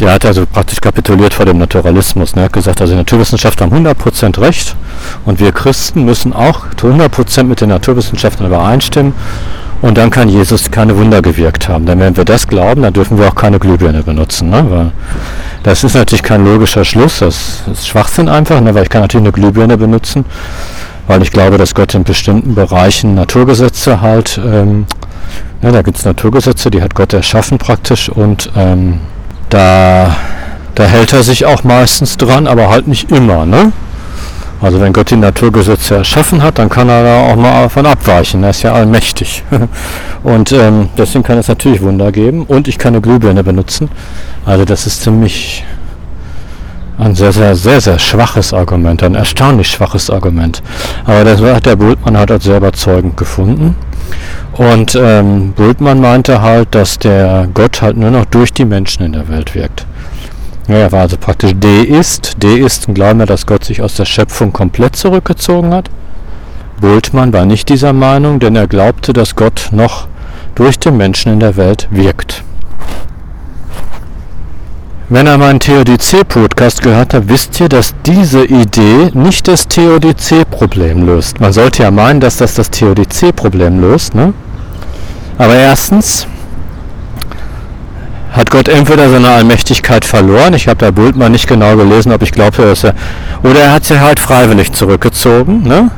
der 0.00 0.12
hat 0.12 0.24
also 0.24 0.46
praktisch 0.46 0.80
kapituliert 0.80 1.34
vor 1.34 1.46
dem 1.46 1.58
Naturalismus. 1.58 2.34
Ne? 2.34 2.42
Er 2.42 2.44
hat 2.46 2.52
gesagt, 2.52 2.80
also 2.80 2.92
die 2.94 2.98
Naturwissenschaftler 2.98 3.66
haben 3.66 3.86
100% 3.86 4.40
recht 4.40 4.76
und 5.24 5.40
wir 5.40 5.52
Christen 5.52 6.04
müssen 6.04 6.32
auch 6.32 6.66
zu 6.76 6.88
100% 6.88 7.44
mit 7.44 7.60
den 7.60 7.68
Naturwissenschaftlern 7.68 8.48
übereinstimmen 8.48 9.14
und 9.82 9.98
dann 9.98 10.10
kann 10.10 10.28
Jesus 10.28 10.70
keine 10.70 10.96
Wunder 10.96 11.22
gewirkt 11.22 11.68
haben. 11.68 11.86
Denn 11.86 12.00
wenn 12.00 12.16
wir 12.16 12.24
das 12.24 12.46
glauben, 12.46 12.82
dann 12.82 12.92
dürfen 12.92 13.18
wir 13.18 13.28
auch 13.28 13.34
keine 13.34 13.58
Glühbirne 13.58 14.02
benutzen. 14.02 14.50
Ne? 14.50 14.66
Weil 14.68 14.92
das 15.62 15.84
ist 15.84 15.94
natürlich 15.94 16.22
kein 16.22 16.44
logischer 16.44 16.84
Schluss, 16.84 17.18
das 17.18 17.62
ist 17.70 17.86
Schwachsinn 17.86 18.28
einfach, 18.28 18.60
ne? 18.60 18.74
weil 18.74 18.84
ich 18.84 18.88
kann 18.88 19.02
natürlich 19.02 19.24
eine 19.24 19.32
Glühbirne 19.32 19.76
benutzen, 19.76 20.24
weil 21.06 21.22
ich 21.22 21.30
glaube, 21.30 21.58
dass 21.58 21.74
Gott 21.74 21.94
in 21.94 22.04
bestimmten 22.04 22.54
Bereichen 22.54 23.14
Naturgesetze 23.14 24.00
halt, 24.00 24.40
ähm, 24.44 24.86
ja, 25.62 25.72
da 25.72 25.82
gibt 25.82 25.98
es 25.98 26.04
Naturgesetze, 26.04 26.70
die 26.70 26.82
hat 26.82 26.94
Gott 26.94 27.12
erschaffen 27.12 27.58
praktisch 27.58 28.08
und 28.08 28.50
ähm, 28.56 29.00
da, 29.50 30.16
da 30.74 30.84
hält 30.84 31.12
er 31.12 31.22
sich 31.22 31.46
auch 31.46 31.64
meistens 31.64 32.16
dran, 32.16 32.46
aber 32.46 32.68
halt 32.68 32.88
nicht 32.88 33.10
immer. 33.10 33.46
Ne? 33.46 33.72
Also 34.60 34.80
wenn 34.80 34.92
Gott 34.92 35.10
die 35.10 35.16
Naturgesetze 35.16 35.96
erschaffen 35.96 36.42
hat, 36.42 36.58
dann 36.58 36.68
kann 36.68 36.88
er 36.88 37.04
da 37.04 37.32
auch 37.32 37.36
mal 37.36 37.62
davon 37.62 37.86
abweichen. 37.86 38.42
Er 38.42 38.50
ist 38.50 38.62
ja 38.62 38.72
allmächtig. 38.72 39.44
Und 40.22 40.52
ähm, 40.52 40.88
deswegen 40.96 41.24
kann 41.24 41.38
es 41.38 41.48
natürlich 41.48 41.82
Wunder 41.82 42.10
geben. 42.10 42.44
Und 42.44 42.66
ich 42.66 42.78
kann 42.78 42.94
eine 42.94 43.02
Glühbirne 43.02 43.44
benutzen. 43.44 43.90
Also 44.46 44.64
das 44.64 44.86
ist 44.86 45.02
ziemlich 45.02 45.64
ein 46.98 47.14
sehr, 47.14 47.32
sehr, 47.32 47.54
sehr, 47.54 47.80
sehr 47.80 47.98
schwaches 47.98 48.54
Argument, 48.54 49.02
ein 49.02 49.14
erstaunlich 49.14 49.68
schwaches 49.68 50.08
Argument. 50.08 50.62
Aber 51.04 51.24
das 51.24 51.42
hat 51.42 51.66
der 51.66 51.76
Bultmann 51.76 52.16
halt 52.16 52.30
als 52.30 52.44
sehr 52.44 52.56
überzeugend 52.56 53.16
gefunden. 53.16 53.76
Und 54.54 54.98
ähm, 54.98 55.52
Bultmann 55.52 56.00
meinte 56.00 56.40
halt, 56.40 56.74
dass 56.74 56.98
der 56.98 57.48
Gott 57.52 57.82
halt 57.82 57.98
nur 57.98 58.10
noch 58.10 58.24
durch 58.24 58.52
die 58.52 58.64
Menschen 58.64 59.04
in 59.04 59.12
der 59.12 59.28
Welt 59.28 59.54
wirkt. 59.54 59.84
Ja, 60.68 60.74
er 60.76 60.92
war 60.92 61.02
also 61.02 61.16
praktisch 61.16 61.52
Deist. 61.54 62.42
Deisten 62.42 62.94
glauben 62.94 63.20
ja, 63.20 63.26
dass 63.26 63.46
Gott 63.46 63.64
sich 63.64 63.82
aus 63.82 63.94
der 63.94 64.04
Schöpfung 64.04 64.52
komplett 64.52 64.96
zurückgezogen 64.96 65.72
hat. 65.72 65.90
Bultmann 66.80 67.32
war 67.32 67.46
nicht 67.46 67.68
dieser 67.68 67.92
Meinung, 67.92 68.40
denn 68.40 68.56
er 68.56 68.66
glaubte, 68.66 69.12
dass 69.12 69.36
Gott 69.36 69.68
noch 69.70 70.08
durch 70.54 70.78
den 70.78 70.96
Menschen 70.96 71.32
in 71.32 71.40
der 71.40 71.56
Welt 71.56 71.88
wirkt. 71.90 72.42
Wenn 75.08 75.28
er 75.28 75.38
meinen 75.38 75.60
TODC-Podcast 75.60 76.82
gehört 76.82 77.14
hat, 77.14 77.28
wisst 77.28 77.60
ihr, 77.60 77.68
dass 77.68 77.94
diese 78.04 78.44
Idee 78.44 79.12
nicht 79.14 79.46
das 79.46 79.68
TODC-Problem 79.68 81.06
löst. 81.06 81.38
Man 81.38 81.52
sollte 81.52 81.84
ja 81.84 81.92
meinen, 81.92 82.18
dass 82.18 82.38
das 82.38 82.54
das 82.54 82.72
TODC-Problem 82.72 83.80
löst. 83.80 84.16
Ne? 84.16 84.34
Aber 85.38 85.54
erstens, 85.54 86.26
hat 88.36 88.50
Gott 88.50 88.68
entweder 88.68 89.08
seine 89.08 89.28
Allmächtigkeit 89.28 90.04
verloren, 90.04 90.54
ich 90.54 90.68
habe 90.68 90.78
da 90.78 90.90
Bultmann 90.90 91.32
nicht 91.32 91.48
genau 91.48 91.74
gelesen, 91.76 92.12
ob 92.12 92.22
ich 92.22 92.32
glaube, 92.32 92.62
dass 92.62 92.84
er, 92.84 92.94
oder 93.42 93.60
er 93.60 93.72
hat 93.72 93.84
sich 93.84 93.98
halt 93.98 94.20
freiwillig 94.20 94.72
zurückgezogen, 94.72 95.62
ne? 95.62 95.90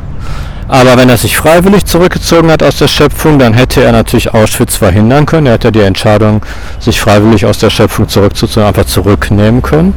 Aber 0.68 0.98
wenn 0.98 1.08
er 1.08 1.16
sich 1.16 1.34
freiwillig 1.34 1.86
zurückgezogen 1.86 2.50
hat 2.50 2.62
aus 2.62 2.76
der 2.76 2.88
Schöpfung, 2.88 3.38
dann 3.38 3.54
hätte 3.54 3.82
er 3.82 3.90
natürlich 3.90 4.34
Auschwitz 4.34 4.76
verhindern 4.76 5.24
können. 5.24 5.46
Er 5.46 5.54
hätte 5.54 5.72
die 5.72 5.80
Entscheidung, 5.80 6.42
sich 6.78 7.00
freiwillig 7.00 7.46
aus 7.46 7.56
der 7.56 7.70
Schöpfung 7.70 8.06
zurückzuziehen, 8.06 8.66
einfach 8.66 8.84
zurücknehmen 8.84 9.62
können. 9.62 9.94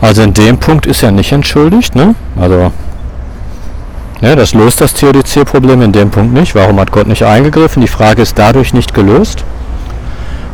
Also 0.00 0.22
in 0.22 0.32
dem 0.32 0.58
Punkt 0.58 0.86
ist 0.86 1.02
er 1.02 1.10
nicht 1.10 1.32
entschuldigt. 1.32 1.96
Ne? 1.96 2.14
Also 2.40 2.70
ja, 4.20 4.36
das 4.36 4.54
löst 4.54 4.80
das 4.80 4.94
Theodizee-Problem 4.94 5.82
in 5.82 5.90
dem 5.90 6.10
Punkt 6.10 6.32
nicht. 6.32 6.54
Warum 6.54 6.78
hat 6.78 6.92
Gott 6.92 7.08
nicht 7.08 7.24
eingegriffen? 7.24 7.82
Die 7.82 7.88
Frage 7.88 8.22
ist 8.22 8.38
dadurch 8.38 8.72
nicht 8.72 8.94
gelöst. 8.94 9.44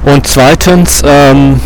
Und 0.05 0.27
zweitens 0.27 1.03
ähm, 1.05 1.61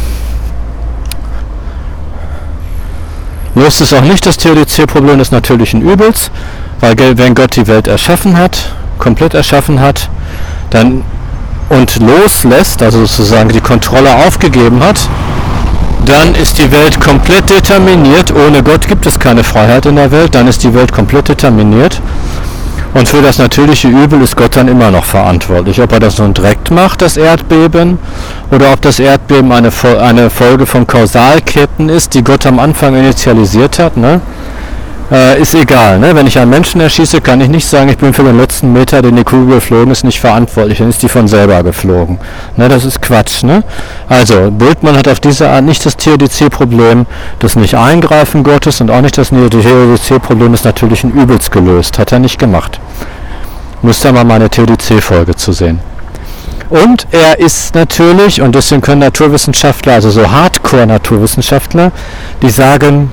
löst 3.55 3.81
es 3.81 3.93
auch 3.93 4.03
nicht 4.03 4.27
das 4.27 4.37
Theodizee-Problem 4.37 5.19
des 5.19 5.31
natürlichen 5.31 5.83
Übels, 5.83 6.31
weil 6.81 6.97
wenn 7.19 7.35
Gott 7.35 7.57
die 7.57 7.67
Welt 7.67 7.87
erschaffen 7.87 8.37
hat, 8.37 8.73
komplett 8.99 9.35
erschaffen 9.35 9.81
hat, 9.81 10.09
dann 10.71 11.05
und 11.71 11.99
loslässt, 12.01 12.83
also 12.83 13.01
sozusagen 13.07 13.49
die 13.49 13.61
Kontrolle 13.61 14.15
aufgegeben 14.27 14.83
hat, 14.83 15.09
dann 16.05 16.35
ist 16.35 16.59
die 16.59 16.71
Welt 16.71 17.01
komplett 17.01 17.49
determiniert. 17.49 18.33
Ohne 18.35 18.63
Gott 18.63 18.87
gibt 18.87 19.07
es 19.07 19.19
keine 19.19 19.43
Freiheit 19.43 19.87
in 19.87 19.97
der 19.97 20.11
Welt. 20.11 20.35
Dann 20.35 20.47
ist 20.47 20.63
die 20.63 20.75
Welt 20.75 20.93
komplett 20.93 21.29
determiniert. 21.29 22.01
Und 22.95 23.09
für 23.09 23.21
das 23.21 23.39
natürliche 23.39 23.89
Übel 23.89 24.23
ist 24.23 24.37
Gott 24.37 24.57
dann 24.57 24.69
immer 24.69 24.91
noch 24.93 25.05
verantwortlich. 25.05 25.81
Ob 25.83 25.93
er 25.93 25.99
das 25.99 26.19
nun 26.19 26.33
direkt 26.33 26.71
macht, 26.71 27.03
das 27.03 27.17
Erdbeben, 27.17 27.99
oder 28.53 28.73
ob 28.73 28.81
das 28.83 29.01
Erdbeben 29.01 29.51
eine, 29.51 29.71
eine 30.01 30.31
Folge 30.31 30.65
von 30.65 30.87
Kausalketten 30.87 31.89
ist, 31.89 32.15
die 32.15 32.23
Gott 32.23 32.47
am 32.47 32.61
Anfang 32.61 32.95
initialisiert 32.95 33.81
hat. 33.81 33.97
Ne? 33.97 34.21
Äh, 35.15 35.41
ist 35.41 35.55
egal. 35.55 35.99
Ne? 36.01 36.15
Wenn 36.15 36.27
ich 36.27 36.39
einen 36.39 36.51
Menschen 36.51 36.81
erschieße, 36.81 37.21
kann 37.21 37.41
ich 37.41 37.49
nicht 37.49 37.67
sagen, 37.67 37.89
ich 37.89 37.97
bin 37.97 38.13
für 38.13 38.25
den 38.25 38.37
letzten 38.37 38.73
Meter, 38.73 39.01
den 39.01 39.17
die 39.17 39.25
Kugel 39.25 39.57
geflogen 39.57 39.93
ist, 39.93 40.03
nicht 40.05 40.21
verantwortlich. 40.21 40.79
Dann 40.79 40.89
ist 40.89 41.03
die 41.03 41.09
von 41.09 41.29
selber 41.29 41.63
geflogen. 41.63 42.19
Ne? 42.57 42.69
Das 42.69 42.85
ist 42.85 43.01
Quatsch. 43.01 43.45
Ne? 43.45 43.63
Also, 44.09 44.51
Bultmann 44.51 44.97
hat 44.97 45.07
auf 45.07 45.21
diese 45.21 45.49
Art 45.49 45.65
nicht 45.65 45.87
das 45.87 45.97
TODC-Problem 45.97 47.07
des 47.41 47.55
Nicht-Eingreifen 47.55 48.43
Gottes 48.43 48.81
und 48.81 48.91
auch 48.91 49.01
nicht 49.01 49.17
das 49.17 49.31
TODC-Problem 49.31 50.53
des 50.53 50.65
natürlichen 50.65 51.13
Übels 51.13 51.51
gelöst. 51.51 51.99
Hat 51.99 52.11
er 52.11 52.19
nicht 52.19 52.39
gemacht. 52.39 52.81
Müsste 53.83 54.13
mal 54.13 54.25
meine 54.25 54.51
TODC-Folge 54.51 55.37
zu 55.37 55.53
sehen. 55.53 55.79
Und 56.71 57.07
er 57.13 57.39
ist 57.39 57.75
natürlich, 57.75 58.41
und 58.41 58.55
deswegen 58.55 58.81
können 58.81 59.01
Naturwissenschaftler, 59.01 59.93
also 59.93 60.11
so 60.11 60.29
Hardcore-Naturwissenschaftler, 60.29 61.93
die 62.43 62.51
sagen, 62.51 63.13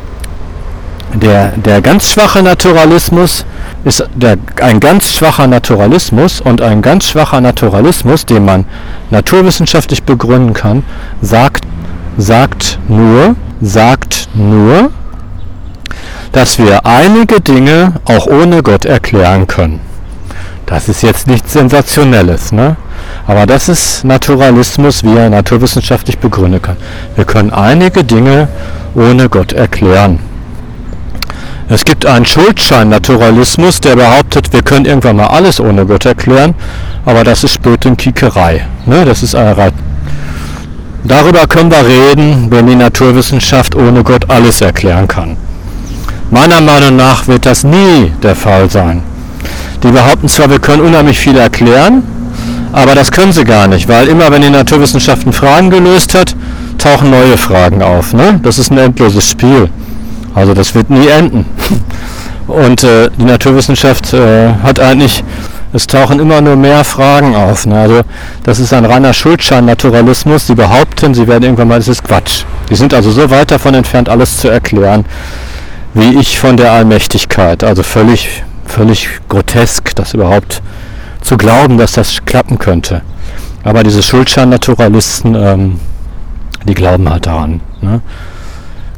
der, 1.14 1.50
der 1.58 1.82
ganz 1.82 2.10
schwache 2.10 2.42
Naturalismus 2.42 3.46
ist 3.84 4.04
der, 4.16 4.38
ein 4.62 4.80
ganz 4.80 5.14
schwacher 5.14 5.48
Naturalismus 5.48 6.42
und 6.42 6.62
ein 6.62 6.82
ganz 6.82 7.06
schwacher 7.06 7.42
Naturalismus, 7.42 8.26
den 8.26 8.46
man 8.46 8.66
naturwissenschaftlich 9.10 10.04
begründen 10.04 10.54
kann, 10.54 10.84
sagt, 11.22 11.66
sagt 12.18 12.80
nur, 12.88 13.36
sagt 13.62 14.30
nur, 14.34 14.92
dass 16.32 16.58
wir 16.58 16.86
einige 16.86 17.42
Dinge 17.42 17.94
auch 18.06 18.28
ohne 18.28 18.64
Gott 18.64 18.86
erklären 18.86 19.48
können. 19.48 19.82
Das 20.66 20.88
ist 20.88 21.04
jetzt 21.04 21.28
nichts 21.28 21.52
Sensationelles, 21.52 22.54
ne? 22.54 22.78
aber 23.28 23.46
das 23.46 23.68
ist 23.68 24.06
Naturalismus, 24.06 25.04
wie 25.04 25.16
er 25.16 25.30
naturwissenschaftlich 25.30 26.18
begründen 26.18 26.62
kann. 26.62 26.78
Wir 27.16 27.26
können 27.26 27.52
einige 27.52 28.04
Dinge 28.04 28.48
ohne 28.96 29.28
Gott 29.28 29.52
erklären. 29.52 30.20
Es 31.74 31.86
gibt 31.86 32.06
einen 32.06 32.26
Schuldschein-Naturalismus, 32.26 33.80
der 33.80 33.96
behauptet, 33.96 34.52
wir 34.52 34.62
können 34.62 34.84
irgendwann 34.84 35.16
mal 35.16 35.28
alles 35.28 35.58
ohne 35.58 35.86
Gott 35.86 36.06
erklären, 36.06 36.54
aber 37.06 37.24
das 37.24 37.46
ist 37.46 37.54
Spötenkiekerei. 37.54 38.66
Ne? 38.86 39.06
Das 39.06 39.24
ist 39.24 39.36
eine 39.36 39.72
Darüber 41.06 41.48
können 41.48 41.72
wir 41.72 41.88
reden, 41.88 42.48
wenn 42.50 42.68
die 42.68 42.76
Naturwissenschaft 42.76 43.74
ohne 43.74 44.04
Gott 44.04 44.30
alles 44.30 44.60
erklären 44.60 45.08
kann. 45.08 45.38
Meiner 46.30 46.60
Meinung 46.60 46.98
nach 46.98 47.30
wird 47.30 47.46
das 47.46 47.64
nie 47.64 48.12
der 48.22 48.36
Fall 48.36 48.70
sein. 48.70 49.02
Die 49.82 49.92
behaupten 49.92 50.28
zwar, 50.28 50.50
wir 50.50 50.60
können 50.60 50.82
unheimlich 50.82 51.20
viel 51.20 51.38
erklären, 51.38 52.04
aber 52.74 52.96
das 52.96 53.14
können 53.14 53.32
sie 53.32 53.46
gar 53.46 53.70
nicht, 53.70 53.88
weil 53.88 54.10
immer 54.10 54.30
wenn 54.30 54.42
die 54.42 54.50
Naturwissenschaften 54.50 55.32
Fragen 55.32 55.70
gelöst 55.70 56.16
hat, 56.16 56.36
tauchen 56.78 57.12
neue 57.12 57.38
Fragen 57.38 57.82
auf. 57.82 58.14
Ne? 58.14 58.42
Das 58.44 58.60
ist 58.60 58.72
ein 58.72 58.78
endloses 58.78 59.26
Spiel. 59.26 59.70
Also 60.34 60.54
das 60.54 60.74
wird 60.76 60.90
nie 60.90 61.08
enden. 61.08 61.46
Und 62.48 62.84
äh, 62.84 63.10
die 63.18 63.24
Naturwissenschaft 63.24 64.14
äh, 64.14 64.54
hat 64.64 64.80
eigentlich, 64.80 65.24
es 65.74 65.88
tauchen 65.88 66.20
immer 66.20 66.42
nur 66.42 66.56
mehr 66.56 66.84
Fragen 66.84 67.36
auf. 67.36 67.66
Ne? 67.66 67.80
Also 67.80 68.02
das 68.44 68.60
ist 68.60 68.74
ein 68.74 68.86
reiner 68.86 69.14
Schuldschein-Naturalismus. 69.14 70.48
Sie 70.48 70.56
behaupten, 70.56 71.14
sie 71.14 71.28
werden 71.28 71.44
irgendwann 71.44 71.70
mal, 71.70 71.80
das 71.80 71.88
ist 71.88 72.04
Quatsch. 72.04 72.44
Die 72.70 72.76
sind 72.76 72.94
also 72.94 73.12
so 73.12 73.30
weit 73.30 73.52
davon 73.52 73.74
entfernt, 73.74 74.10
alles 74.10 74.38
zu 74.38 74.50
erklären, 74.50 75.06
wie 75.94 76.18
ich 76.20 76.40
von 76.40 76.58
der 76.58 76.72
Allmächtigkeit. 76.72 77.64
Also 77.64 77.84
völlig, 77.84 78.44
völlig 78.66 79.08
grotesk, 79.30 79.96
das 79.96 80.14
überhaupt 80.14 80.62
zu 81.22 81.38
glauben, 81.38 81.78
dass 81.78 81.94
das 81.94 82.26
klappen 82.26 82.58
könnte. 82.58 83.02
Aber 83.64 83.84
diese 83.84 84.02
Schuldschein-Naturalisten, 84.02 85.36
ähm, 85.36 85.80
die 86.66 86.74
glauben 86.74 87.10
halt 87.10 87.28
daran. 87.28 87.62
Ne? 87.82 88.02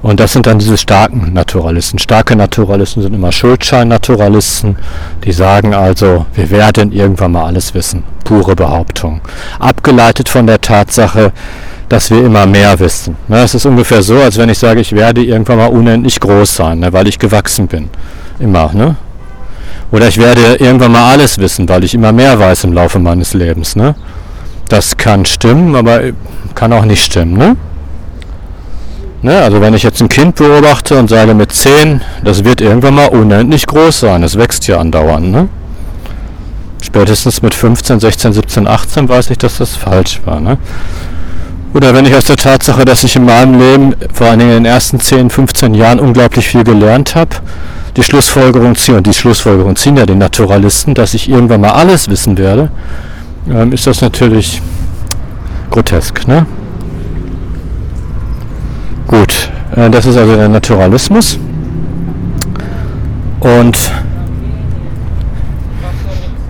Und 0.03 0.19
das 0.19 0.33
sind 0.33 0.45
dann 0.45 0.59
diese 0.59 0.77
starken 0.77 1.31
Naturalisten. 1.31 1.97
Starke 1.97 2.35
Naturalisten 2.35 3.01
sind 3.01 3.15
immer 3.15 3.31
Schuldschein-Naturalisten. 3.31 4.75
Die 5.23 5.31
sagen 5.31 5.73
also, 5.73 6.25
wir 6.33 6.51
werden 6.51 6.91
irgendwann 6.91 7.31
mal 7.31 7.45
alles 7.45 7.73
wissen. 7.73 8.03
Pure 8.25 8.53
Behauptung. 8.53 9.21
Abgeleitet 9.59 10.27
von 10.27 10.45
der 10.45 10.59
Tatsache, 10.59 11.31
dass 11.87 12.11
wir 12.11 12.23
immer 12.23 12.45
mehr 12.45 12.77
wissen. 12.79 13.15
Ne, 13.29 13.43
es 13.43 13.55
ist 13.55 13.65
ungefähr 13.65 14.03
so, 14.03 14.17
als 14.17 14.37
wenn 14.37 14.49
ich 14.49 14.59
sage, 14.59 14.81
ich 14.81 14.91
werde 14.91 15.23
irgendwann 15.23 15.57
mal 15.59 15.67
unendlich 15.67 16.19
groß 16.19 16.53
sein, 16.53 16.79
ne, 16.79 16.91
weil 16.91 17.07
ich 17.07 17.17
gewachsen 17.17 17.67
bin. 17.67 17.89
Immer, 18.39 18.73
ne? 18.73 18.97
Oder 19.89 20.09
ich 20.09 20.17
werde 20.17 20.55
irgendwann 20.55 20.91
mal 20.91 21.13
alles 21.13 21.37
wissen, 21.37 21.69
weil 21.69 21.85
ich 21.85 21.93
immer 21.93 22.11
mehr 22.11 22.37
weiß 22.37 22.65
im 22.65 22.73
Laufe 22.73 22.99
meines 22.99 23.33
Lebens, 23.33 23.77
ne? 23.77 23.95
Das 24.67 24.97
kann 24.97 25.23
stimmen, 25.23 25.77
aber 25.77 26.01
kann 26.55 26.73
auch 26.73 26.83
nicht 26.83 27.05
stimmen, 27.05 27.37
ne? 27.37 27.55
Ne, 29.23 29.37
also 29.37 29.61
wenn 29.61 29.73
ich 29.73 29.83
jetzt 29.83 30.01
ein 30.01 30.09
Kind 30.09 30.35
beobachte 30.35 30.99
und 30.99 31.09
sage 31.09 31.33
mit 31.33 31.53
10, 31.53 32.01
das 32.25 32.43
wird 32.43 32.59
irgendwann 32.59 32.95
mal 32.95 33.07
unendlich 33.07 33.65
groß 33.65 34.01
sein. 34.01 34.21
Es 34.21 34.37
wächst 34.37 34.67
ja 34.67 34.79
andauernd. 34.79 35.31
Ne? 35.31 35.47
Spätestens 36.81 37.41
mit 37.41 37.55
15, 37.55 38.01
16, 38.01 38.33
17, 38.33 38.67
18 38.67 39.07
weiß 39.07 39.29
ich, 39.29 39.37
dass 39.37 39.59
das 39.59 39.77
falsch 39.77 40.19
war. 40.25 40.41
Ne? 40.41 40.57
Oder 41.73 41.93
wenn 41.93 42.05
ich 42.05 42.13
aus 42.13 42.25
der 42.25 42.35
Tatsache, 42.35 42.83
dass 42.83 43.05
ich 43.05 43.15
in 43.15 43.23
meinem 43.23 43.57
Leben, 43.57 43.95
vor 44.11 44.27
allen 44.27 44.39
Dingen 44.39 44.57
in 44.57 44.63
den 44.65 44.73
ersten 44.73 44.99
10, 44.99 45.29
15 45.29 45.73
Jahren 45.73 46.01
unglaublich 46.01 46.45
viel 46.45 46.65
gelernt 46.65 47.15
habe, 47.15 47.37
die 47.95 48.03
Schlussfolgerung 48.03 48.75
ziehe, 48.75 48.97
und 48.97 49.07
die 49.07 49.13
Schlussfolgerung 49.13 49.77
ziehen 49.77 49.95
ja 49.95 50.05
die 50.05 50.15
Naturalisten, 50.15 50.95
dass 50.95 51.13
ich 51.13 51.29
irgendwann 51.29 51.61
mal 51.61 51.71
alles 51.71 52.09
wissen 52.09 52.37
werde, 52.37 52.71
ähm, 53.49 53.71
ist 53.71 53.87
das 53.87 54.01
natürlich 54.01 54.61
grotesk. 55.71 56.27
Ne? 56.27 56.45
Gut, 59.07 59.51
äh, 59.75 59.89
das 59.89 60.05
ist 60.05 60.17
also 60.17 60.35
der 60.35 60.49
Naturalismus. 60.49 61.37
Und 63.39 63.91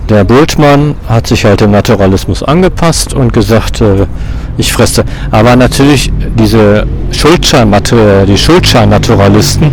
der 0.09 0.23
Bultmann 0.25 0.95
hat 1.07 1.27
sich 1.27 1.45
halt 1.45 1.61
dem 1.61 1.71
Naturalismus 1.71 2.43
angepasst 2.43 3.13
und 3.13 3.33
gesagt, 3.33 3.81
äh, 3.81 4.05
ich 4.57 4.71
fresse. 4.71 5.03
Aber 5.31 5.55
natürlich 5.55 6.11
diese 6.37 6.85
Schuldschein 7.11 7.73
die 8.27 8.37
Schuldschein-Naturalisten, 8.37 9.71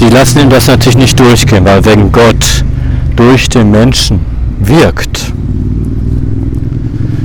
die 0.00 0.08
lassen 0.08 0.40
ihm 0.40 0.50
das 0.50 0.68
natürlich 0.68 0.98
nicht 0.98 1.18
durchgehen, 1.18 1.64
weil 1.64 1.84
wenn 1.84 2.12
Gott 2.12 2.64
durch 3.16 3.48
den 3.48 3.70
Menschen 3.70 4.20
wirkt, 4.60 5.32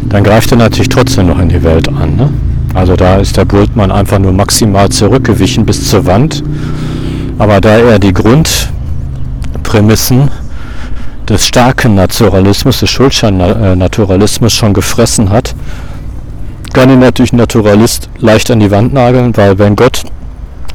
dann 0.10 0.24
greift 0.24 0.52
er 0.52 0.58
natürlich 0.58 0.90
trotzdem 0.90 1.28
noch 1.28 1.40
in 1.40 1.50
die 1.50 1.62
Welt 1.64 1.88
an. 1.90 2.16
Ne? 2.16 2.30
Also 2.74 2.96
da 2.96 3.18
ist 3.18 3.38
der 3.38 3.46
Bultmann 3.46 3.92
einfach 3.92 4.20
nur 4.20 4.32
maximal 4.32 4.90
zurückgewichen 4.90 5.66
bis 5.66 5.90
zur 5.90 6.06
Wand. 6.06 6.44
Aber 7.38 7.60
da 7.60 7.78
er 7.78 8.00
die 8.00 8.14
Grundprämissen 8.14 10.30
des 11.28 11.46
starken 11.46 11.96
Naturalismus, 11.96 12.80
des 12.80 12.90
Schuldschein-Naturalismus 12.90 14.54
schon 14.54 14.74
gefressen 14.74 15.30
hat, 15.30 15.56
kann 16.74 16.90
ihn 16.90 17.00
natürlich 17.00 17.34
ein 17.34 17.38
Naturalist 17.38 18.10
leicht 18.18 18.50
an 18.52 18.60
die 18.60 18.72
Wand 18.72 18.94
nageln, 18.94 19.36
weil 19.36 19.60
wenn 19.60 19.76
Gott 19.76 20.04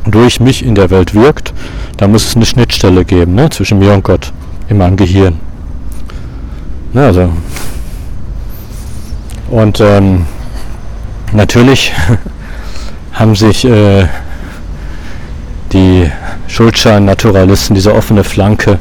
durch 0.05 0.41
mich 0.41 0.65
in 0.65 0.75
der 0.75 0.91
Welt 0.91 1.15
wirkt, 1.15 1.53
dann 1.97 2.13
muss 2.13 2.27
es 2.27 2.37
eine 2.37 2.47
Schnittstelle 2.47 3.05
geben 3.05 3.35
ne, 3.35 3.51
zwischen 3.51 3.79
mir 3.79 3.93
und 3.93 4.05
Gott 4.05 4.33
in 4.69 4.79
meinem 4.79 4.97
Gehirn. 4.97 5.41
Ne, 6.93 7.07
also 7.07 7.31
und 9.51 9.81
ähm, 9.81 10.27
Natürlich 11.33 11.93
haben 13.13 13.35
sich 13.35 13.65
äh, 13.65 14.07
die 15.73 16.11
Schuldschein-Naturalisten 16.49 17.75
diese 17.75 17.95
offene 17.95 18.25
Flanke 18.25 18.79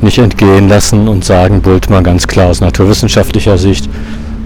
nicht 0.00 0.18
entgehen 0.18 0.68
lassen 0.68 1.08
und 1.08 1.24
sagen 1.24 1.60
Bultmann 1.60 2.04
ganz 2.04 2.26
klar 2.26 2.48
aus 2.48 2.60
naturwissenschaftlicher 2.60 3.58
Sicht 3.58 3.88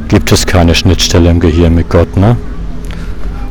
gibt 0.08 0.32
es 0.32 0.46
keine 0.46 0.74
Schnittstelle 0.74 1.30
im 1.30 1.40
Gehirn 1.40 1.74
mit 1.74 1.88
Gott. 1.88 2.16
Ne? 2.16 2.36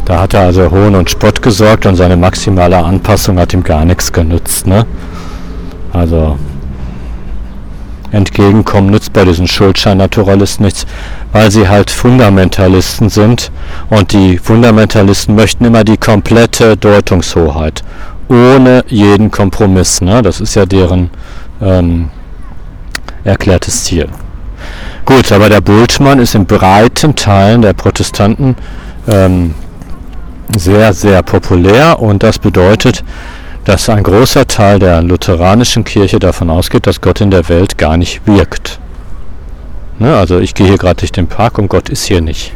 Da 0.05 0.21
hat 0.21 0.33
er 0.33 0.41
also 0.41 0.69
Hohn 0.69 0.95
und 0.95 1.09
Spott 1.09 1.41
gesorgt 1.41 1.85
und 1.85 1.95
seine 1.95 2.17
maximale 2.17 2.77
Anpassung 2.77 3.39
hat 3.39 3.53
ihm 3.53 3.63
gar 3.63 3.85
nichts 3.85 4.11
genützt. 4.11 4.67
Ne? 4.67 4.85
Also 5.93 6.37
entgegenkommen 8.13 8.91
nützt 8.91 9.11
bei 9.11 9.25
diesen 9.25 9.47
Schuldschein-Naturalisten 9.47 10.63
nichts, 10.63 10.85
weil 11.33 11.51
sie 11.51 11.67
halt 11.67 11.91
Fundamentalisten 11.91 13.09
sind 13.09 13.51
und 13.89 14.13
die 14.13 14.37
Fundamentalisten 14.37 15.35
möchten 15.35 15.65
immer 15.65 15.83
die 15.83 15.97
komplette 15.97 16.77
Deutungshoheit, 16.77 17.83
ohne 18.29 18.85
jeden 18.87 19.31
Kompromiss. 19.31 19.99
Ne? 19.99 20.21
Das 20.21 20.39
ist 20.39 20.55
ja 20.55 20.65
deren 20.65 21.09
ähm, 21.61 22.09
erklärtes 23.23 23.83
Ziel. 23.85 24.07
Gut, 25.05 25.31
aber 25.31 25.49
der 25.49 25.61
Bultmann 25.61 26.19
ist 26.19 26.35
in 26.35 26.45
breiten 26.45 27.15
Teilen 27.15 27.61
der 27.61 27.73
Protestanten 27.73 28.55
ähm, 29.07 29.53
sehr, 30.55 30.93
sehr 30.93 31.23
populär 31.23 31.99
und 31.99 32.23
das 32.23 32.39
bedeutet, 32.39 33.03
dass 33.65 33.89
ein 33.89 34.03
großer 34.03 34.45
Teil 34.47 34.79
der 34.79 35.01
lutheranischen 35.01 35.83
Kirche 35.83 36.19
davon 36.19 36.49
ausgeht, 36.49 36.85
dass 36.85 37.01
Gott 37.01 37.21
in 37.21 37.31
der 37.31 37.47
Welt 37.49 37.77
gar 37.77 37.97
nicht 37.97 38.25
wirkt. 38.27 38.79
Ne, 39.99 40.15
also 40.15 40.39
ich 40.39 40.53
gehe 40.53 40.67
hier 40.67 40.77
gerade 40.77 40.97
durch 40.97 41.11
den 41.11 41.27
Park 41.27 41.57
und 41.57 41.69
Gott 41.69 41.89
ist 41.89 42.05
hier 42.05 42.21
nicht. 42.21 42.53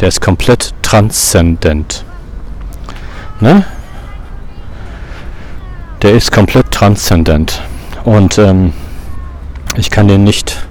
Der 0.00 0.08
ist 0.08 0.20
komplett 0.20 0.74
transzendent. 0.82 2.04
Ne? 3.40 3.64
Der 6.02 6.12
ist 6.12 6.32
komplett 6.32 6.70
transzendent. 6.70 7.62
Und 8.04 8.36
ähm, 8.38 8.74
ich 9.76 9.90
kann 9.90 10.06
den 10.06 10.24
nicht, 10.24 10.66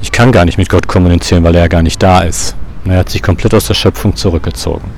ich 0.00 0.10
kann 0.10 0.32
gar 0.32 0.46
nicht 0.46 0.56
mit 0.56 0.70
Gott 0.70 0.88
kommunizieren, 0.88 1.44
weil 1.44 1.54
er 1.54 1.62
ja 1.62 1.68
gar 1.68 1.82
nicht 1.82 2.02
da 2.02 2.20
ist. 2.20 2.56
Er 2.86 2.98
hat 2.98 3.10
sich 3.10 3.22
komplett 3.22 3.54
aus 3.54 3.66
der 3.66 3.74
Schöpfung 3.74 4.16
zurückgezogen. 4.16 4.90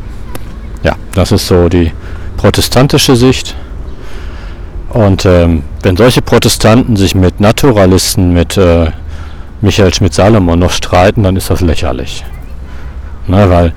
Ja, 0.82 0.94
das 1.14 1.32
ist 1.32 1.46
so 1.46 1.68
die 1.68 1.92
protestantische 2.46 3.16
Sicht. 3.16 3.56
Und 4.90 5.26
ähm, 5.26 5.64
wenn 5.82 5.96
solche 5.96 6.22
Protestanten 6.22 6.94
sich 6.94 7.16
mit 7.16 7.40
Naturalisten, 7.40 8.32
mit 8.32 8.56
äh, 8.56 8.92
Michael 9.60 9.92
Schmidt-Salomon 9.92 10.56
noch 10.56 10.70
streiten, 10.70 11.24
dann 11.24 11.34
ist 11.34 11.50
das 11.50 11.60
lächerlich. 11.60 12.24
Na, 13.26 13.50
weil 13.50 13.72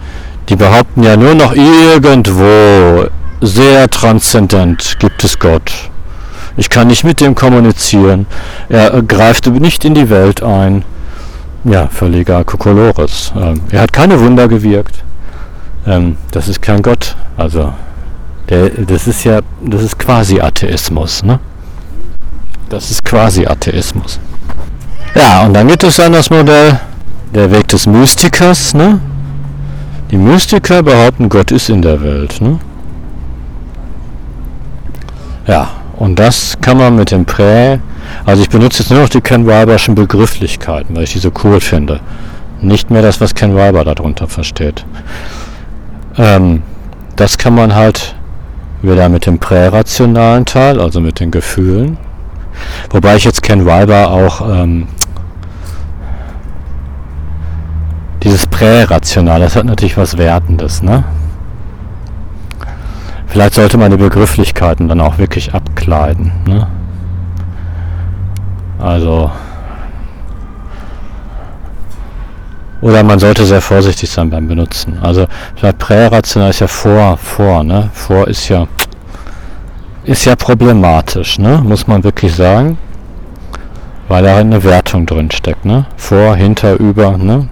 die 0.50 0.56
behaupten 0.56 1.02
ja 1.02 1.18
nur 1.18 1.34
noch 1.34 1.56
irgendwo, 1.56 3.08
sehr 3.42 3.90
transzendent 3.90 4.98
gibt 5.00 5.24
es 5.24 5.40
Gott. 5.40 5.72
Ich 6.56 6.70
kann 6.70 6.90
nicht 6.90 7.04
mit 7.04 7.22
dem 7.22 7.34
kommunizieren. 7.34 8.28
Er 8.68 9.02
greift 9.02 9.48
nicht 9.48 9.84
in 9.84 9.96
die 9.96 10.12
Welt 10.12 10.44
ein. 10.44 10.84
Ja, 11.64 11.88
völliger 11.88 12.44
Kokolores. 12.44 13.34
Ähm, 13.36 13.62
er 13.72 13.82
hat 13.82 13.94
keine 13.94 14.20
Wunder 14.20 14.48
gewirkt. 14.48 15.04
Ähm, 15.88 16.18
das 16.30 16.48
ist 16.48 16.62
kein 16.62 16.84
Gott. 16.84 17.16
Also, 17.36 17.74
der, 18.50 18.70
das 18.70 19.08
ist 19.08 19.24
ja, 19.24 19.42
das 19.64 19.84
ist 19.84 20.00
quasi 20.00 20.40
Atheismus, 20.40 21.24
ne? 21.24 21.40
Das 22.70 22.92
ist 22.92 23.04
quasi 23.04 23.46
Atheismus. 23.46 24.20
Ja, 25.16 25.46
und 25.46 25.54
dann 25.54 25.68
gibt 25.68 25.84
es 25.84 25.96
dann 25.96 26.14
das 26.14 26.30
Modell, 26.30 26.80
der 27.34 27.52
Weg 27.52 27.68
des 27.68 27.86
Mystikers, 27.88 28.74
ne? 28.74 29.00
Die 30.12 30.18
Mystiker 30.18 30.82
behaupten, 30.82 31.30
Gott 31.30 31.52
ist 31.52 31.70
in 31.70 31.82
der 31.82 32.02
Welt, 32.02 32.42
ne? 32.42 32.60
Ja, 35.48 35.70
und 35.98 36.18
das 36.18 36.58
kann 36.62 36.78
man 36.78 36.96
mit 36.96 37.12
dem 37.12 37.26
Prä, 37.26 37.80
also 38.26 38.42
ich 38.42 38.50
benutze 38.50 38.84
jetzt 38.84 38.92
nur 38.92 39.02
noch 39.02 39.10
die 39.10 39.22
Ken 39.22 39.46
Weiberschen 39.46 39.96
Begrifflichkeiten, 39.96 40.96
weil 40.96 41.04
ich 41.04 41.14
die 41.14 41.20
so 41.20 41.32
cool 41.44 41.60
finde. 41.60 42.00
Nicht 42.62 42.92
mehr 42.92 43.02
das, 43.02 43.22
was 43.22 43.36
Ken 43.36 43.56
Weiber 43.56 43.84
darunter 43.86 44.28
versteht. 44.28 44.86
Ähm, 46.18 46.62
das 47.16 47.38
kann 47.38 47.56
man 47.56 47.74
halt 47.76 48.16
wieder 48.82 49.10
mit 49.10 49.26
dem 49.26 49.40
prärationalen 49.40 50.46
Teil, 50.46 50.80
also 50.80 51.02
mit 51.02 51.20
den 51.20 51.32
Gefühlen. 51.32 51.98
Wobei 52.90 53.16
ich 53.16 53.26
jetzt 53.26 53.42
Ken 53.42 53.66
Weiber 53.66 54.12
auch 54.12 54.42
ähm, 54.50 54.88
dieses 58.24 58.48
prärational, 58.48 59.40
das 59.40 59.56
hat 59.56 59.66
natürlich 59.66 59.98
was 59.98 60.18
Wertendes, 60.18 60.82
ne? 60.82 61.04
Vielleicht 63.28 63.54
sollte 63.54 63.78
man 63.78 63.92
die 63.92 63.98
Begrifflichkeiten 63.98 64.88
dann 64.88 65.02
auch 65.02 65.20
wirklich 65.20 65.54
abkleiden. 65.54 66.32
Ne? 66.48 66.68
Also. 68.80 69.32
Oder 72.82 73.04
man 73.04 73.20
sollte 73.20 73.46
sehr 73.46 73.62
vorsichtig 73.62 74.10
sein 74.10 74.30
beim 74.30 74.48
Benutzen. 74.48 75.00
Also 75.02 75.26
prärational 75.78 76.52
ist 76.52 76.60
ja 76.60 76.68
vor, 76.68 77.18
vor, 77.18 77.64
ne? 77.64 77.90
Vor 77.94 78.28
ist 78.28 78.48
ja 78.48 78.68
ist 80.06 80.26
ja 80.26 80.36
problematisch, 80.36 81.40
ne? 81.40 81.62
Muss 81.64 81.88
man 81.88 82.04
wirklich 82.04 82.34
sagen. 82.34 82.78
Weil 84.08 84.24
da 84.24 84.38
eine 84.38 84.64
Wertung 84.64 85.06
drin 85.06 85.30
steckt, 85.30 85.66
ne? 85.66 85.86
Vor, 85.98 86.36
hinter, 86.36 86.80
über, 86.80 87.18
ne? 87.18 87.48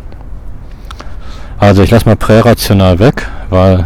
Also 1.60 1.84
ich 1.84 1.92
lasse 1.92 2.06
mal 2.06 2.16
prärational 2.16 3.00
weg, 3.00 3.28
weil 3.50 3.86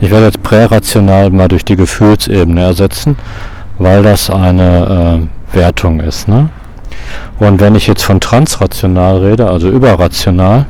ich 0.00 0.10
werde 0.10 0.26
jetzt 0.26 0.42
prärational 0.42 1.30
mal 1.30 1.48
durch 1.48 1.64
die 1.64 1.76
Gefühlsebene 1.76 2.62
ersetzen, 2.62 3.16
weil 3.78 4.02
das 4.02 4.30
eine 4.30 5.28
äh, 5.52 5.56
Wertung 5.56 6.00
ist. 6.00 6.28
Ne? 6.28 6.48
Und 7.38 7.60
wenn 7.60 7.74
ich 7.74 7.86
jetzt 7.86 8.02
von 8.02 8.20
transrational 8.20 9.18
rede, 9.18 9.48
also 9.48 9.68
überrational, 9.68 10.66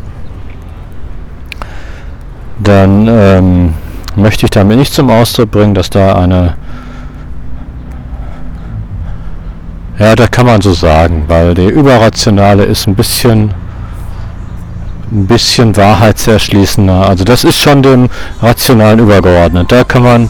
dann 2.58 3.06
ähm, 3.08 3.74
möchte 4.16 4.46
ich 4.46 4.50
damit 4.50 4.78
nicht 4.78 4.92
zum 4.92 5.10
Ausdruck 5.10 5.50
bringen, 5.50 5.74
dass 5.74 5.90
da 5.90 6.14
eine 6.14 6.56
ja, 9.98 10.14
da 10.14 10.28
kann 10.28 10.46
man 10.46 10.60
so 10.60 10.72
sagen, 10.72 11.24
weil 11.26 11.54
die 11.54 11.66
überrationale 11.66 12.64
ist 12.64 12.86
ein 12.86 12.94
bisschen 12.94 13.52
ein 15.10 15.26
bisschen 15.26 15.76
wahrheitserschließender. 15.76 17.08
Also 17.08 17.24
das 17.24 17.44
ist 17.44 17.58
schon 17.58 17.82
dem 17.82 18.08
Rationalen 18.42 18.98
übergeordnet. 18.98 19.72
Da 19.72 19.84
kann 19.84 20.02
man 20.02 20.28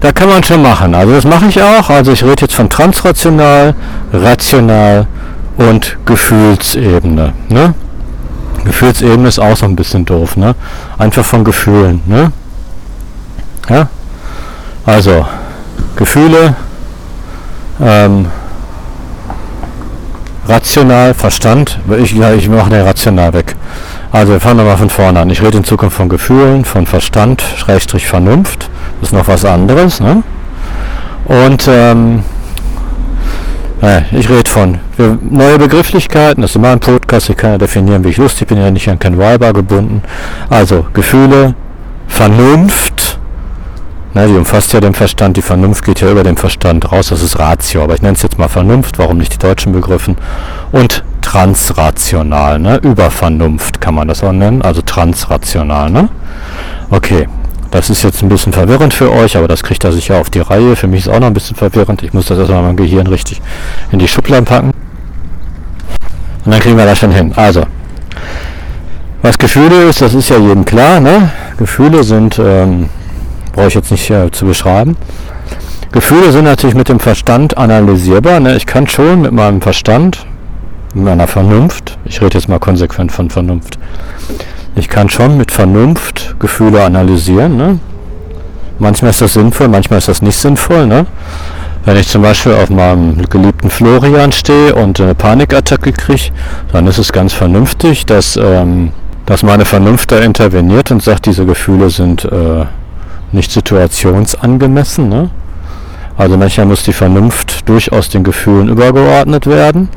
da 0.00 0.12
kann 0.12 0.28
man 0.28 0.42
schon 0.42 0.62
machen. 0.62 0.94
Also 0.94 1.12
das 1.12 1.24
mache 1.24 1.46
ich 1.46 1.60
auch. 1.60 1.90
Also 1.90 2.12
ich 2.12 2.22
rede 2.22 2.42
jetzt 2.42 2.54
von 2.54 2.70
transrational, 2.70 3.74
rational 4.12 5.06
und 5.56 5.98
Gefühlsebene. 6.06 7.32
Ne? 7.48 7.74
Gefühlsebene 8.64 9.28
ist 9.28 9.38
auch 9.38 9.56
so 9.56 9.66
ein 9.66 9.76
bisschen 9.76 10.04
doof. 10.04 10.36
Ne? 10.36 10.54
Einfach 10.98 11.24
von 11.24 11.44
Gefühlen. 11.44 12.00
Ne? 12.06 12.32
Ja? 13.68 13.88
Also 14.86 15.26
Gefühle, 15.96 16.54
ähm, 17.80 18.26
rational, 20.46 21.12
Verstand, 21.12 21.78
ich, 21.98 22.12
ja, 22.12 22.32
ich 22.32 22.48
mache 22.48 22.70
den 22.70 22.82
rational 22.82 23.32
weg. 23.32 23.56
Also 24.10 24.32
wir 24.32 24.40
fangen 24.40 24.58
nochmal 24.58 24.78
von 24.78 24.90
vorne 24.90 25.20
an. 25.20 25.30
Ich 25.30 25.42
rede 25.42 25.58
in 25.58 25.64
Zukunft 25.64 25.96
von 25.96 26.08
Gefühlen, 26.08 26.64
von 26.64 26.86
Verstand, 26.86 27.42
Schrägstrich 27.56 28.06
Vernunft. 28.06 28.70
Ist 29.02 29.12
noch 29.12 29.28
was 29.28 29.44
anderes. 29.44 30.00
Ne? 30.00 30.22
Und 31.26 31.68
ähm, 31.68 32.22
äh, 33.82 34.02
ich 34.12 34.28
rede 34.28 34.50
von 34.50 34.78
neue 35.30 35.58
Begrifflichkeiten. 35.58 36.42
Das 36.42 36.50
ist 36.50 36.56
immer 36.56 36.70
ein 36.70 36.80
Podcast. 36.80 37.30
Ich 37.30 37.36
kann 37.36 37.52
ja 37.52 37.58
definieren, 37.58 38.04
wie 38.04 38.08
ich 38.08 38.16
lustig 38.16 38.48
bin. 38.48 38.58
Ja 38.58 38.70
nicht 38.70 38.88
an 38.88 38.98
kein 38.98 39.18
Weiber 39.18 39.52
gebunden. 39.52 40.02
Also 40.50 40.86
Gefühle, 40.92 41.54
Vernunft, 42.06 43.18
Ne, 44.14 44.26
die 44.26 44.34
umfasst 44.34 44.72
ja 44.72 44.80
den 44.80 44.94
Verstand, 44.94 45.36
die 45.36 45.42
Vernunft 45.42 45.84
geht 45.84 46.00
ja 46.00 46.10
über 46.10 46.24
den 46.24 46.36
Verstand 46.36 46.90
raus, 46.90 47.08
das 47.10 47.22
ist 47.22 47.38
Ratio, 47.38 47.84
aber 47.84 47.94
ich 47.94 48.02
nenne 48.02 48.14
es 48.14 48.22
jetzt 48.22 48.38
mal 48.38 48.48
Vernunft, 48.48 48.98
warum 48.98 49.18
nicht 49.18 49.34
die 49.34 49.38
deutschen 49.38 49.72
Begriffen? 49.72 50.16
Und 50.72 51.04
transrational, 51.20 52.58
ne? 52.58 52.78
über 52.82 53.10
Vernunft 53.10 53.82
kann 53.82 53.94
man 53.94 54.08
das 54.08 54.24
auch 54.24 54.32
nennen, 54.32 54.62
also 54.62 54.80
transrational. 54.80 55.90
Ne? 55.90 56.08
Okay, 56.88 57.28
das 57.70 57.90
ist 57.90 58.02
jetzt 58.02 58.22
ein 58.22 58.28
bisschen 58.28 58.52
verwirrend 58.52 58.94
für 58.94 59.12
euch, 59.12 59.36
aber 59.36 59.48
das 59.48 59.62
kriegt 59.62 59.84
er 59.84 59.92
sicher 59.92 60.16
auf 60.16 60.30
die 60.30 60.40
Reihe. 60.40 60.76
Für 60.76 60.86
mich 60.86 61.00
ist 61.06 61.08
auch 61.08 61.20
noch 61.20 61.26
ein 61.26 61.34
bisschen 61.34 61.56
verwirrend. 61.56 62.02
Ich 62.02 62.12
muss 62.12 62.26
das 62.26 62.38
erstmal 62.38 62.62
mein 62.62 62.76
Gehirn 62.76 63.06
richtig 63.06 63.40
in 63.92 63.98
die 63.98 64.08
Schubladen 64.08 64.44
packen. 64.44 64.72
Und 66.44 66.52
dann 66.52 66.60
kriegen 66.60 66.78
wir 66.78 66.86
das 66.86 66.98
schon 66.98 67.12
hin. 67.12 67.32
Also, 67.36 67.64
was 69.22 69.36
Gefühle 69.36 69.84
ist, 69.84 70.00
das 70.00 70.14
ist 70.14 70.30
ja 70.30 70.38
jedem 70.38 70.64
klar. 70.64 71.00
Ne? 71.00 71.30
Gefühle 71.58 72.04
sind 72.04 72.38
ähm, 72.38 72.88
brauche 73.58 73.68
ich 73.68 73.74
jetzt 73.74 73.90
nicht 73.90 74.08
äh, 74.10 74.30
zu 74.30 74.46
beschreiben. 74.46 74.96
Gefühle 75.90 76.30
sind 76.30 76.44
natürlich 76.44 76.76
mit 76.76 76.88
dem 76.88 77.00
Verstand 77.00 77.58
analysierbar. 77.58 78.38
Ne? 78.38 78.56
Ich 78.56 78.66
kann 78.66 78.86
schon 78.86 79.22
mit 79.22 79.32
meinem 79.32 79.60
Verstand, 79.60 80.26
mit 80.94 81.04
meiner 81.04 81.26
Vernunft, 81.26 81.98
ich 82.04 82.20
rede 82.20 82.38
jetzt 82.38 82.48
mal 82.48 82.60
konsequent 82.60 83.10
von 83.10 83.30
Vernunft, 83.30 83.78
ich 84.78 84.88
kann 84.88 85.08
schon 85.08 85.36
mit 85.36 85.50
Vernunft 85.50 86.36
Gefühle 86.38 86.82
analysieren. 86.84 87.56
Ne? 87.56 87.78
Manchmal 88.78 89.10
ist 89.10 89.20
das 89.20 89.34
sinnvoll, 89.34 89.68
manchmal 89.68 89.98
ist 89.98 90.08
das 90.08 90.22
nicht 90.22 90.38
sinnvoll. 90.38 90.86
Ne? 90.86 91.06
Wenn 91.84 91.96
ich 91.96 92.08
zum 92.08 92.22
Beispiel 92.22 92.52
auf 92.52 92.70
meinem 92.70 93.28
geliebten 93.28 93.70
Florian 93.70 94.32
stehe 94.32 94.74
und 94.74 95.00
eine 95.00 95.14
Panikattacke 95.14 95.92
kriege, 95.92 96.30
dann 96.72 96.86
ist 96.86 96.98
es 96.98 97.12
ganz 97.12 97.32
vernünftig, 97.32 98.06
dass 98.06 98.36
ähm, 98.36 98.92
dass 99.28 99.42
meine 99.42 99.66
Vernunft 99.66 100.10
da 100.10 100.20
interveniert 100.20 100.90
und 100.90 101.02
sagt, 101.02 101.26
diese 101.26 101.44
Gefühle 101.44 101.90
sind 101.90 102.24
äh, 102.24 102.64
nicht 103.30 103.52
situationsangemessen. 103.52 105.10
Ne? 105.10 105.28
Also 106.18 106.36
manchmal 106.36 106.66
muss 106.66 106.82
die 106.82 106.92
Vernunft 106.92 107.68
durchaus 107.68 108.08
den 108.08 108.24
Gefühlen 108.24 108.68
übergeordnet 108.68 109.46
werden, 109.46 109.88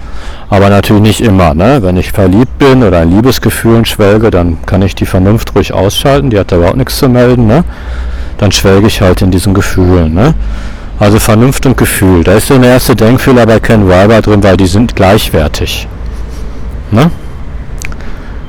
aber 0.51 0.69
natürlich 0.69 1.01
nicht 1.01 1.21
immer. 1.21 1.55
Ne? 1.55 1.79
Wenn 1.81 1.97
ich 1.97 2.11
verliebt 2.11 2.59
bin 2.59 2.83
oder 2.83 2.99
ein 2.99 3.09
Liebesgefühl 3.09 3.83
schwelge, 3.87 4.29
dann 4.29 4.59
kann 4.67 4.83
ich 4.83 4.93
die 4.93 5.07
Vernunft 5.07 5.55
ruhig 5.55 5.73
ausschalten, 5.73 6.29
die 6.29 6.37
hat 6.37 6.51
da 6.51 6.57
überhaupt 6.57 6.77
nichts 6.77 6.99
zu 6.99 7.09
melden. 7.09 7.47
Ne? 7.47 7.63
Dann 8.37 8.51
schwelge 8.51 8.85
ich 8.85 9.01
halt 9.01 9.23
in 9.23 9.31
diesen 9.31 9.55
Gefühlen. 9.55 10.13
Ne? 10.13 10.35
Also 10.99 11.17
Vernunft 11.17 11.65
und 11.65 11.75
Gefühl. 11.75 12.23
Da 12.23 12.33
ist 12.33 12.47
so 12.47 12.53
eine 12.53 12.67
erste 12.67 12.95
Denkfehler 12.95 13.47
bei 13.47 13.59
Ken 13.59 13.87
Wilber 13.87 14.21
drin, 14.21 14.43
weil 14.43 14.57
die 14.57 14.67
sind 14.67 14.95
gleichwertig. 14.95 15.87
Ne? 16.91 17.09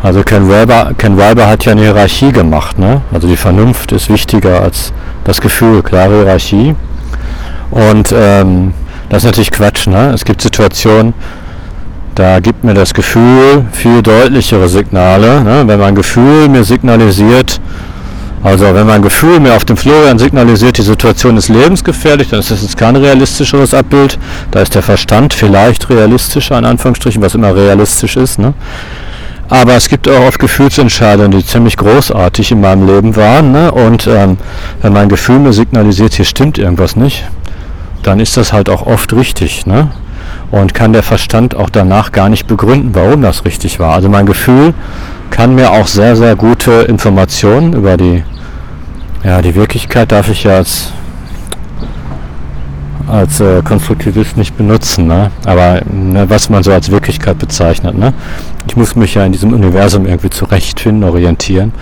Also 0.03 0.23
Ken 0.25 0.47
Wilber, 0.47 0.91
Ken 0.99 1.17
Wilber 1.17 1.47
hat 1.47 1.65
ja 1.65 1.73
eine 1.73 1.81
Hierarchie 1.81 2.33
gemacht. 2.33 2.79
Ne? 2.79 3.01
Also 3.11 3.27
die 3.27 3.37
Vernunft 3.39 3.93
ist 3.93 4.11
wichtiger 4.11 4.61
als 4.61 4.93
das 5.25 5.41
Gefühl, 5.41 5.83
klare 5.83 6.17
Hierarchie. 6.17 6.75
Und 7.73 8.15
ähm, 8.15 8.75
das 9.09 9.23
ist 9.23 9.27
natürlich 9.27 9.51
Quatsch. 9.51 9.87
Ne? 9.89 10.13
Es 10.15 10.25
gibt 10.25 10.43
Situationen, 10.43 11.15
da 12.15 12.41
gibt 12.41 12.63
mir 12.65 12.75
das 12.75 12.93
Gefühl 12.93 13.65
viel 13.73 14.03
deutlichere 14.03 14.69
Signale. 14.69 15.43
Ne? 15.43 15.65
Wenn 15.67 15.81
mein 15.81 15.95
Gefühl 15.95 16.49
mir 16.49 16.65
signalisiert, 16.65 17.61
also 18.43 18.75
wenn 18.75 18.87
mein 18.87 19.01
Gefühl 19.01 19.41
mir 19.41 19.55
auf 19.55 19.65
dem 19.65 19.79
Florian 19.79 20.19
signalisiert, 20.19 20.77
die 20.77 20.83
Situation 20.83 21.39
ist 21.39 21.49
lebensgefährlich, 21.49 22.29
dann 22.29 22.41
ist 22.41 22.51
das 22.51 22.63
jetzt 22.63 22.77
kein 22.77 22.95
realistischeres 22.97 23.73
Abbild. 23.73 24.19
Da 24.51 24.61
ist 24.61 24.75
der 24.75 24.83
Verstand 24.83 25.33
vielleicht 25.33 25.89
realistischer, 25.89 26.59
in 26.59 26.67
Anführungsstrichen, 26.67 27.23
was 27.23 27.35
immer 27.35 27.57
realistisch 27.57 28.17
ist. 28.17 28.39
Ne? 28.39 28.53
Aber 29.49 29.75
es 29.75 29.89
gibt 29.89 30.09
auch 30.09 30.27
oft 30.27 30.39
Gefühlsentscheidungen, 30.39 31.31
die 31.31 31.47
ziemlich 31.47 31.79
großartig 31.79 32.53
in 32.53 32.61
meinem 32.61 32.87
Leben 32.87 33.17
waren. 33.17 33.53
Ne? 33.53 33.73
Und 33.73 34.07
ähm, 34.07 34.37
wenn 34.83 34.93
mein 34.93 35.09
Gefühl 35.09 35.39
mir 35.39 35.53
signalisiert, 35.55 36.15
hier 36.15 36.25
stimmt 36.27 36.59
irgendwas 36.59 36.97
nicht, 36.97 37.25
dann 38.03 38.21
ist 38.21 38.37
das 38.37 38.53
halt 38.53 38.69
auch 38.69 38.87
oft 38.87 39.13
richtig. 39.13 39.67
Ne? 39.67 39.91
Und 40.51 40.75
kann 40.75 40.93
der 40.93 41.03
Verstand 41.03 41.55
auch 41.55 41.71
danach 41.71 42.13
gar 42.13 42.29
nicht 42.29 42.47
begründen, 42.47 42.91
warum 42.95 43.23
das 43.23 43.45
richtig 43.45 43.81
war. 43.81 43.95
Also 43.95 44.09
mein 44.09 44.27
Gefühl 44.27 44.75
kann 45.31 45.55
mir 45.55 45.71
auch 45.73 45.87
sehr, 45.87 46.15
sehr 46.15 46.37
gute 46.37 46.73
Informationen 46.83 47.73
über 47.73 47.97
die, 47.97 48.23
ja, 49.25 49.41
die 49.41 49.55
Wirklichkeit 49.55 50.13
darf 50.13 50.29
ich 50.29 50.45
ja 50.45 50.57
als, 50.57 50.93
als 53.09 53.41
äh, 53.41 53.63
Konstruktivist 53.63 54.37
nicht 54.37 54.57
benutzen. 54.57 55.07
Ne? 55.07 55.31
Aber 55.47 55.81
ne, 55.91 56.29
was 56.29 56.51
man 56.51 56.63
so 56.63 56.71
als 56.71 56.91
Wirklichkeit 56.91 57.39
bezeichnet. 57.39 57.97
Ne? 57.97 58.13
Ich 58.69 58.77
muss 58.77 58.95
mich 58.95 59.15
ja 59.15 59.25
in 59.25 59.33
diesem 59.33 59.55
Universum 59.55 60.05
irgendwie 60.07 60.31
zurechtfinden, 60.31 61.05
orientieren. 61.05 61.73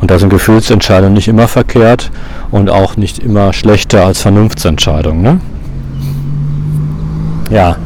Und 0.00 0.10
da 0.10 0.18
sind 0.18 0.28
Gefühlsentscheidungen 0.28 1.14
nicht 1.14 1.28
immer 1.28 1.48
verkehrt 1.48 2.10
und 2.50 2.70
auch 2.70 2.96
nicht 2.96 3.18
immer 3.18 3.52
schlechter 3.52 4.04
als 4.06 4.20
Vernunftsentscheidungen. 4.20 5.22
Ne? 5.22 5.40
Ja, 7.54 7.76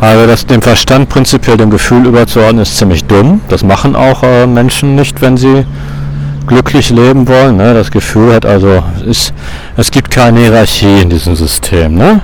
also 0.00 0.28
das 0.28 0.46
dem 0.46 0.62
Verstand 0.62 1.08
prinzipiell 1.08 1.56
dem 1.56 1.70
Gefühl 1.70 2.06
überzuordnen 2.06 2.62
ist 2.62 2.76
ziemlich 2.76 3.04
dumm. 3.04 3.40
Das 3.48 3.64
machen 3.64 3.96
auch 3.96 4.22
äh, 4.22 4.46
Menschen 4.46 4.94
nicht, 4.94 5.20
wenn 5.20 5.36
sie 5.36 5.66
glücklich 6.46 6.90
leben 6.90 7.26
wollen. 7.26 7.56
Ne? 7.56 7.74
Das 7.74 7.90
Gefühl 7.90 8.32
hat 8.32 8.46
also, 8.46 8.84
ist, 9.04 9.34
es 9.76 9.90
gibt 9.90 10.12
keine 10.12 10.38
Hierarchie 10.38 11.00
in 11.00 11.10
diesem 11.10 11.34
System. 11.34 11.96
Ne? 11.96 12.20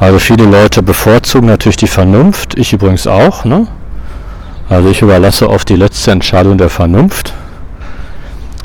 Also 0.00 0.18
viele 0.18 0.44
Leute 0.44 0.82
bevorzugen 0.82 1.46
natürlich 1.46 1.76
die 1.76 1.86
Vernunft, 1.86 2.58
ich 2.58 2.72
übrigens 2.72 3.06
auch. 3.06 3.44
Ne? 3.44 3.68
Also 4.68 4.88
ich 4.88 5.00
überlasse 5.00 5.48
oft 5.48 5.68
die 5.68 5.76
letzte 5.76 6.10
Entscheidung 6.10 6.58
der 6.58 6.68
Vernunft. 6.68 7.32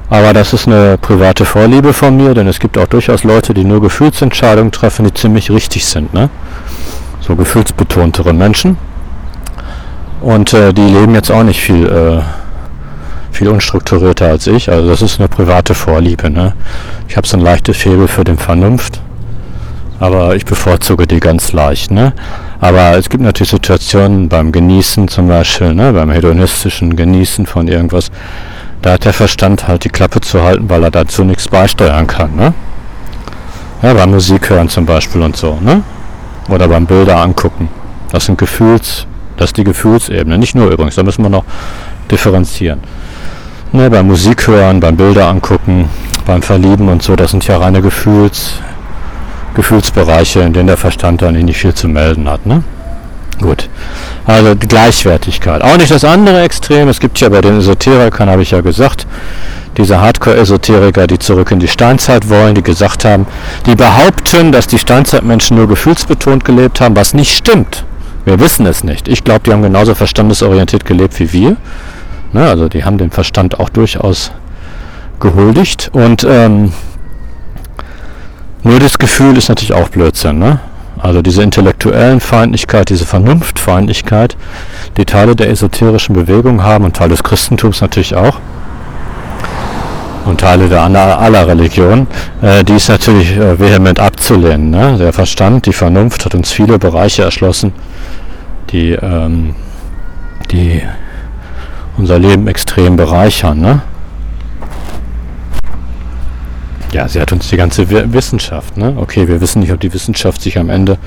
Aber 0.10 0.34
das 0.34 0.54
ist 0.54 0.68
eine 0.68 0.98
private 0.98 1.46
Vorliebe 1.46 1.94
von 1.94 2.18
mir, 2.18 2.34
denn 2.34 2.48
es 2.48 2.60
gibt 2.60 2.80
auch 2.80 2.88
durchaus 2.88 3.24
Leute, 3.24 3.54
die 3.54 3.64
nur 3.64 3.80
Gefühlsentscheidungen 3.80 4.72
treffen, 4.72 5.06
die 5.06 5.14
ziemlich 5.14 5.52
richtig 5.52 5.86
sind. 5.86 6.16
Ne? 6.16 6.30
So 7.26 7.36
gefühlsbetontere 7.36 8.34
Menschen. 8.34 8.78
Und 10.22 10.54
äh, 10.54 10.74
die 10.74 10.82
leben 10.82 11.16
jetzt 11.16 11.32
auch 11.32 11.44
nicht 11.44 11.60
viel, 11.60 11.86
äh, 11.86 12.22
viel 13.32 13.50
unstrukturierter 13.50 14.28
als 14.28 14.48
ich. 14.48 14.70
Also 14.70 14.90
das 14.90 15.02
ist 15.02 15.20
eine 15.20 15.28
private 15.28 15.74
Vorliebe. 15.74 16.30
Ne? 16.30 16.54
Ich 17.08 17.18
habe 17.18 17.28
so 17.28 17.38
ein 17.38 17.42
leichtes 17.42 17.78
Faible 17.78 18.08
für 18.08 18.24
den 18.24 18.38
Vernunft, 18.38 19.02
aber 20.00 20.36
ich 20.36 20.46
bevorzuge 20.46 21.08
die 21.08 21.20
ganz 21.20 21.52
leicht. 21.52 21.92
Ne? 21.92 22.14
Aber 22.62 22.98
es 22.98 23.10
gibt 23.10 23.24
natürlich 23.24 23.50
Situationen 23.50 24.30
beim 24.30 24.52
Genießen 24.52 25.08
zum 25.10 25.28
Beispiel, 25.28 25.74
ne? 25.74 25.92
beim 25.92 26.12
hedonistischen 26.12 26.96
Genießen 26.96 27.46
von 27.46 27.68
irgendwas, 27.68 28.12
da 28.82 28.94
hat 28.94 29.06
der 29.06 29.14
Verstand 29.14 29.68
halt 29.68 29.86
die 29.86 29.90
Klappe 29.90 30.22
zu 30.22 30.44
halten, 30.44 30.70
weil 30.70 30.84
er 30.84 30.92
dazu 30.92 31.24
nichts 31.24 31.48
beisteuern 31.48 32.08
kann. 32.08 32.36
Ne? 32.36 32.54
Ja, 33.82 33.94
beim 33.94 34.12
Musik 34.12 34.50
hören 34.50 34.70
zum 34.70 34.86
Beispiel 34.86 35.22
und 35.22 35.36
so. 35.36 35.58
Ne? 35.62 35.84
Oder 36.50 36.68
beim 36.68 36.86
Bilder 36.86 37.18
angucken. 37.18 37.70
Das 38.12 38.26
sind 38.26 38.38
Gefühls, 38.38 39.08
das 39.38 39.50
ist 39.50 39.58
die 39.58 39.64
Gefühlsebene. 39.64 40.38
Nicht 40.38 40.56
nur 40.56 40.70
übrigens, 40.70 40.96
da 40.96 41.04
müssen 41.04 41.24
wir 41.24 41.30
noch 41.30 41.46
differenzieren. 42.12 42.80
Ne, 43.72 43.90
beim 43.90 44.08
Musik 44.08 44.48
hören, 44.48 44.80
beim 44.80 44.96
Bilder 44.96 45.28
angucken, 45.28 45.90
beim 46.28 46.44
Verlieben 46.44 46.90
und 46.90 47.02
so, 47.02 47.16
das 47.16 47.32
sind 47.32 47.48
ja 47.48 47.58
reine 47.58 47.82
Gefühls, 47.82 48.60
Gefühlsbereiche, 49.56 50.42
in 50.42 50.54
denen 50.54 50.68
der 50.68 50.78
Verstand 50.78 51.22
dann 51.22 51.34
nicht 51.34 51.58
viel 51.58 51.74
zu 51.74 51.88
melden 51.88 52.30
hat. 52.30 52.46
Ne? 52.46 52.64
Gut. 53.42 53.70
Also 54.26 54.56
die 54.56 54.68
Gleichwertigkeit. 54.68 55.62
Auch 55.64 55.78
nicht 55.78 55.92
das 55.92 56.04
andere 56.04 56.42
Extrem. 56.42 56.88
Es 56.88 57.00
gibt 57.00 57.20
ja 57.20 57.30
bei 57.30 57.42
den 57.42 57.58
Esoterikern, 57.58 58.30
habe 58.30 58.42
ich 58.42 58.52
ja 58.52 58.62
gesagt, 58.62 59.06
diese 59.78 60.00
Hardcore-Esoteriker, 60.00 61.08
die 61.08 61.20
zurück 61.20 61.52
in 61.52 61.60
die 61.60 61.68
Steinzeit 61.68 62.30
wollen, 62.30 62.56
die 62.56 62.64
gesagt 62.64 63.06
haben, 63.06 63.26
die 63.66 63.76
behaupten, 63.76 64.52
dass 64.52 64.68
die 64.68 64.80
Steinzeitmenschen 64.80 65.58
nur 65.58 65.68
gefühlsbetont 65.68 66.46
gelebt 66.46 66.82
haben, 66.82 66.96
was 66.96 67.14
nicht 67.14 67.36
stimmt. 67.36 67.86
Wir 68.26 68.40
wissen 68.40 68.66
es 68.66 68.84
nicht. 68.84 69.08
Ich 69.08 69.24
glaube, 69.24 69.42
die 69.46 69.52
haben 69.52 69.64
genauso 69.64 69.96
verstandesorientiert 69.96 70.86
gelebt 70.86 71.20
wie 71.20 71.34
wir. 71.34 71.58
Ne, 72.32 72.48
also 72.48 72.70
die 72.70 72.84
haben 72.84 72.98
den 72.98 73.12
Verstand 73.12 73.60
auch 73.60 73.70
durchaus 73.70 74.32
gehuldigt. 75.20 75.90
Und 75.94 76.26
ähm, 76.28 76.72
nur 78.64 78.80
das 78.80 78.98
Gefühl 78.98 79.38
ist 79.38 79.50
natürlich 79.50 79.74
auch 79.74 79.90
Blödsinn. 79.90 80.40
Ne? 80.40 80.60
Also 80.98 81.22
diese 81.22 81.44
intellektuellen 81.44 82.22
Feindlichkeit, 82.22 82.90
diese 82.90 83.06
Vernunftfeindlichkeit, 83.06 84.38
die 84.96 85.06
Teile 85.06 85.36
der 85.36 85.50
esoterischen 85.50 86.16
Bewegung 86.16 86.64
haben 86.64 86.86
und 86.86 86.96
Teile 86.96 87.10
des 87.10 87.24
Christentums 87.24 87.82
natürlich 87.82 88.16
auch 88.16 88.40
und 90.26 90.40
Teile 90.40 90.70
der 90.70 90.82
aller 90.82 91.48
Religionen, 91.48 92.08
äh, 92.42 92.64
die 92.64 92.74
ist 92.74 92.90
natürlich 92.90 93.36
äh, 93.36 93.60
vehement 93.60 94.00
abzulehnen. 94.00 94.70
Ne? 94.70 94.98
Der 94.98 95.14
Verstand, 95.14 95.66
die 95.66 95.74
Vernunft 95.74 96.26
hat 96.26 96.36
uns 96.36 96.52
viele 96.52 96.80
Bereiche 96.80 97.24
erschlossen, 97.24 97.74
die, 98.70 98.92
ähm, 98.92 99.56
die 100.52 100.82
unser 101.98 102.20
Leben 102.20 102.48
extrem 102.48 102.96
bereichern. 102.96 103.60
Ne? 103.60 103.82
Ja, 106.92 107.08
sie 107.08 107.20
hat 107.20 107.32
uns 107.32 107.50
die 107.50 107.58
ganze 107.58 107.90
Wissenschaft. 108.14 108.78
Ne? 108.78 108.94
Okay, 108.98 109.28
wir 109.28 109.42
wissen 109.42 109.62
nicht, 109.62 109.72
ob 109.72 109.80
die 109.80 109.94
Wissenschaft 109.94 110.42
sich 110.42 110.58
am 110.58 110.70
Ende 110.70 110.98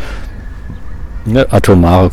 eine 1.26 1.52
atomare 1.52 2.10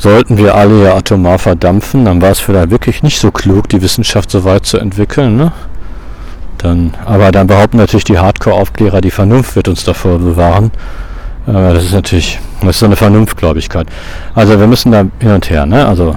sollten 0.00 0.38
wir 0.38 0.54
alle 0.54 0.84
ja 0.84 0.96
atomar 0.96 1.38
verdampfen, 1.38 2.06
dann 2.06 2.22
war 2.22 2.30
es 2.30 2.40
vielleicht 2.40 2.70
wirklich 2.70 3.02
nicht 3.02 3.20
so 3.20 3.30
klug, 3.30 3.68
die 3.68 3.82
Wissenschaft 3.82 4.30
so 4.30 4.44
weit 4.44 4.64
zu 4.64 4.78
entwickeln. 4.78 5.36
Ne? 5.36 5.52
Dann, 6.58 6.94
aber 7.04 7.30
dann 7.32 7.46
behaupten 7.46 7.76
natürlich 7.76 8.04
die 8.04 8.18
Hardcore-Aufklärer, 8.18 9.00
die 9.02 9.10
Vernunft 9.10 9.56
wird 9.56 9.68
uns 9.68 9.84
davor 9.84 10.18
bewahren. 10.18 10.70
Äh, 11.46 11.52
das 11.52 11.84
ist 11.84 11.92
natürlich, 11.92 12.38
das 12.60 12.70
ist 12.70 12.78
so 12.78 12.86
eine 12.86 12.96
Vernunftgläubigkeit. 12.96 13.88
Also 14.34 14.58
wir 14.58 14.66
müssen 14.66 14.90
da 14.90 15.04
hin 15.20 15.32
und 15.32 15.50
her. 15.50 15.66
Ne? 15.66 15.86
Also 15.86 16.16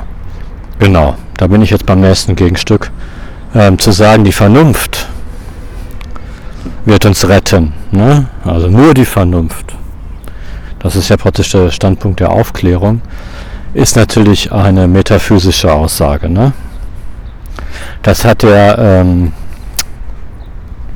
genau, 0.79 1.15
da 1.35 1.47
bin 1.47 1.61
ich 1.61 1.69
jetzt 1.69 1.85
beim 1.85 1.99
nächsten 1.99 2.35
Gegenstück. 2.35 2.89
Ähm, 3.53 3.77
zu 3.77 3.91
sagen, 3.91 4.23
die 4.23 4.31
Vernunft 4.31 5.07
wird 6.85 7.05
uns 7.05 7.27
retten. 7.27 7.73
Ne? 7.91 8.27
Also 8.45 8.69
nur 8.69 8.93
die 8.93 9.05
Vernunft. 9.05 9.75
Das 10.79 10.95
ist 10.95 11.09
ja 11.09 11.17
praktisch 11.17 11.51
der 11.51 11.69
Standpunkt 11.69 12.21
der 12.21 12.31
Aufklärung 12.31 13.01
ist 13.73 13.95
natürlich 13.95 14.51
eine 14.51 14.87
metaphysische 14.87 15.71
Aussage. 15.71 16.29
Ne? 16.29 16.53
Das 18.01 18.23
hat 18.23 18.43
der, 18.43 18.77
ähm, 18.77 19.33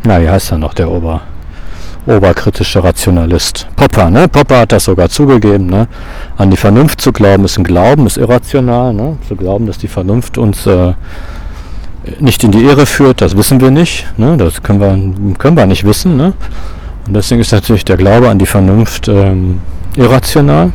na 0.04 0.22
wie 0.22 0.30
heißt 0.30 0.52
er 0.52 0.58
noch, 0.58 0.74
der 0.74 0.90
Ober, 0.90 1.22
oberkritische 2.06 2.84
Rationalist 2.84 3.68
Popper. 3.76 4.10
Ne? 4.10 4.28
Popper 4.28 4.60
hat 4.60 4.72
das 4.72 4.86
sogar 4.86 5.10
zugegeben. 5.10 5.68
Ne? 5.68 5.88
An 6.38 6.52
die 6.52 6.58
Vernunft 6.58 7.02
zu 7.02 7.12
glauben 7.12 7.46
ist 7.46 7.58
ein 7.58 7.64
Glauben, 7.64 8.06
ist 8.06 8.18
irrational. 8.18 8.94
Ne? 8.94 9.18
Zu 9.28 9.36
glauben, 9.36 9.66
dass 9.66 9.78
die 9.78 9.88
Vernunft 9.88 10.38
uns 10.38 10.66
äh, 10.68 10.94
nicht 12.20 12.44
in 12.44 12.52
die 12.52 12.64
Irre 12.64 12.86
führt, 12.86 13.22
das 13.22 13.36
wissen 13.36 13.60
wir 13.60 13.72
nicht. 13.72 14.08
Ne? 14.18 14.38
Das 14.38 14.62
können 14.62 14.80
wir, 14.80 15.36
können 15.38 15.58
wir 15.58 15.66
nicht 15.66 15.84
wissen. 15.84 16.16
Ne? 16.16 16.34
Und 17.08 17.14
deswegen 17.14 17.42
ist 17.42 17.52
natürlich 17.52 17.86
der 17.86 17.98
Glaube 17.98 18.30
an 18.30 18.40
die 18.40 18.46
Vernunft 18.46 19.08
ähm, 19.08 19.62
irrational. 19.96 20.72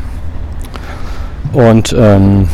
Und 1.52 1.94
ähm, 1.98 2.48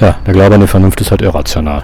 Ja, 0.00 0.16
der 0.26 0.34
Glaube 0.34 0.54
an 0.54 0.60
die 0.60 0.66
Vernunft 0.66 1.00
ist 1.00 1.10
halt 1.10 1.22
irrational. 1.22 1.82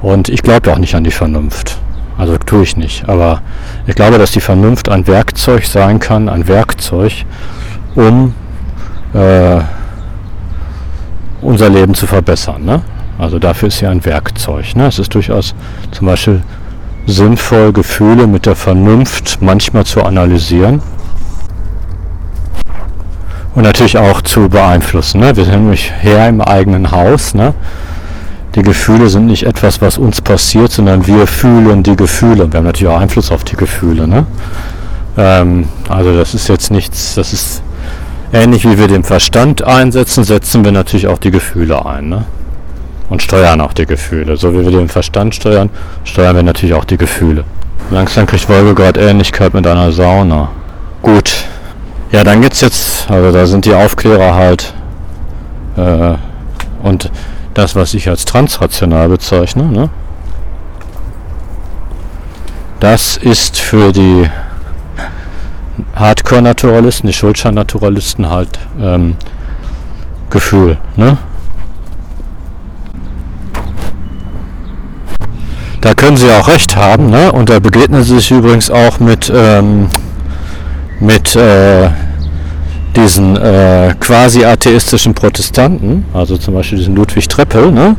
Und 0.00 0.28
ich 0.28 0.42
glaube 0.42 0.72
auch 0.72 0.78
nicht 0.78 0.94
an 0.94 1.04
die 1.04 1.10
Vernunft. 1.10 1.78
Also 2.18 2.36
tue 2.38 2.62
ich 2.62 2.76
nicht. 2.76 3.08
Aber 3.08 3.42
ich 3.86 3.94
glaube, 3.94 4.18
dass 4.18 4.30
die 4.30 4.40
Vernunft 4.40 4.88
ein 4.88 5.06
Werkzeug 5.06 5.66
sein 5.66 5.98
kann, 5.98 6.28
ein 6.28 6.46
Werkzeug, 6.46 7.24
um 7.94 8.34
äh, 9.12 9.60
unser 11.42 11.68
Leben 11.68 11.94
zu 11.94 12.06
verbessern. 12.06 12.64
Ne? 12.64 12.82
Also 13.18 13.38
dafür 13.38 13.68
ist 13.68 13.78
sie 13.78 13.86
ein 13.86 14.04
Werkzeug. 14.04 14.76
Ne? 14.76 14.86
Es 14.86 14.98
ist 14.98 15.14
durchaus 15.14 15.54
zum 15.90 16.06
Beispiel 16.06 16.42
sinnvoll, 17.06 17.72
Gefühle 17.72 18.26
mit 18.26 18.46
der 18.46 18.56
Vernunft 18.56 19.38
manchmal 19.40 19.84
zu 19.84 20.02
analysieren 20.02 20.80
und 23.56 23.62
natürlich 23.62 23.96
auch 23.96 24.20
zu 24.20 24.48
beeinflussen. 24.48 25.20
Ne? 25.20 25.34
Wir 25.34 25.44
sind 25.44 25.54
nämlich 25.54 25.90
her 25.98 26.28
im 26.28 26.42
eigenen 26.42 26.90
Haus. 26.92 27.34
Ne? 27.34 27.54
Die 28.54 28.62
Gefühle 28.62 29.08
sind 29.08 29.26
nicht 29.26 29.44
etwas, 29.44 29.80
was 29.80 29.96
uns 29.96 30.20
passiert, 30.20 30.70
sondern 30.70 31.06
wir 31.06 31.26
fühlen 31.26 31.82
die 31.82 31.96
Gefühle. 31.96 32.52
Wir 32.52 32.58
haben 32.58 32.66
natürlich 32.66 32.92
auch 32.92 33.00
Einfluss 33.00 33.32
auf 33.32 33.44
die 33.44 33.56
Gefühle. 33.56 34.06
Ne? 34.06 34.26
Ähm, 35.16 35.68
also 35.88 36.14
das 36.14 36.34
ist 36.34 36.48
jetzt 36.48 36.70
nichts, 36.70 37.14
das 37.14 37.32
ist 37.32 37.62
ähnlich 38.30 38.68
wie 38.68 38.76
wir 38.76 38.88
den 38.88 39.04
Verstand 39.04 39.62
einsetzen, 39.62 40.22
setzen 40.22 40.62
wir 40.62 40.72
natürlich 40.72 41.06
auch 41.06 41.18
die 41.18 41.30
Gefühle 41.30 41.86
ein. 41.86 42.10
Ne? 42.10 42.26
Und 43.08 43.22
steuern 43.22 43.62
auch 43.62 43.72
die 43.72 43.86
Gefühle. 43.86 44.36
So 44.36 44.52
wie 44.52 44.66
wir 44.66 44.70
den 44.70 44.90
Verstand 44.90 45.34
steuern, 45.34 45.70
steuern 46.04 46.36
wir 46.36 46.42
natürlich 46.42 46.74
auch 46.74 46.84
die 46.84 46.98
Gefühle. 46.98 47.44
Langsam 47.90 48.26
kriegt 48.26 48.50
Wolgegard 48.50 48.98
Ähnlichkeit 48.98 49.54
mit 49.54 49.66
einer 49.66 49.92
Sauna. 49.92 50.50
Gut, 51.00 51.46
ja, 52.12 52.24
dann 52.24 52.40
geht's 52.40 52.60
jetzt, 52.60 53.10
also 53.10 53.32
da 53.32 53.46
sind 53.46 53.64
die 53.64 53.74
Aufklärer 53.74 54.34
halt 54.34 54.74
äh, 55.76 56.14
und 56.82 57.10
das, 57.54 57.74
was 57.74 57.94
ich 57.94 58.08
als 58.08 58.24
transrational 58.24 59.08
bezeichne, 59.08 59.64
ne? 59.64 59.90
das 62.80 63.16
ist 63.16 63.58
für 63.58 63.92
die 63.92 64.28
Hardcore-Naturalisten, 65.94 67.06
die 67.06 67.12
Schulschein-Naturalisten 67.12 68.28
halt 68.28 68.58
ähm, 68.80 69.16
Gefühl. 70.30 70.76
Ne? 70.96 71.16
Da 75.80 75.94
können 75.94 76.16
sie 76.16 76.30
auch 76.30 76.48
recht 76.48 76.76
haben, 76.76 77.10
ne? 77.10 77.32
und 77.32 77.48
da 77.48 77.58
begegnen 77.58 78.02
sie 78.02 78.16
sich 78.16 78.30
übrigens 78.30 78.70
auch 78.70 79.00
mit 79.00 79.32
ähm, 79.34 79.88
mit 81.00 81.36
äh, 81.36 81.88
diesen 82.94 83.36
äh, 83.36 83.94
quasi 84.00 84.44
atheistischen 84.44 85.14
Protestanten, 85.14 86.04
also 86.14 86.36
zum 86.36 86.54
Beispiel 86.54 86.78
diesen 86.78 86.96
Ludwig 86.96 87.28
Treppel, 87.28 87.70
ne? 87.70 87.96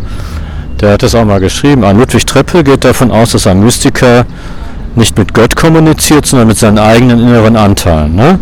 der 0.82 0.94
hat 0.94 1.04
das 1.04 1.16
auch 1.16 1.26
mal 1.26 1.40
geschrieben. 1.40 1.84
Ein 1.84 1.98
Ludwig 1.98 2.26
Treppel 2.26 2.64
geht 2.64 2.84
davon 2.84 3.12
aus, 3.12 3.32
dass 3.32 3.48
ein 3.48 3.60
Mystiker 3.60 4.26
nicht 4.96 5.18
mit 5.18 5.34
Gott 5.34 5.56
kommuniziert, 5.56 6.26
sondern 6.26 6.48
mit 6.48 6.58
seinen 6.58 6.80
eigenen 6.80 7.20
inneren 7.20 7.56
Anteilen. 7.56 8.16
Ne? 8.16 8.40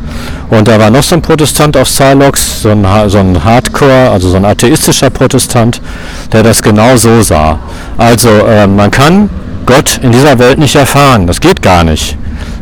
Und 0.49 0.67
da 0.69 0.79
war 0.79 0.89
noch 0.89 1.03
so 1.03 1.15
ein 1.15 1.21
Protestant 1.21 1.75
auf 1.75 1.89
Silox, 1.89 2.61
so 2.61 2.69
ein, 2.69 2.85
so 3.07 3.17
ein 3.17 3.43
Hardcore, 3.43 4.09
also 4.09 4.29
so 4.29 4.37
ein 4.37 4.45
atheistischer 4.45 5.09
Protestant, 5.09 5.81
der 6.31 6.43
das 6.43 6.61
genau 6.61 6.95
so 6.95 7.21
sah. 7.21 7.59
Also 7.97 8.29
äh, 8.29 8.67
man 8.67 8.89
kann 8.89 9.29
Gott 9.65 9.99
in 10.01 10.13
dieser 10.13 10.39
Welt 10.39 10.57
nicht 10.57 10.75
erfahren, 10.75 11.27
das 11.27 11.41
geht 11.41 11.61
gar 11.61 11.83
nicht 11.83 12.17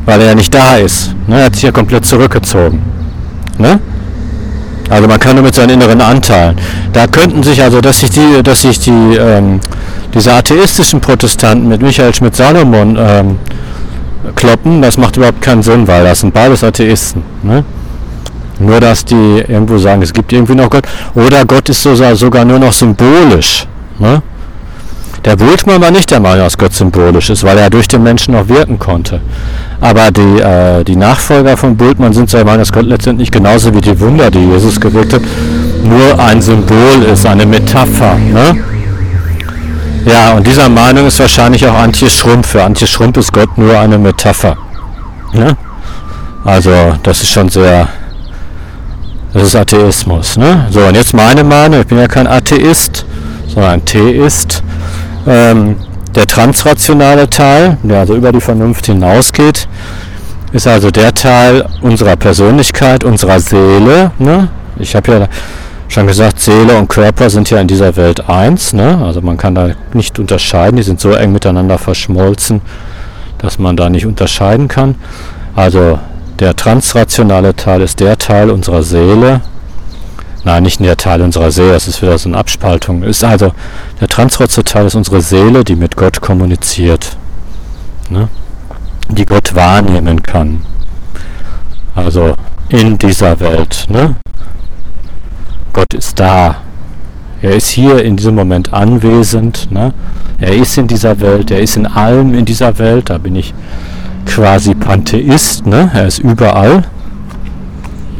weil 0.06 0.22
er 0.22 0.28
ja 0.28 0.36
nicht 0.36 0.54
da 0.54 0.78
ist. 0.78 1.16
Ne? 1.28 1.40
Er 1.40 1.46
hat 1.46 1.56
sich 1.56 1.64
ja 1.64 1.72
komplett 1.72 2.06
zurückgezogen. 2.06 2.82
Ne? 3.58 3.80
Also 4.90 5.08
man 5.08 5.20
kann 5.20 5.36
nur 5.36 5.44
mit 5.44 5.56
seinen 5.56 5.72
inneren 5.72 6.02
Anteilen. 6.02 6.58
Da 6.92 7.08
könnten 7.08 7.42
sich 7.44 7.62
also, 7.62 7.82
dass 7.82 8.00
sich 8.02 8.12
die, 8.12 8.44
dass 8.44 8.62
sich 8.62 8.80
die, 8.80 8.92
ähm, 8.92 9.60
diese 10.14 10.34
atheistischen 10.34 11.00
Protestanten 11.00 11.68
mit 11.68 11.82
Michael 11.82 12.14
Schmidt-Salomon 12.14 12.98
ähm, 13.00 13.40
kloppen, 14.36 14.82
das 14.82 14.98
macht 14.98 15.18
überhaupt 15.18 15.42
keinen 15.42 15.64
Sinn, 15.64 15.88
weil 15.88 16.04
das 16.04 16.20
sind 16.20 16.34
beides 16.34 16.64
Atheisten. 16.64 17.24
Ne? 17.42 17.64
Nur 18.60 18.80
dass 18.80 19.04
die 19.04 19.44
irgendwo 19.48 19.78
sagen, 19.78 20.02
es 20.02 20.14
gibt 20.14 20.32
irgendwie 20.32 20.56
noch 20.56 20.70
Gott. 20.70 20.84
Oder 21.16 21.46
Gott 21.46 21.70
ist 21.70 21.84
sogar 21.84 22.46
nur 22.46 22.60
noch 22.60 22.74
symbolisch. 22.74 23.66
Ne? 24.00 24.22
Der 25.26 25.38
Bultmann 25.38 25.82
war 25.82 25.92
nicht 25.92 26.12
der 26.12 26.20
Meinung, 26.20 26.44
dass 26.44 26.58
Gott 26.58 26.74
symbolisch 26.74 27.30
ist, 27.30 27.44
weil 27.44 27.58
er 27.58 27.70
durch 27.70 27.88
den 27.88 28.04
Menschen 28.04 28.34
noch 28.34 28.50
wirken 28.50 28.78
konnte. 28.78 29.22
Aber 29.80 30.12
die, 30.12 30.42
äh, 30.42 30.84
die 30.84 30.98
Nachfolger 30.98 31.56
von 31.56 31.78
Bultmann 31.78 32.12
sind 32.12 32.32
der 32.34 32.44
Meinung, 32.44 32.60
dass 32.60 32.74
Gott 32.74 32.86
letztendlich 32.86 33.32
genauso 33.32 33.74
wie 33.74 33.80
die 33.80 33.98
Wunder, 34.00 34.30
die 34.30 34.40
Jesus 34.40 34.80
gewirkt 34.80 35.14
hat, 35.14 35.22
nur 35.84 36.20
ein 36.20 36.42
Symbol 36.42 37.04
ist, 37.12 37.26
eine 37.26 37.46
Metapher. 37.46 38.16
Ne? 38.16 38.64
Ja, 40.06 40.34
und 40.34 40.46
dieser 40.46 40.68
Meinung 40.68 41.08
ist 41.08 41.20
wahrscheinlich 41.20 41.66
auch 41.66 41.74
Antje 41.74 42.10
Schrumpf. 42.10 42.50
Für 42.50 42.64
Antje 42.64 42.86
Schrumpf 42.86 43.18
ist 43.18 43.32
Gott 43.32 43.58
nur 43.58 43.80
eine 43.80 43.98
Metapher. 43.98 44.58
Ne? 45.32 45.56
Also 46.44 46.72
das 47.04 47.22
ist 47.22 47.30
schon 47.30 47.48
sehr, 47.48 47.88
das 49.34 49.44
ist 49.44 49.56
Atheismus. 49.56 50.36
Ne? 50.36 50.68
So, 50.70 50.82
und 50.82 50.96
jetzt 50.96 51.14
meine 51.14 51.46
Meinung, 51.46 51.80
ich 51.80 51.88
bin 51.88 51.98
ja 51.98 52.08
kein 52.08 52.28
Atheist, 52.28 53.06
sondern 53.48 53.72
ein 53.72 53.86
Theist. 53.86 54.62
Ähm, 55.26 55.76
der 56.16 56.28
transrationale 56.28 57.30
Teil, 57.30 57.78
der 57.84 58.02
also 58.02 58.16
über 58.16 58.32
die 58.32 58.42
Vernunft 58.42 58.86
hinausgeht, 58.86 59.68
ist 60.52 60.68
also 60.68 60.92
der 60.92 61.14
Teil 61.14 61.66
unserer 61.82 62.16
Persönlichkeit, 62.16 63.04
unserer 63.04 63.40
Seele. 63.40 64.12
Ne? 64.20 64.50
Ich 64.78 64.96
habe 64.96 65.12
ja 65.12 65.28
schon 65.88 66.06
gesagt, 66.06 66.40
Seele 66.40 66.78
und 66.78 66.88
Körper 66.88 67.30
sind 67.30 67.50
ja 67.50 67.60
in 67.60 67.68
dieser 67.68 67.96
Welt 67.96 68.30
eins. 68.30 68.74
Ne? 68.74 69.00
Also 69.04 69.22
man 69.22 69.38
kann 69.38 69.56
da 69.56 69.72
nicht 69.94 70.20
unterscheiden, 70.20 70.78
die 70.78 70.84
sind 70.84 71.00
so 71.00 71.14
eng 71.14 71.32
miteinander 71.32 71.80
verschmolzen, 71.80 72.62
dass 73.40 73.58
man 73.58 73.76
da 73.76 73.90
nicht 73.90 74.06
unterscheiden 74.06 74.68
kann. 74.68 74.96
Also 75.56 75.98
der 76.40 76.56
transrationale 76.56 77.56
Teil 77.56 77.82
ist 77.82 78.00
der 78.00 78.18
Teil 78.18 78.52
unserer 78.52 78.84
Seele, 78.84 79.42
Nein, 80.46 80.64
nicht 80.64 80.80
der 80.82 80.98
Teil 80.98 81.22
unserer 81.22 81.52
Seele, 81.52 81.72
das 81.72 81.88
ist 81.88 82.02
wieder 82.02 82.18
so 82.18 82.28
eine 82.28 82.38
Abspaltung. 82.38 83.04
Ist 83.04 83.24
also 83.24 83.54
der 84.02 84.10
Teil 84.10 84.86
ist 84.86 84.96
unsere 84.96 85.22
Seele, 85.22 85.64
die 85.64 85.76
mit 85.76 85.96
Gott 85.96 86.20
kommuniziert, 86.20 87.16
ne? 88.10 88.28
die 89.10 89.26
Gott 89.26 89.56
wahrnehmen 89.56 90.22
kann. 90.22 90.66
Also 91.96 92.36
in 92.70 92.98
dieser 92.98 93.40
Welt. 93.40 93.86
Ne? 93.90 94.16
Gott 95.72 95.94
ist 95.94 96.20
da. 96.20 96.58
Er 97.42 97.56
ist 97.56 97.70
hier 97.70 98.04
in 98.04 98.18
diesem 98.18 98.36
Moment 98.36 98.74
anwesend. 98.74 99.72
Ne? 99.72 99.94
Er 100.40 100.56
ist 100.56 100.78
in 100.78 100.88
dieser 100.88 101.20
Welt, 101.22 101.52
er 101.52 101.60
ist 101.60 101.78
in 101.78 101.86
allem 101.86 102.34
in 102.34 102.46
dieser 102.46 102.78
Welt. 102.80 103.10
Da 103.10 103.18
bin 103.18 103.36
ich 103.36 103.54
quasi 104.26 104.74
Pantheist. 104.76 105.66
Ne? 105.66 105.90
Er 105.94 106.08
ist 106.08 106.20
überall. 106.20 106.84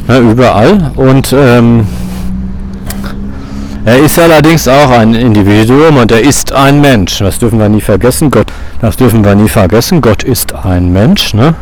Ne, 0.08 0.18
überall. 0.20 0.92
Und 0.96 1.34
ähm, 1.34 1.88
er 3.86 3.98
ist 3.98 4.18
allerdings 4.18 4.68
auch 4.68 4.90
ein 4.92 5.14
Individuum 5.14 5.98
und 5.98 6.12
er 6.12 6.22
ist 6.22 6.54
ein 6.54 6.80
Mensch. 6.80 7.20
Das 7.20 7.38
dürfen 7.38 7.60
wir 7.60 7.68
nie 7.68 7.82
vergessen. 7.82 8.32
Gott, 8.32 8.48
das 8.80 8.96
dürfen 8.96 9.26
wir 9.26 9.36
nie 9.36 9.50
vergessen. 9.50 10.00
Gott 10.02 10.24
ist 10.24 10.54
ein 10.56 10.94
Mensch. 10.94 11.34
Ne? 11.34 11.54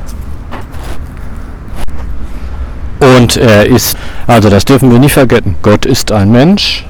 Und 3.17 3.37
er 3.37 3.65
ist, 3.65 3.97
also 4.27 4.49
das 4.49 4.65
dürfen 4.65 4.91
wir 4.91 4.99
nie 4.99 5.09
vergessen. 5.09 5.55
Gott 5.63 5.87
ist 5.87 6.11
ein 6.11 6.31
Mensch. 6.31 6.85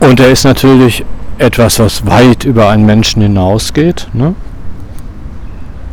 Und 0.00 0.18
er 0.18 0.30
ist 0.30 0.42
natürlich 0.44 1.04
etwas, 1.38 1.78
was 1.78 2.04
weit 2.04 2.44
über 2.44 2.68
einen 2.68 2.84
Menschen 2.84 3.22
hinausgeht. 3.22 4.08
Ne? 4.12 4.34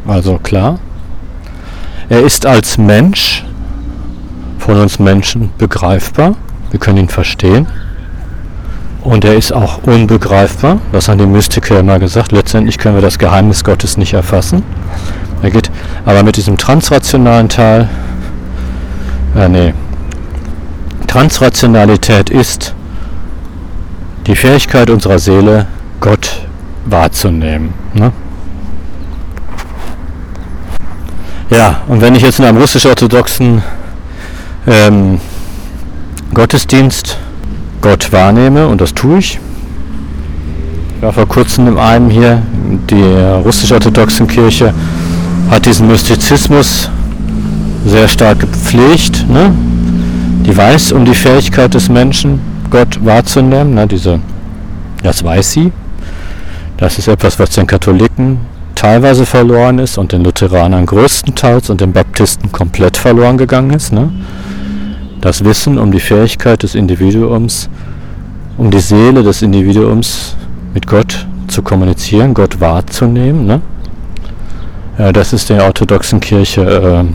Also 0.08 0.40
klar. 0.40 0.80
Er 2.10 2.22
ist 2.22 2.48
als 2.48 2.80
Mensch 2.80 3.46
von 4.58 4.80
uns 4.80 4.98
Menschen 4.98 5.52
begreifbar. 5.60 6.36
Wir 6.74 6.80
können 6.80 6.98
ihn 6.98 7.10
verstehen. 7.10 7.68
Und 9.04 9.24
er 9.26 9.36
ist 9.36 9.54
auch 9.54 9.84
unbegreifbar. 9.84 10.80
Das 10.92 11.08
haben 11.08 11.20
die 11.20 11.28
Mystiker 11.28 11.80
immer 11.80 12.00
gesagt. 12.00 12.32
Letztendlich 12.32 12.80
können 12.80 12.96
wir 12.96 13.02
das 13.04 13.20
Geheimnis 13.20 13.64
Gottes 13.64 13.96
nicht 13.96 14.14
erfassen. 14.14 14.64
Er 15.44 15.52
geht 15.52 15.70
aber 16.04 16.24
mit 16.24 16.36
diesem 16.36 16.58
transrationalen 16.58 17.48
Teil, 17.48 17.90
äh, 19.36 19.48
nee, 19.48 19.74
Transrationalität 21.06 22.32
ist 22.32 22.74
die 24.26 24.36
Fähigkeit 24.36 24.90
unserer 24.90 25.20
Seele, 25.20 25.68
Gott 26.00 26.42
wahrzunehmen. 26.86 27.76
Ne? 27.94 28.12
Ja, 31.52 31.82
und 31.88 32.02
wenn 32.02 32.16
ich 32.16 32.24
jetzt 32.24 32.40
in 32.40 32.46
einem 32.46 32.58
russisch-orthodoxen 32.58 33.62
ähm, 34.66 35.20
Gottesdienst 36.34 37.18
Gott 37.82 38.12
wahrnehme 38.12 38.68
und 38.68 38.82
das 38.82 38.94
tue 38.94 39.20
ich. 39.20 39.40
Ich 40.96 41.02
war 41.02 41.14
vor 41.14 41.28
kurzem 41.28 41.68
in 41.68 41.78
einem 41.78 42.10
hier, 42.10 42.42
die 42.90 43.04
russisch-orthodoxen 43.44 44.28
Kirche 44.28 44.74
hat 45.52 45.66
diesen 45.66 45.88
Mystizismus 45.88 46.90
sehr 47.86 48.08
stark 48.08 48.40
gepflegt. 48.40 49.26
Ne? 49.30 49.54
Die 50.46 50.56
weiß 50.56 50.92
um 50.94 51.06
die 51.06 51.14
Fähigkeit 51.14 51.74
des 51.74 51.90
Menschen, 51.90 52.40
Gott 52.70 53.04
wahrzunehmen. 53.04 53.76
Ne? 53.76 53.86
Diese, 53.88 54.20
das 55.04 55.24
weiß 55.24 55.52
sie. 55.52 55.72
Das 56.78 56.98
ist 56.98 57.08
etwas, 57.08 57.38
was 57.38 57.52
den 57.52 57.68
Katholiken 57.68 58.40
teilweise 58.76 59.26
verloren 59.26 59.80
ist 59.80 59.98
und 59.98 60.12
den 60.12 60.24
Lutheranern 60.24 60.86
größtenteils 60.86 61.70
und 61.70 61.82
den 61.82 61.94
Baptisten 61.94 62.52
komplett 62.52 62.98
verloren 62.98 63.38
gegangen 63.38 63.72
ist. 63.72 63.94
Ne? 63.94 64.12
Das 65.24 65.46
Wissen 65.46 65.78
um 65.78 65.94
die 65.94 66.02
Fähigkeit 66.02 66.64
des 66.64 66.76
Individuums, 66.76 67.70
um 68.58 68.70
die 68.70 68.82
Seele 68.82 69.24
des 69.24 69.42
Individuums 69.42 70.36
mit 70.74 70.86
Gott 70.86 71.26
zu 71.48 71.62
kommunizieren, 71.62 72.34
Gott 72.34 72.60
wahrzunehmen. 72.60 73.46
Ne? 73.46 73.62
Äh, 74.98 75.14
das 75.14 75.32
ist 75.32 75.50
der 75.50 75.64
orthodoxen 75.64 76.20
Kirche, 76.20 76.64
äh, 76.64 77.06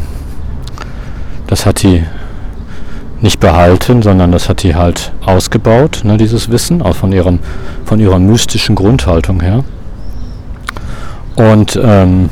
das 1.48 1.66
hat 1.66 1.82
die 1.82 2.02
nicht 3.20 3.40
behalten, 3.40 4.00
sondern 4.00 4.32
das 4.32 4.48
hat 4.48 4.62
die 4.62 4.74
halt 4.74 5.12
ausgebaut, 5.26 6.00
ne, 6.02 6.16
dieses 6.16 6.50
Wissen, 6.50 6.80
auch 6.80 6.96
von, 6.96 7.12
ihrem, 7.12 7.40
von 7.84 8.00
ihrer 8.00 8.18
mystischen 8.18 8.74
Grundhaltung 8.74 9.42
her. 9.42 9.64
Und 11.36 11.78
ähm, 11.84 12.30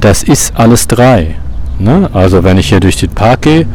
das 0.00 0.22
ist 0.22 0.56
alles 0.56 0.86
drei. 0.86 1.34
Ne? 1.80 2.08
Also 2.12 2.44
wenn 2.44 2.58
ich 2.58 2.68
hier 2.68 2.78
durch 2.78 2.96
den 2.96 3.10
Park 3.10 3.42
gehe, 3.42 3.66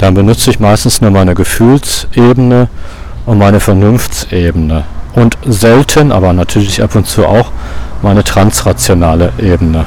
dann 0.00 0.14
benutze 0.14 0.50
ich 0.50 0.58
meistens 0.58 1.02
nur 1.02 1.10
meine 1.10 1.34
Gefühlsebene 1.34 2.68
und 3.26 3.38
meine 3.38 3.60
Vernunftsebene. 3.60 4.84
Und 5.14 5.36
selten, 5.44 6.10
aber 6.10 6.32
natürlich 6.32 6.82
ab 6.82 6.94
und 6.96 7.06
zu 7.06 7.26
auch, 7.26 7.52
meine 8.00 8.24
transrationale 8.24 9.30
Ebene. 9.38 9.84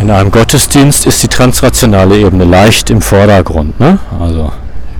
In 0.00 0.10
einem 0.10 0.30
Gottesdienst 0.30 1.04
ist 1.04 1.22
die 1.22 1.28
transrationale 1.28 2.16
Ebene 2.16 2.44
leicht 2.44 2.88
im 2.88 3.02
Vordergrund. 3.02 3.78
Ne? 3.78 3.98
Also 4.18 4.50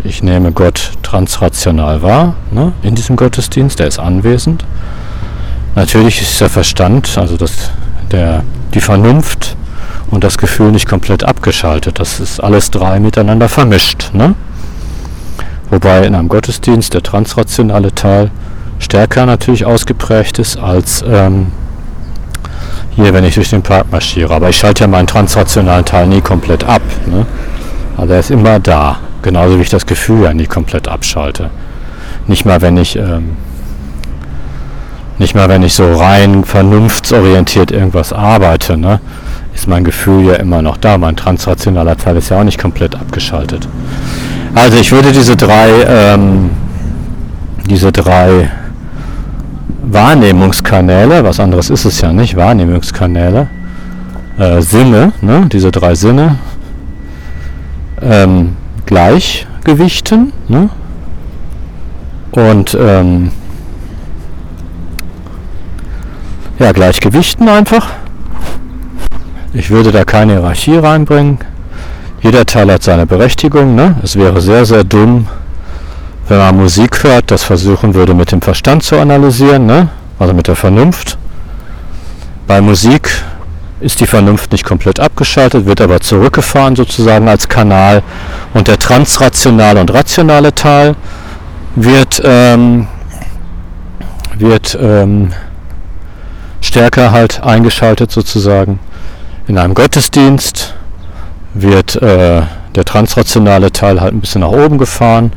ich 0.04 0.22
nehme 0.22 0.52
Gott 0.52 0.92
transrational 1.02 2.02
wahr 2.02 2.34
ne? 2.50 2.72
in 2.82 2.94
diesem 2.94 3.16
Gottesdienst, 3.16 3.78
der 3.78 3.86
ist 3.86 3.98
anwesend. 3.98 4.66
Natürlich 5.74 6.20
ist 6.20 6.42
der 6.42 6.50
Verstand, 6.50 7.16
also 7.16 7.38
das, 7.38 7.70
der, 8.10 8.42
die 8.74 8.80
Vernunft 8.80 9.56
und 10.10 10.24
das 10.24 10.38
Gefühl 10.38 10.72
nicht 10.72 10.88
komplett 10.88 11.24
abgeschaltet. 11.24 11.98
Das 11.98 12.20
ist 12.20 12.40
alles 12.40 12.70
drei 12.70 13.00
miteinander 13.00 13.48
vermischt. 13.48 14.10
Ne? 14.12 14.34
Wobei 15.70 16.06
in 16.06 16.14
einem 16.14 16.28
Gottesdienst 16.28 16.94
der 16.94 17.02
transrationale 17.02 17.94
Teil 17.94 18.30
stärker 18.78 19.26
natürlich 19.26 19.64
ausgeprägt 19.64 20.38
ist 20.38 20.58
als 20.58 21.04
ähm, 21.06 21.48
hier, 22.94 23.12
wenn 23.12 23.24
ich 23.24 23.34
durch 23.34 23.50
den 23.50 23.62
Park 23.62 23.90
marschiere. 23.90 24.34
Aber 24.34 24.48
ich 24.48 24.56
schalte 24.56 24.84
ja 24.84 24.88
meinen 24.88 25.06
transrationalen 25.06 25.84
Teil 25.84 26.06
nie 26.06 26.20
komplett 26.20 26.64
ab. 26.64 26.82
Ne? 27.06 27.26
Also 27.96 28.12
er 28.12 28.20
ist 28.20 28.30
immer 28.30 28.58
da. 28.60 28.98
Genauso 29.22 29.58
wie 29.58 29.62
ich 29.62 29.70
das 29.70 29.86
Gefühl 29.86 30.22
ja 30.22 30.32
nie 30.32 30.46
komplett 30.46 30.88
abschalte. 30.88 31.50
Nicht 32.26 32.44
mal, 32.44 32.62
wenn 32.62 32.76
ich 32.76 32.96
ähm, 32.96 33.36
nicht 35.18 35.34
mal, 35.34 35.48
wenn 35.48 35.62
ich 35.62 35.74
so 35.74 35.94
rein 35.94 36.44
vernunftsorientiert 36.44 37.70
irgendwas 37.70 38.12
arbeite, 38.12 38.76
ne, 38.76 39.00
ist 39.56 39.66
mein 39.66 39.84
Gefühl 39.84 40.26
ja 40.26 40.34
immer 40.34 40.60
noch 40.60 40.76
da. 40.76 40.98
Mein 40.98 41.16
transrationaler 41.16 41.96
Teil 41.96 42.16
ist 42.18 42.28
ja 42.28 42.38
auch 42.38 42.44
nicht 42.44 42.60
komplett 42.60 42.94
abgeschaltet. 42.94 43.66
Also 44.54 44.76
ich 44.76 44.92
würde 44.92 45.12
diese 45.12 45.34
drei, 45.34 45.68
ähm, 45.88 46.50
diese 47.68 47.90
drei 47.90 48.50
Wahrnehmungskanäle, 49.82 51.24
was 51.24 51.40
anderes 51.40 51.70
ist 51.70 51.86
es 51.86 52.00
ja 52.02 52.12
nicht, 52.12 52.36
Wahrnehmungskanäle, 52.36 53.48
äh, 54.38 54.60
Sinne, 54.60 55.12
ne, 55.22 55.46
diese 55.50 55.70
drei 55.70 55.94
Sinne, 55.94 56.36
ähm, 58.02 58.56
Gleichgewichten 58.84 60.32
ne, 60.48 60.68
und 62.32 62.76
ähm, 62.78 63.30
ja, 66.58 66.72
Gleichgewichten 66.72 67.48
einfach. 67.48 67.88
Ich 69.58 69.70
würde 69.70 69.90
da 69.90 70.04
keine 70.04 70.34
Hierarchie 70.34 70.76
reinbringen. 70.76 71.38
Jeder 72.20 72.44
Teil 72.44 72.70
hat 72.70 72.82
seine 72.82 73.06
Berechtigung. 73.06 73.74
Ne? 73.74 73.96
Es 74.02 74.14
wäre 74.14 74.42
sehr, 74.42 74.66
sehr 74.66 74.84
dumm, 74.84 75.28
wenn 76.28 76.36
man 76.36 76.58
Musik 76.58 77.02
hört, 77.02 77.30
das 77.30 77.42
versuchen 77.42 77.94
würde 77.94 78.12
mit 78.12 78.32
dem 78.32 78.42
Verstand 78.42 78.82
zu 78.82 78.98
analysieren, 78.98 79.64
ne? 79.64 79.88
also 80.18 80.34
mit 80.34 80.46
der 80.46 80.56
Vernunft. 80.56 81.16
Bei 82.46 82.60
Musik 82.60 83.10
ist 83.80 83.98
die 84.00 84.06
Vernunft 84.06 84.52
nicht 84.52 84.62
komplett 84.64 85.00
abgeschaltet, 85.00 85.64
wird 85.64 85.80
aber 85.80 86.00
zurückgefahren 86.00 86.76
sozusagen 86.76 87.26
als 87.26 87.48
Kanal 87.48 88.02
und 88.52 88.68
der 88.68 88.78
transrationale 88.78 89.80
und 89.80 89.90
rationale 89.90 90.54
Teil 90.54 90.96
wird, 91.76 92.20
ähm, 92.22 92.88
wird 94.36 94.76
ähm, 94.78 95.32
stärker 96.60 97.10
halt 97.10 97.42
eingeschaltet 97.42 98.10
sozusagen. 98.10 98.80
In 99.48 99.58
einem 99.58 99.74
Gottesdienst 99.74 100.74
wird 101.54 101.94
äh, 102.02 102.42
der 102.74 102.84
transrationale 102.84 103.70
Teil 103.70 104.00
halt 104.00 104.12
ein 104.12 104.20
bisschen 104.20 104.40
nach 104.40 104.50
oben 104.50 104.76
gefahren, 104.76 105.32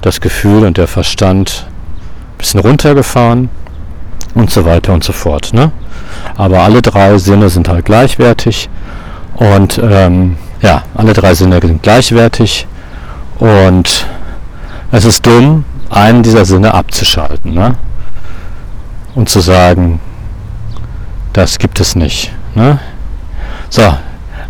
das 0.00 0.20
Gefühl 0.20 0.64
und 0.64 0.76
der 0.76 0.86
Verstand 0.86 1.66
ein 1.66 2.38
bisschen 2.38 2.60
runtergefahren 2.60 3.48
und 4.34 4.50
so 4.50 4.64
weiter 4.64 4.92
und 4.92 5.02
so 5.02 5.12
fort. 5.12 5.52
Ne? 5.54 5.72
Aber 6.36 6.60
alle 6.60 6.82
drei 6.82 7.18
Sinne 7.18 7.48
sind 7.48 7.68
halt 7.68 7.84
gleichwertig 7.84 8.70
und 9.34 9.80
ähm, 9.82 10.36
ja, 10.60 10.82
alle 10.94 11.12
drei 11.12 11.34
Sinne 11.34 11.60
sind 11.60 11.82
gleichwertig 11.82 12.68
und 13.40 14.06
es 14.92 15.04
ist 15.04 15.26
dumm, 15.26 15.64
einen 15.90 16.22
dieser 16.22 16.44
Sinne 16.44 16.74
abzuschalten 16.74 17.54
ne? 17.54 17.74
und 19.16 19.28
zu 19.28 19.40
sagen, 19.40 19.98
das 21.32 21.58
gibt 21.58 21.80
es 21.80 21.96
nicht. 21.96 22.32
Ne? 22.54 22.78
So, 23.72 23.90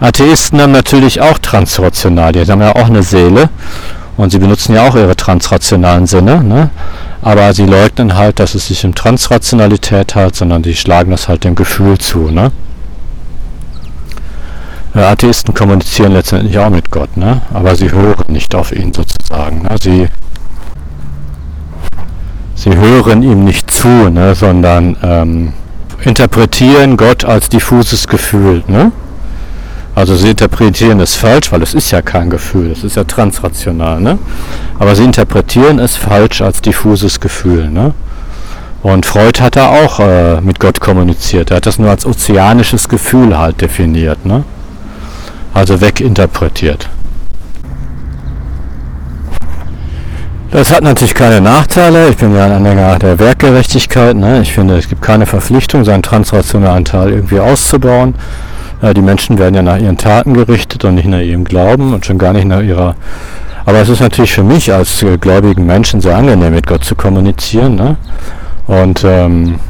Atheisten 0.00 0.60
haben 0.60 0.72
natürlich 0.72 1.20
auch 1.20 1.38
transrational, 1.38 2.32
die 2.32 2.40
haben 2.40 2.60
ja 2.60 2.74
auch 2.74 2.86
eine 2.86 3.04
Seele 3.04 3.50
und 4.16 4.30
sie 4.30 4.40
benutzen 4.40 4.74
ja 4.74 4.88
auch 4.88 4.96
ihre 4.96 5.14
transrationalen 5.14 6.08
Sinne, 6.08 6.42
ne? 6.42 6.70
aber 7.22 7.54
sie 7.54 7.66
leugnen 7.66 8.16
halt, 8.16 8.40
dass 8.40 8.56
es 8.56 8.66
sich 8.66 8.84
um 8.84 8.96
Transrationalität 8.96 10.16
hat, 10.16 10.34
sondern 10.34 10.64
sie 10.64 10.74
schlagen 10.74 11.12
das 11.12 11.28
halt 11.28 11.44
dem 11.44 11.54
Gefühl 11.54 11.98
zu. 11.98 12.32
Ne? 12.32 12.50
Atheisten 14.92 15.54
kommunizieren 15.54 16.14
letztendlich 16.14 16.58
auch 16.58 16.70
mit 16.70 16.90
Gott, 16.90 17.16
ne? 17.16 17.42
aber 17.54 17.76
sie 17.76 17.92
hören 17.92 18.24
nicht 18.26 18.52
auf 18.56 18.72
ihn 18.72 18.92
sozusagen. 18.92 19.62
Ne? 19.62 19.76
Sie, 19.80 20.08
sie 22.56 22.74
hören 22.76 23.22
ihm 23.22 23.44
nicht 23.44 23.70
zu, 23.70 23.86
ne? 23.86 24.34
sondern 24.34 24.96
ähm, 25.00 25.52
interpretieren 26.02 26.96
Gott 26.96 27.24
als 27.24 27.48
diffuses 27.48 28.08
Gefühl. 28.08 28.64
Ne? 28.66 28.90
Also 29.94 30.16
sie 30.16 30.30
interpretieren 30.30 31.00
es 31.00 31.14
falsch, 31.14 31.52
weil 31.52 31.62
es 31.62 31.74
ist 31.74 31.90
ja 31.90 32.00
kein 32.00 32.30
Gefühl, 32.30 32.70
es 32.70 32.82
ist 32.82 32.96
ja 32.96 33.04
transrational. 33.04 34.00
Ne? 34.00 34.18
Aber 34.78 34.96
sie 34.96 35.04
interpretieren 35.04 35.78
es 35.78 35.96
falsch 35.96 36.40
als 36.40 36.62
diffuses 36.62 37.20
Gefühl. 37.20 37.68
Ne? 37.68 37.92
Und 38.82 39.04
Freud 39.04 39.40
hat 39.40 39.56
da 39.56 39.68
auch 39.68 40.00
äh, 40.00 40.40
mit 40.40 40.58
Gott 40.58 40.80
kommuniziert. 40.80 41.50
Er 41.50 41.58
hat 41.58 41.66
das 41.66 41.78
nur 41.78 41.90
als 41.90 42.06
ozeanisches 42.06 42.88
Gefühl 42.88 43.38
halt 43.38 43.60
definiert. 43.60 44.24
Ne? 44.24 44.44
Also 45.52 45.80
weginterpretiert. 45.80 46.88
Das 50.50 50.72
hat 50.72 50.82
natürlich 50.82 51.14
keine 51.14 51.40
Nachteile. 51.40 52.08
Ich 52.08 52.16
bin 52.16 52.34
ja 52.34 52.46
ein 52.46 52.52
Anhänger 52.52 52.98
der 52.98 53.18
Werkgerechtigkeit. 53.18 54.16
Ne? 54.16 54.40
Ich 54.40 54.52
finde, 54.52 54.76
es 54.78 54.88
gibt 54.88 55.02
keine 55.02 55.26
Verpflichtung, 55.26 55.84
seinen 55.84 56.02
transrationalen 56.02 56.84
Teil 56.84 57.10
irgendwie 57.10 57.40
auszubauen. 57.40 58.14
Ja, 58.82 58.92
die 58.92 59.00
Menschen 59.00 59.38
werden 59.38 59.54
ja 59.54 59.62
nach 59.62 59.78
ihren 59.78 59.96
Taten 59.96 60.34
gerichtet 60.34 60.84
und 60.84 60.96
nicht 60.96 61.06
nach 61.06 61.20
ihrem 61.20 61.44
Glauben 61.44 61.94
und 61.94 62.04
schon 62.04 62.18
gar 62.18 62.32
nicht 62.32 62.46
nach 62.46 62.60
ihrer. 62.60 62.96
Aber 63.64 63.78
es 63.78 63.88
ist 63.88 64.00
natürlich 64.00 64.32
für 64.32 64.42
mich 64.42 64.72
als 64.72 65.04
äh, 65.04 65.18
gläubigen 65.18 65.64
Menschen 65.64 66.00
sehr 66.00 66.16
angenehm, 66.16 66.52
mit 66.52 66.66
Gott 66.66 66.82
zu 66.82 66.96
kommunizieren. 66.96 67.76
Ne? 67.76 67.96
Und 68.66 69.04
ähm, 69.04 69.60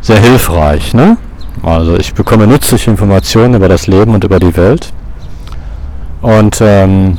sehr 0.00 0.18
hilfreich. 0.18 0.92
Ne? 0.92 1.16
Also 1.62 1.96
ich 1.96 2.14
bekomme 2.14 2.48
nützliche 2.48 2.90
Informationen 2.90 3.54
über 3.54 3.68
das 3.68 3.86
Leben 3.86 4.12
und 4.12 4.24
über 4.24 4.40
die 4.40 4.56
Welt. 4.56 4.92
Und 6.20 6.60
ähm, 6.60 7.18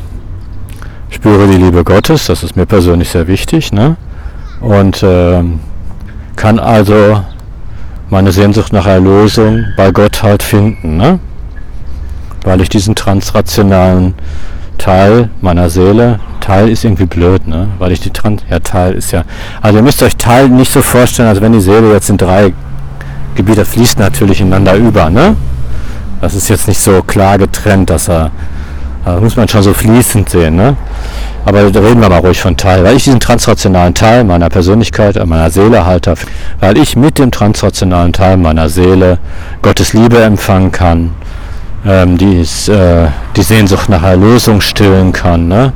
spüre 1.09 1.47
die 1.47 1.57
Liebe 1.57 1.85
Gottes, 1.85 2.25
das 2.25 2.43
ist 2.43 2.57
mir 2.57 2.65
persönlich 2.65 3.09
sehr 3.09 3.27
wichtig, 3.27 3.71
ne? 3.71 3.95
und 4.59 5.01
äh, 5.03 5.41
kann 6.35 6.59
also 6.59 7.23
meine 8.09 8.31
Sehnsucht 8.31 8.73
nach 8.73 8.85
Erlösung 8.85 9.65
bei 9.75 9.91
Gott 9.91 10.23
halt 10.23 10.43
finden, 10.43 10.97
ne? 10.97 11.19
weil 12.43 12.61
ich 12.61 12.69
diesen 12.69 12.95
transrationalen 12.95 14.13
Teil 14.77 15.29
meiner 15.41 15.69
Seele, 15.69 16.19
Teil 16.39 16.69
ist 16.69 16.85
irgendwie 16.85 17.05
blöd, 17.05 17.47
ne? 17.47 17.67
weil 17.79 17.91
ich 17.91 17.99
die 17.99 18.11
Trans, 18.11 18.43
ja 18.49 18.59
Teil 18.59 18.93
ist 18.93 19.11
ja, 19.11 19.23
also 19.61 19.79
ihr 19.79 19.83
müsst 19.83 20.01
euch 20.01 20.15
Teil 20.15 20.47
nicht 20.49 20.71
so 20.71 20.81
vorstellen, 20.81 21.27
als 21.27 21.41
wenn 21.41 21.51
die 21.51 21.59
Seele 21.59 21.91
jetzt 21.91 22.09
in 22.09 22.17
drei 22.17 22.53
Gebiete 23.35 23.65
fließt 23.65 23.99
natürlich 23.99 24.41
ineinander 24.41 24.75
über, 24.75 25.09
ne? 25.09 25.35
Das 26.21 26.33
ist 26.33 26.49
jetzt 26.49 26.67
nicht 26.67 26.79
so 26.79 27.03
klar 27.03 27.37
getrennt, 27.37 27.91
dass 27.91 28.09
er 28.09 28.31
Das 29.13 29.21
muss 29.21 29.37
man 29.37 29.47
schon 29.47 29.63
so 29.63 29.73
fließend 29.73 30.29
sehen. 30.29 30.57
Ne? 30.57 30.75
Aber 31.45 31.71
da 31.71 31.79
reden 31.79 32.01
wir 32.01 32.09
mal 32.09 32.19
ruhig 32.19 32.41
von 32.41 32.57
Teil, 32.57 32.83
weil 32.83 32.97
ich 32.97 33.05
diesen 33.05 33.21
transrationalen 33.21 33.93
Teil 33.93 34.25
meiner 34.25 34.49
Persönlichkeit, 34.49 35.15
äh, 35.15 35.25
meiner 35.25 35.49
Seele 35.49 35.85
halte, 35.85 36.15
weil 36.59 36.77
ich 36.77 36.97
mit 36.97 37.17
dem 37.17 37.31
transrationalen 37.31 38.11
Teil 38.11 38.35
meiner 38.35 38.67
Seele 38.67 39.17
Gottes 39.61 39.93
Liebe 39.93 40.21
empfangen 40.21 40.73
kann, 40.73 41.11
ähm, 41.85 42.17
die, 42.17 42.41
ist, 42.41 42.67
äh, 42.67 43.07
die 43.37 43.43
Sehnsucht 43.43 43.87
nach 43.87 44.03
Erlösung 44.03 44.59
stillen 44.59 45.13
kann, 45.13 45.47
ne? 45.47 45.71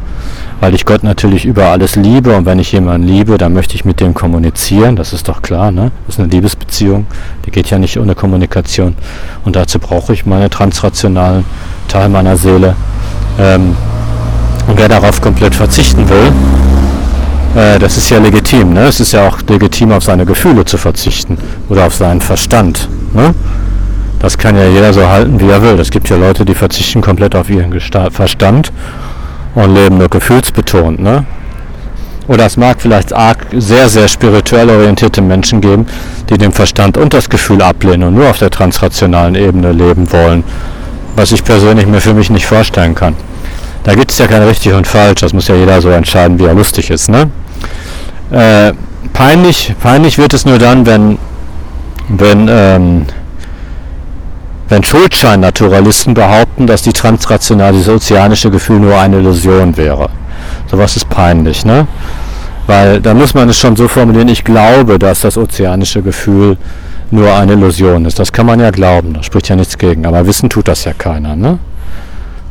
weil 0.59 0.75
ich 0.75 0.85
Gott 0.85 1.03
natürlich 1.03 1.45
über 1.45 1.67
alles 1.67 1.95
liebe 1.95 2.35
und 2.35 2.45
wenn 2.45 2.59
ich 2.59 2.73
jemanden 2.73 3.07
liebe, 3.07 3.37
dann 3.37 3.53
möchte 3.53 3.75
ich 3.75 3.85
mit 3.85 4.01
dem 4.01 4.13
kommunizieren, 4.13 4.97
das 4.97 5.13
ist 5.13 5.29
doch 5.29 5.41
klar, 5.41 5.71
ne? 5.71 5.91
das 6.05 6.15
ist 6.15 6.19
eine 6.19 6.29
Liebesbeziehung, 6.29 7.07
die 7.45 7.51
geht 7.51 7.69
ja 7.69 7.79
nicht 7.79 7.97
ohne 7.97 8.13
Kommunikation 8.13 8.95
und 9.45 9.55
dazu 9.55 9.79
brauche 9.79 10.11
ich 10.13 10.25
meine 10.25 10.49
transrationalen 10.49 11.45
Teil 11.87 12.09
meiner 12.09 12.35
Seele. 12.35 12.75
Ähm, 13.39 13.75
und 14.67 14.77
wer 14.77 14.87
darauf 14.87 15.21
komplett 15.21 15.55
verzichten 15.55 16.07
will, 16.09 16.31
äh, 17.55 17.79
das 17.79 17.97
ist 17.97 18.09
ja 18.09 18.19
legitim. 18.19 18.73
Ne? 18.73 18.85
Es 18.85 18.99
ist 18.99 19.11
ja 19.11 19.27
auch 19.27 19.39
legitim, 19.47 19.91
auf 19.91 20.03
seine 20.03 20.25
Gefühle 20.25 20.65
zu 20.65 20.77
verzichten 20.77 21.37
oder 21.69 21.85
auf 21.85 21.95
seinen 21.95 22.21
Verstand. 22.21 22.87
Ne? 23.13 23.33
Das 24.19 24.37
kann 24.37 24.55
ja 24.55 24.65
jeder 24.65 24.93
so 24.93 25.07
halten, 25.07 25.39
wie 25.39 25.49
er 25.49 25.61
will. 25.61 25.79
Es 25.79 25.89
gibt 25.89 26.09
ja 26.09 26.15
Leute, 26.15 26.45
die 26.45 26.53
verzichten 26.53 27.01
komplett 27.01 27.35
auf 27.35 27.49
ihren 27.49 27.71
Gesta 27.71 28.09
Verstand 28.11 28.71
und 29.55 29.73
leben 29.73 29.97
nur 29.97 30.09
gefühlsbetont. 30.09 30.99
Ne? 30.99 31.25
Oder 32.27 32.45
es 32.45 32.55
mag 32.55 32.79
vielleicht 32.79 33.13
arg, 33.13 33.47
sehr, 33.57 33.89
sehr 33.89 34.07
spirituell 34.07 34.69
orientierte 34.69 35.21
Menschen 35.21 35.59
geben, 35.59 35.87
die 36.29 36.37
den 36.37 36.51
Verstand 36.51 36.97
und 36.97 37.13
das 37.13 37.29
Gefühl 37.29 37.61
ablehnen 37.61 38.09
und 38.09 38.13
nur 38.13 38.29
auf 38.29 38.37
der 38.37 38.51
transrationalen 38.51 39.35
Ebene 39.35 39.71
leben 39.71 40.11
wollen. 40.11 40.43
Was 41.15 41.31
ich 41.31 41.43
persönlich 41.43 41.85
mir 41.85 42.01
für 42.01 42.13
mich 42.13 42.29
nicht 42.29 42.45
vorstellen 42.45 42.95
kann. 42.95 43.15
Da 43.83 43.95
gibt 43.95 44.11
es 44.11 44.19
ja 44.19 44.27
kein 44.27 44.43
richtig 44.43 44.73
und 44.73 44.87
falsch, 44.87 45.21
das 45.21 45.33
muss 45.33 45.47
ja 45.47 45.55
jeder 45.55 45.81
so 45.81 45.89
entscheiden, 45.89 46.37
wie 46.39 46.45
er 46.45 46.53
lustig 46.53 46.89
ist. 46.91 47.09
Ne? 47.09 47.29
Äh, 48.31 48.73
peinlich, 49.13 49.73
peinlich 49.81 50.17
wird 50.17 50.33
es 50.33 50.45
nur 50.45 50.59
dann, 50.59 50.85
wenn, 50.85 51.17
wenn, 52.07 52.47
ähm, 52.49 53.05
wenn 54.69 54.83
Schuldschein-Naturalisten 54.83 56.13
behaupten, 56.13 56.67
dass 56.67 56.83
die 56.83 56.93
transrationale, 56.93 57.77
das 57.77 57.89
ozeanische 57.89 58.51
Gefühl 58.51 58.79
nur 58.79 58.97
eine 58.97 59.17
Illusion 59.17 59.75
wäre. 59.75 60.09
Sowas 60.69 60.95
ist 60.95 61.09
peinlich, 61.09 61.65
ne? 61.65 61.87
Weil 62.67 63.01
da 63.01 63.13
muss 63.13 63.33
man 63.33 63.49
es 63.49 63.57
schon 63.57 63.75
so 63.75 63.87
formulieren, 63.87 64.29
ich 64.29 64.43
glaube, 64.43 64.99
dass 64.99 65.21
das 65.21 65.37
ozeanische 65.37 66.01
Gefühl 66.01 66.57
nur 67.11 67.33
eine 67.33 67.53
Illusion 67.53 68.05
ist. 68.05 68.19
Das 68.19 68.31
kann 68.31 68.45
man 68.45 68.59
ja 68.59 68.71
glauben, 68.71 69.13
da 69.13 69.23
spricht 69.23 69.49
ja 69.49 69.55
nichts 69.55 69.77
gegen. 69.77 70.05
Aber 70.05 70.25
wissen 70.25 70.49
tut 70.49 70.67
das 70.67 70.85
ja 70.85 70.93
keiner, 70.93 71.35
ne? 71.35 71.59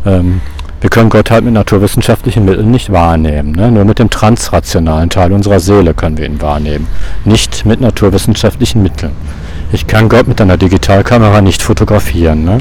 Ähm, 0.07 0.41
wir 0.81 0.89
können 0.89 1.11
Gott 1.11 1.31
halt 1.31 1.45
mit 1.45 1.53
naturwissenschaftlichen 1.53 2.47
Mitteln 2.47 2.71
nicht 2.71 2.91
wahrnehmen. 2.91 3.53
Ne? 3.53 3.71
Nur 3.71 3.85
mit 3.85 3.99
dem 3.99 4.09
transrationalen 4.09 5.11
Teil 5.11 5.31
unserer 5.33 5.61
Seele 5.61 5.93
können 5.93 6.17
wir 6.17 6.25
ihn 6.25 6.41
wahrnehmen. 6.41 6.87
Nicht 7.27 7.67
mit 7.67 7.83
naturwissenschaftlichen 7.83 8.83
Mitteln. 8.83 9.13
Ich 9.73 9.87
kann 9.87 10.09
Gott 10.09 10.27
mit 10.27 10.41
einer 10.41 10.57
Digitalkamera 10.57 11.43
nicht 11.43 11.61
fotografieren. 11.63 12.45
Ne? 12.45 12.59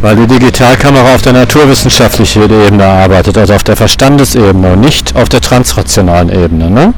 Weil 0.00 0.16
die 0.16 0.26
Digitalkamera 0.26 1.14
auf 1.14 1.22
der 1.22 1.34
naturwissenschaftlichen 1.34 2.42
Ebene 2.42 2.84
arbeitet, 2.84 3.38
also 3.38 3.54
auf 3.54 3.62
der 3.62 3.76
Verstandesebene 3.76 4.72
und 4.72 4.80
nicht 4.80 5.14
auf 5.14 5.28
der 5.28 5.40
transrationalen 5.40 6.30
Ebene. 6.30 6.68
Ne? 6.68 6.94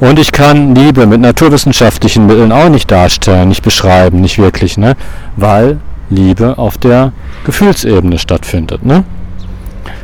Und 0.00 0.18
ich 0.18 0.32
kann 0.32 0.74
Liebe 0.74 1.06
mit 1.06 1.20
naturwissenschaftlichen 1.20 2.26
Mitteln 2.26 2.52
auch 2.52 2.70
nicht 2.70 2.90
darstellen, 2.90 3.50
nicht 3.50 3.62
beschreiben, 3.62 4.22
nicht 4.22 4.38
wirklich, 4.38 4.78
ne? 4.78 4.96
weil 5.36 5.78
Liebe 6.08 6.56
auf 6.56 6.78
der 6.78 7.12
Gefühlsebene 7.44 8.18
stattfindet. 8.18 8.84
Ne? 8.84 9.04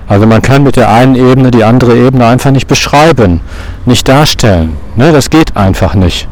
Also 0.07 0.27
man 0.27 0.43
kann 0.43 0.63
mit 0.63 0.77
der 0.77 0.93
einen 0.93 1.17
Ebene 1.17 1.51
die 1.51 1.65
andere 1.65 1.97
Ebene 1.97 2.27
einfach 2.27 2.51
nicht 2.51 2.69
beschreiben, 2.69 3.41
nicht 3.87 4.07
darstellen. 4.07 4.77
Ne? 4.97 5.13
Das 5.13 5.31
geht 5.31 5.57
einfach 5.57 5.95
nicht. 5.95 6.29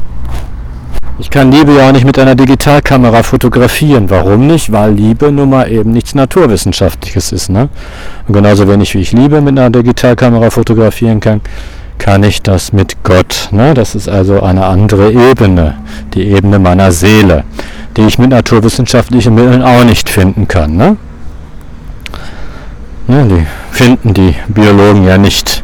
Ich 1.18 1.30
kann 1.30 1.50
Liebe 1.50 1.72
ja 1.74 1.88
auch 1.88 1.92
nicht 1.92 2.04
mit 2.04 2.18
einer 2.18 2.34
Digitalkamera 2.34 3.22
fotografieren. 3.22 4.10
Warum 4.10 4.46
nicht? 4.46 4.72
Weil 4.72 4.92
Liebe 4.92 5.32
nun 5.32 5.48
mal 5.48 5.70
eben 5.70 5.92
nichts 5.92 6.14
Naturwissenschaftliches 6.14 7.32
ist. 7.32 7.50
Ne? 7.50 7.68
Und 8.26 8.34
genauso 8.34 8.68
wenig 8.68 8.92
wie 8.94 9.00
ich 9.00 9.12
Liebe 9.12 9.40
mit 9.40 9.58
einer 9.58 9.70
Digitalkamera 9.70 10.50
fotografieren 10.50 11.20
kann, 11.20 11.40
kann 11.98 12.22
ich 12.22 12.42
das 12.42 12.72
mit 12.72 13.02
Gott. 13.02 13.48
Ne? 13.50 13.74
Das 13.74 13.94
ist 13.94 14.08
also 14.08 14.42
eine 14.42 14.66
andere 14.66 15.12
Ebene, 15.12 15.76
die 16.14 16.26
Ebene 16.26 16.58
meiner 16.58 16.92
Seele 16.92 17.44
die 17.96 18.02
ich 18.02 18.18
mit 18.18 18.30
naturwissenschaftlichen 18.30 19.34
Mitteln 19.34 19.62
auch 19.62 19.84
nicht 19.84 20.08
finden 20.08 20.48
kann. 20.48 20.76
Ne? 20.76 20.96
Ne, 23.06 23.26
die 23.28 23.46
finden 23.70 24.14
die 24.14 24.34
Biologen 24.48 25.04
ja 25.04 25.18
nicht. 25.18 25.62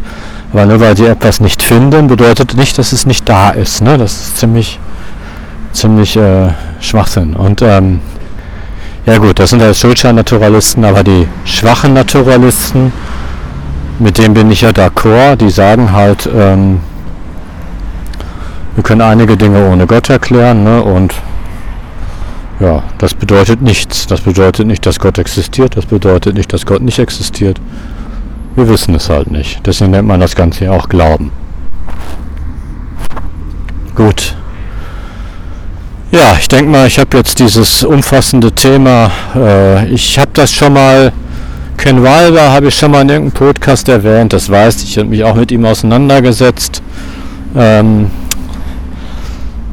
Aber 0.53 0.67
nur 0.67 0.81
weil 0.81 0.97
sie 0.97 1.07
etwas 1.07 1.41
nicht 1.41 1.63
finden, 1.63 2.07
bedeutet 2.07 2.57
nicht, 2.57 2.77
dass 2.79 2.93
es 2.93 3.07
nicht 3.07 3.29
da 3.29 3.51
ist. 3.51 3.83
Ne? 3.83 3.99
Das 3.99 4.13
ist 4.13 4.39
ziemlich, 4.39 4.79
ziemlich 5.73 6.17
äh, 6.17 6.51
Schwachsinn. 6.81 7.35
Und 7.35 7.63
ähm, 7.63 8.01
ja 9.07 9.19
gut, 9.19 9.39
das 9.39 9.51
sind 9.51 9.63
ja 9.63 9.73
Schulschein-Naturalisten, 9.73 10.85
aber 10.85 11.03
die 11.03 11.27
schwachen 11.45 11.95
Naturalisten, 11.95 12.93
mit 14.01 14.19
denen 14.19 14.35
bin 14.35 14.51
ich 14.51 14.63
ja 14.63 14.71
d'accord, 14.71 15.37
die 15.37 15.51
sagen 15.51 15.93
halt, 15.93 16.29
ähm, 16.35 16.81
wir 18.75 18.83
können 18.83 19.03
einige 19.03 19.37
Dinge 19.37 19.69
ohne 19.69 19.87
Gott 19.87 20.09
erklären 20.09 20.65
ne? 20.65 20.83
und 20.83 21.15
ja, 22.61 22.83
das 22.99 23.15
bedeutet 23.15 23.63
nichts. 23.63 24.07
Das 24.07 24.21
bedeutet 24.21 24.67
nicht, 24.67 24.85
dass 24.85 25.01
Gott 25.01 25.19
existiert. 25.19 25.77
Das 25.79 25.87
bedeutet 25.87 26.35
nicht, 26.35 26.53
dass 26.53 26.67
Gott 26.67 26.83
nicht 26.83 26.99
existiert. 26.99 27.59
Wir 28.55 28.69
wissen 28.69 28.95
es 28.95 29.09
halt 29.09 29.31
nicht. 29.31 29.67
Deswegen 29.67 29.93
nennt 29.93 30.07
man 30.07 30.21
das 30.21 30.37
Ganze 30.37 30.67
ja 30.67 30.73
auch 30.73 30.89
Glauben. 30.91 31.33
Gut. 33.95 34.35
Ja, 36.11 36.37
ich 36.39 36.49
denke 36.49 36.71
mal, 36.71 36.87
ich 36.87 36.99
habe 36.99 37.17
jetzt 37.17 37.39
dieses 37.39 37.83
umfassende 37.83 38.53
Thema. 38.53 39.11
Äh, 39.35 39.87
ich 39.87 40.19
habe 40.19 40.31
das 40.35 40.53
schon 40.53 40.75
mal. 40.75 41.13
Ken 41.81 42.03
Wilber 42.03 42.53
habe 42.53 42.69
ich 42.69 42.75
schon 42.75 42.91
mal 42.91 43.01
in 43.01 43.09
irgendeinem 43.09 43.33
Podcast 43.33 43.89
erwähnt. 43.89 44.35
Das 44.35 44.51
weiß 44.51 44.83
ich. 44.83 44.91
Ich 44.91 44.99
habe 44.99 45.09
mich 45.09 45.25
auch 45.25 45.35
mit 45.35 45.51
ihm 45.51 45.65
auseinandergesetzt. 45.65 46.83
Ähm, 47.57 48.11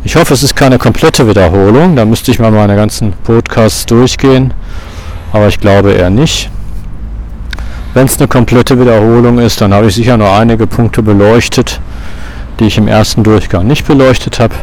ich 0.06 0.16
hoffe, 0.16 0.34
es 0.34 0.42
ist 0.42 0.56
keine 0.56 0.78
komplette 0.78 1.28
Wiederholung. 1.28 1.98
Da 1.98 2.06
müsste 2.06 2.32
ich 2.32 2.40
mal 2.40 2.50
meine 2.50 2.78
ganzen 2.78 3.12
Podcasts 3.26 3.86
durchgehen. 3.86 4.54
Aber 5.34 5.50
ich 5.50 5.60
glaube 5.60 5.92
eher 5.92 6.10
nicht. 6.10 6.50
Wenn 7.94 8.06
es 8.06 8.18
eine 8.18 8.30
komplette 8.30 8.80
Wiederholung 8.80 9.40
ist, 9.40 9.60
dann 9.60 9.74
habe 9.74 9.88
ich 9.88 9.96
sicher 9.96 10.16
noch 10.16 10.34
einige 10.34 10.66
Punkte 10.66 11.04
beleuchtet, 11.04 11.82
die 12.62 12.68
ich 12.68 12.78
im 12.78 12.88
ersten 12.88 13.22
Durchgang 13.24 13.68
nicht 13.68 13.86
beleuchtet 13.86 14.40
habe. 14.40 14.56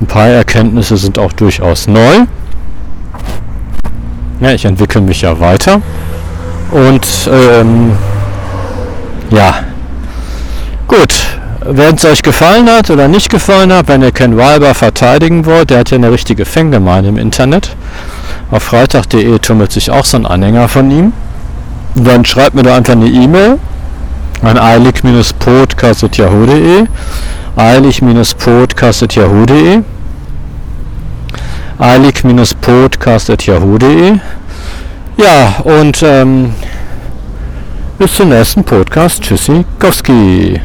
Ein 0.00 0.06
paar 0.06 0.28
Erkenntnisse 0.28 0.96
sind 0.96 1.18
auch 1.18 1.34
durchaus 1.34 1.86
neu. 1.86 2.24
Ja, 4.40 4.52
ich 4.52 4.64
entwickle 4.64 5.02
mich 5.02 5.20
ja 5.20 5.38
weiter. 5.38 5.82
Und 6.72 7.06
ähm, 7.30 7.92
ja, 9.30 9.54
gut, 10.88 11.14
wenn 11.60 11.94
es 11.94 12.04
euch 12.04 12.22
gefallen 12.22 12.68
hat 12.70 12.90
oder 12.90 13.06
nicht 13.08 13.30
gefallen 13.30 13.72
hat, 13.72 13.86
wenn 13.88 14.02
ihr 14.02 14.10
Ken 14.10 14.36
Wilber 14.36 14.74
verteidigen 14.74 15.46
wollt, 15.46 15.70
der 15.70 15.78
hat 15.80 15.90
ja 15.90 15.98
eine 15.98 16.10
richtige 16.10 16.46
Fangemeinde 16.46 17.10
im 17.10 17.18
Internet. 17.18 17.76
Auf 18.50 18.64
freitag.de 18.64 19.38
tummelt 19.38 19.70
sich 19.70 19.90
auch 19.90 20.06
so 20.06 20.16
ein 20.16 20.26
Anhänger 20.26 20.68
von 20.68 20.90
ihm. 20.90 21.12
Dann 21.94 22.24
schreibt 22.24 22.54
mir 22.54 22.62
da 22.62 22.74
einfach 22.74 22.94
eine 22.94 23.06
E-Mail 23.06 23.58
an 24.42 24.58
eilig-podcast.yahoo.de 24.58 26.86
eilig-podcast.yahoo.de 27.56 29.82
eilig-podcast.yahoo.de 31.78 34.18
Ja, 35.16 35.60
und 35.64 36.02
ähm, 36.02 36.54
bis 37.98 38.14
zum 38.14 38.30
nächsten 38.30 38.64
Podcast. 38.64 39.22
Tschüssi, 39.22 39.64
Gowski. 39.78 40.60